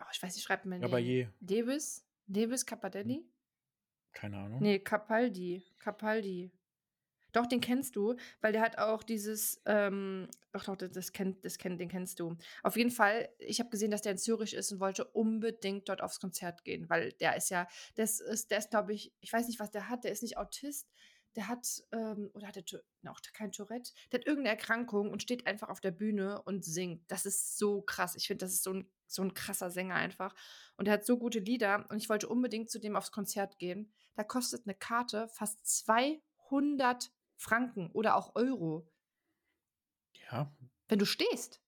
oh, 0.00 0.08
ich 0.12 0.22
weiß 0.22 0.34
nicht, 0.34 0.44
schreibt 0.44 0.66
man 0.66 0.82
Aber 0.84 0.98
den? 0.98 1.06
je. 1.06 1.28
Davis? 1.40 2.04
Davis 2.26 2.64
Capadelli? 2.64 3.24
Keine 4.12 4.38
Ahnung. 4.38 4.60
Nee, 4.60 4.78
Capaldi. 4.78 5.64
Capaldi. 5.78 6.50
Doch, 7.32 7.46
den 7.46 7.60
kennst 7.60 7.94
du, 7.94 8.16
weil 8.40 8.52
der 8.52 8.62
hat 8.62 8.78
auch 8.78 9.02
dieses, 9.04 9.62
ähm, 9.66 10.28
doch, 10.52 10.64
doch, 10.64 10.76
das, 10.76 10.90
das 10.90 11.12
kennt, 11.12 11.44
das 11.44 11.58
kennt, 11.58 11.80
den 11.80 11.88
kennst 11.88 12.18
du. 12.18 12.36
Auf 12.62 12.76
jeden 12.76 12.90
Fall, 12.90 13.28
ich 13.38 13.60
habe 13.60 13.70
gesehen, 13.70 13.92
dass 13.92 14.02
der 14.02 14.12
in 14.12 14.18
Zürich 14.18 14.54
ist 14.54 14.72
und 14.72 14.80
wollte 14.80 15.04
unbedingt 15.04 15.88
dort 15.88 16.02
aufs 16.02 16.18
Konzert 16.18 16.64
gehen, 16.64 16.88
weil 16.90 17.12
der 17.12 17.36
ist 17.36 17.50
ja, 17.50 17.68
das 17.94 18.20
ist, 18.20 18.50
der 18.50 18.58
ist, 18.58 18.70
glaube 18.70 18.92
ich, 18.92 19.12
ich 19.20 19.32
weiß 19.32 19.46
nicht, 19.46 19.60
was 19.60 19.70
der 19.70 19.88
hat, 19.88 20.02
der 20.02 20.10
ist 20.10 20.22
nicht 20.22 20.38
Autist, 20.38 20.88
der 21.36 21.48
hat, 21.48 21.66
ähm, 21.92 22.30
oder 22.34 22.48
hat 22.48 22.56
er 22.56 22.64
noch 23.02 23.20
kein 23.32 23.52
Tourette, 23.52 23.92
der 24.10 24.20
hat 24.20 24.26
irgendeine 24.26 24.56
Erkrankung 24.56 25.10
und 25.10 25.22
steht 25.22 25.46
einfach 25.46 25.68
auf 25.68 25.80
der 25.80 25.92
Bühne 25.92 26.42
und 26.42 26.64
singt. 26.64 27.10
Das 27.10 27.26
ist 27.26 27.56
so 27.58 27.82
krass. 27.82 28.16
Ich 28.16 28.26
finde, 28.26 28.44
das 28.44 28.52
ist 28.52 28.64
so 28.64 28.72
ein, 28.72 28.90
so 29.06 29.22
ein 29.22 29.34
krasser 29.34 29.70
Sänger 29.70 29.94
einfach. 29.94 30.34
Und 30.76 30.88
er 30.88 30.94
hat 30.94 31.04
so 31.06 31.18
gute 31.18 31.38
Lieder 31.38 31.86
und 31.90 31.98
ich 31.98 32.08
wollte 32.08 32.28
unbedingt 32.28 32.70
zu 32.70 32.78
dem 32.80 32.96
aufs 32.96 33.12
Konzert 33.12 33.58
gehen. 33.58 33.92
Da 34.14 34.24
kostet 34.24 34.66
eine 34.66 34.74
Karte 34.74 35.28
fast 35.28 35.64
200 35.66 37.10
Franken 37.36 37.90
oder 37.92 38.16
auch 38.16 38.34
Euro, 38.34 38.86
Ja, 40.30 40.52
wenn 40.88 40.98
du 40.98 41.06
stehst. 41.06 41.60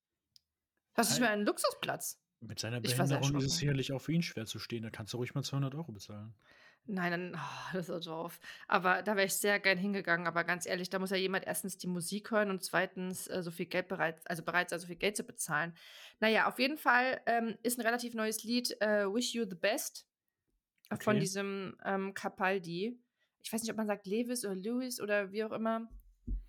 Das 0.95 1.11
ist 1.11 1.19
Ei. 1.19 1.21
mir 1.21 1.31
ein 1.31 1.43
Luxusplatz. 1.47 2.21
mit 2.41 2.59
seiner 2.59 2.81
Behinderung 2.81 3.37
ist 3.37 3.45
es 3.47 3.57
sicherlich 3.57 3.93
auch 3.93 4.01
für 4.01 4.13
ihn 4.13 4.23
schwer 4.23 4.45
zu 4.47 4.59
stehen. 4.59 4.83
Da 4.83 4.91
kannst 4.91 5.13
du 5.13 5.17
ruhig 5.17 5.35
mal 5.35 5.43
200 5.43 5.75
Euro 5.75 5.93
bezahlen. 5.93 6.35
Nein, 6.87 7.13
dann, 7.13 7.35
oh, 7.37 7.73
das 7.73 7.89
ist 7.89 8.05
so 8.05 8.11
doof. 8.11 8.41
Aber 8.67 9.03
da 9.03 9.15
wäre 9.15 9.27
ich 9.27 9.35
sehr 9.35 9.61
gern 9.61 9.79
hingegangen. 9.79 10.27
Aber 10.27 10.43
ganz 10.45 10.67
ehrlich, 10.67 10.91
da 10.91 10.99
muss 10.99 11.11
ja 11.11 11.17
jemand 11.17 11.47
erstens 11.47 11.79
die 11.79 11.87
Musik 11.87 12.31
hören 12.31 12.51
und 12.51 12.63
zweitens 12.65 13.29
äh, 13.29 13.43
so 13.43 13.51
viel 13.51 13.67
Geld 13.67 13.89
bereit, 13.89 14.21
also 14.29 14.43
bereit 14.43 14.71
sein, 14.71 14.81
so 14.81 14.89
viel 14.89 14.97
Geld 14.97 15.17
zu 15.17 15.23
bezahlen. 15.23 15.75
Naja, 16.19 16.49
auf 16.49 16.59
jeden 16.59 16.77
Fall 16.77 17.21
ähm, 17.27 17.57
ist 17.63 17.79
ein 17.79 17.83
relativ 17.83 18.15
neues 18.15 18.43
Lied, 18.43 18.77
äh, 18.81 19.07
Wish 19.07 19.35
You 19.35 19.45
the 19.49 19.55
Best, 19.55 20.07
äh, 20.91 20.97
von 20.97 21.17
Okay. 21.17 21.21
diesem 21.21 21.77
ähm, 21.85 22.15
Capaldi. 22.15 22.99
Ich 23.45 23.53
weiß 23.53 23.63
nicht, 23.63 23.71
ob 23.71 23.77
man 23.77 23.87
sagt 23.87 24.07
Lewis 24.07 24.45
oder 24.45 24.55
Lewis 24.57 25.01
oder 25.01 25.31
wie 25.33 25.45
auch 25.45 25.53
immer. 25.53 25.89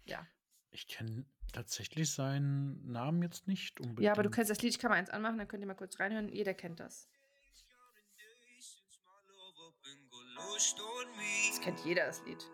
Ja. 0.05 0.27
Ich 0.71 0.87
kenne 0.87 1.25
tatsächlich 1.51 2.11
seinen 2.11 2.91
Namen 2.91 3.21
jetzt 3.21 3.47
nicht 3.47 3.79
unbedingt. 3.79 4.05
Ja, 4.05 4.11
aber 4.13 4.23
du 4.23 4.31
kennst 4.31 4.49
das 4.49 4.61
Lied, 4.61 4.71
ich 4.73 4.79
kann 4.79 4.89
mal 4.89 4.97
eins 4.97 5.11
anmachen, 5.11 5.37
dann 5.37 5.47
könnt 5.47 5.61
ihr 5.61 5.67
mal 5.67 5.75
kurz 5.75 5.99
reinhören. 5.99 6.29
Jeder 6.29 6.55
kennt 6.55 6.79
das. 6.79 7.07
Das 10.55 11.61
kennt 11.61 11.79
jeder, 11.83 12.05
das 12.05 12.23
Lied. 12.25 12.45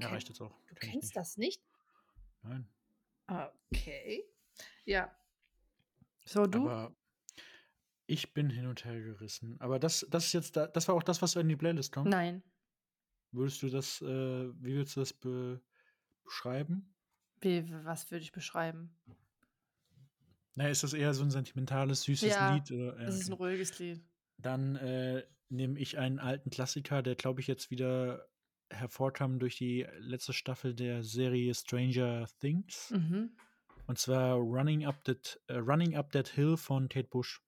Ja, 0.00 0.08
reicht 0.08 0.28
jetzt 0.28 0.40
auch. 0.40 0.52
Du 0.68 0.74
Kenn 0.74 0.90
kennst 0.90 1.08
nicht. 1.08 1.16
das 1.16 1.36
nicht? 1.36 1.62
Nein. 2.42 2.68
Okay. 3.26 4.24
Ja. 4.84 5.14
So, 6.24 6.46
du? 6.46 6.68
Aber 6.68 6.94
ich 8.06 8.32
bin 8.32 8.50
hin 8.50 8.66
und 8.66 8.84
her 8.84 9.00
gerissen. 9.00 9.60
Aber 9.60 9.78
das, 9.78 10.06
das 10.10 10.26
ist 10.26 10.32
jetzt, 10.32 10.56
da, 10.56 10.66
das 10.66 10.88
war 10.88 10.94
auch 10.94 11.02
das, 11.02 11.22
was 11.22 11.36
in 11.36 11.48
die 11.48 11.56
Playlist 11.56 11.92
kommt. 11.92 12.08
Nein. 12.08 12.42
Würdest 13.32 13.62
du 13.62 13.68
das, 13.68 14.00
äh, 14.02 14.06
wie 14.06 14.74
würdest 14.74 14.96
du 14.96 15.00
das 15.00 15.12
be 15.12 15.60
beschreiben? 16.24 16.94
Wie, 17.40 17.72
was 17.84 18.10
würde 18.10 18.22
ich 18.22 18.32
beschreiben? 18.32 18.94
Na, 20.56 20.68
ist 20.68 20.82
das 20.82 20.92
eher 20.92 21.14
so 21.14 21.22
ein 21.22 21.30
sentimentales, 21.30 22.02
süßes 22.02 22.30
Ja, 22.30 22.54
Lied? 22.54 22.70
Oder? 22.72 22.98
Ja, 22.98 23.06
Das 23.06 23.20
ist 23.20 23.28
ein 23.28 23.34
ruhiges 23.34 23.78
Lied. 23.78 24.02
Dann 24.38 24.76
äh, 24.76 25.24
nehme 25.48 25.78
ich 25.78 25.98
einen 25.98 26.18
alten 26.18 26.50
Klassiker, 26.50 27.02
der, 27.02 27.14
glaube 27.14 27.40
ich, 27.40 27.46
jetzt 27.46 27.70
wieder 27.70 28.26
hervorkam 28.70 29.38
durch 29.38 29.56
die 29.56 29.86
letzte 29.98 30.32
Staffel 30.32 30.74
der 30.74 31.02
Serie 31.02 31.54
Stranger 31.54 32.26
Things. 32.40 32.90
Mhm. 32.90 33.36
Und 33.86 33.98
zwar 33.98 34.36
Running 34.36 34.86
Up 34.86 35.02
That, 35.04 35.40
äh, 35.48 35.54
Running 35.56 35.96
Up 35.96 36.12
That 36.12 36.28
Hill 36.28 36.56
von 36.56 36.88
Kate 36.88 37.08
Bush. 37.08 37.40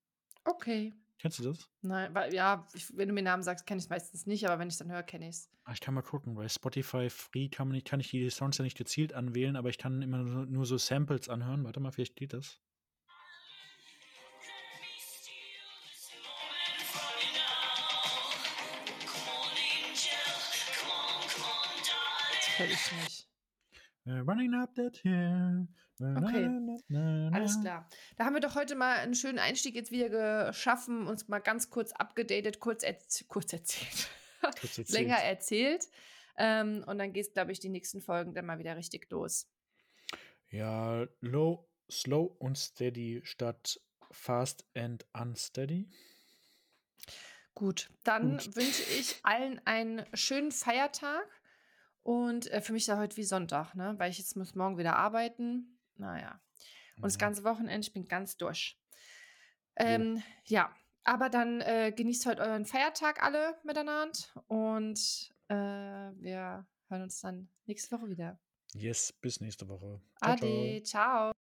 Okay. 0.45 0.93
Kennst 1.19 1.39
du 1.39 1.45
das? 1.45 1.71
Nein, 1.83 2.13
weil, 2.15 2.35
ja, 2.35 2.67
ich, 2.75 2.97
wenn 2.97 3.07
du 3.07 3.15
mir 3.15 3.23
Namen 3.23 3.45
sagst, 3.45 3.65
kenne 3.65 3.79
ich 3.79 3.85
es 3.85 3.91
meistens 3.91 4.27
nicht, 4.27 4.45
aber 4.49 4.59
wenn 4.59 4.67
ich 4.67 4.75
es 4.75 4.79
dann 4.79 4.91
höre, 4.91 5.05
kenne 5.05 5.29
ich 5.29 5.37
es. 5.37 5.51
Ah, 5.63 5.73
Ich 5.73 5.81
kann 5.81 5.95
mal 5.95 6.03
gucken, 6.03 6.35
bei 6.35 6.49
Spotify 6.49 7.09
Free 7.09 7.49
kann, 7.49 7.69
man 7.69 7.77
nicht, 7.77 7.87
kann 7.87 8.01
ich 8.01 8.11
die 8.11 8.29
Songs 8.29 8.59
ja 8.59 8.65
nicht 8.65 8.77
gezielt 8.77 9.13
anwählen, 9.13 9.55
aber 9.55 9.69
ich 9.69 9.79
kann 9.79 10.03
immer 10.03 10.19
nur, 10.19 10.47
nur 10.47 10.67
so 10.67 10.77
Samples 10.79 11.29
anhören. 11.29 11.63
Warte 11.63 11.79
mal, 11.79 11.93
vielleicht 11.93 12.17
geht 12.17 12.33
das. 12.33 12.61
Kenne 22.63 22.73
ich 22.73 22.93
nicht. 22.93 23.29
Äh, 24.05 24.19
running 24.19 24.55
up 24.55 24.75
that 24.75 24.97
hill. 24.99 25.69
Okay. 26.01 27.31
Alles 27.33 27.61
klar. 27.61 27.89
Da 28.17 28.25
haben 28.25 28.35
wir 28.35 28.41
doch 28.41 28.57
heute 28.57 28.75
mal 28.75 28.97
einen 28.99 29.15
schönen 29.15 29.39
Einstieg 29.39 29.75
jetzt 29.77 29.93
wieder 29.93 30.49
geschaffen, 30.49 31.07
uns 31.07 31.29
mal 31.29 31.39
ganz 31.39 31.71
kurz 31.71 31.93
abgedatet, 31.93 32.59
kurz, 32.59 32.83
erz 32.83 33.25
kurz 33.29 33.53
erzählt. 33.53 34.09
Kurz 34.43 34.77
erzählt. 34.77 34.91
Länger 34.91 35.19
erzählt. 35.19 35.89
Ähm, 36.37 36.83
und 36.89 36.99
dann 36.99 37.13
geht 37.13 37.27
es, 37.27 37.33
glaube 37.33 37.53
ich, 37.53 37.61
die 37.61 37.69
nächsten 37.69 38.01
Folgen 38.01 38.35
dann 38.35 38.45
mal 38.45 38.59
wieder 38.59 38.77
richtig 38.77 39.09
los. 39.09 39.47
Ja, 40.51 41.07
low, 41.21 41.69
slow 41.89 42.35
und 42.41 42.59
steady 42.59 43.21
statt 43.23 43.81
fast 44.11 44.65
and 44.75 45.07
unsteady. 45.13 45.89
Gut, 47.55 47.91
dann 48.03 48.39
Gut. 48.39 48.57
wünsche 48.57 48.83
ich 48.83 49.21
allen 49.23 49.65
einen 49.65 50.05
schönen 50.15 50.51
Feiertag. 50.51 51.29
Und 52.03 52.51
äh, 52.51 52.61
für 52.61 52.73
mich 52.73 52.83
ist 52.83 52.89
ja 52.89 52.99
heute 52.99 53.17
wie 53.17 53.25
Sonntag, 53.25 53.75
ne? 53.75 53.95
Weil 53.99 54.11
ich 54.11 54.19
jetzt 54.19 54.37
muss 54.37 54.55
morgen 54.55 54.79
wieder 54.79 54.97
arbeiten. 54.97 55.79
Naja. 55.97 56.41
Und 56.97 57.05
das 57.05 57.15
Ja. 57.15 57.21
ganze 57.21 57.45
Wochenende, 57.45 57.87
ich 57.87 57.93
bin 57.93 58.05
ganz 58.07 58.37
durch. 58.37 58.79
Ähm, 59.77 60.23
ja, 60.45 60.75
aber 61.05 61.31
dann 61.31 61.61
äh, 61.63 61.93
genießt 61.97 62.27
heute 62.27 62.43
euren 62.43 62.67
Feiertag 62.67 63.23
alle 63.23 63.57
miteinander 63.65 64.19
und 64.47 65.33
äh, 65.49 65.55
wir 65.55 66.67
hören 66.89 67.03
uns 67.03 67.21
dann 67.21 67.49
nächste 67.67 67.97
Woche 67.97 68.11
wieder. 68.11 68.39
Yes, 68.75 69.13
bis 69.13 69.41
nächste 69.41 69.69
Woche. 69.69 70.01
Ciao, 70.23 70.37
ciao. 70.37 70.49
Ade, 70.49 70.83
ciao. 70.83 71.33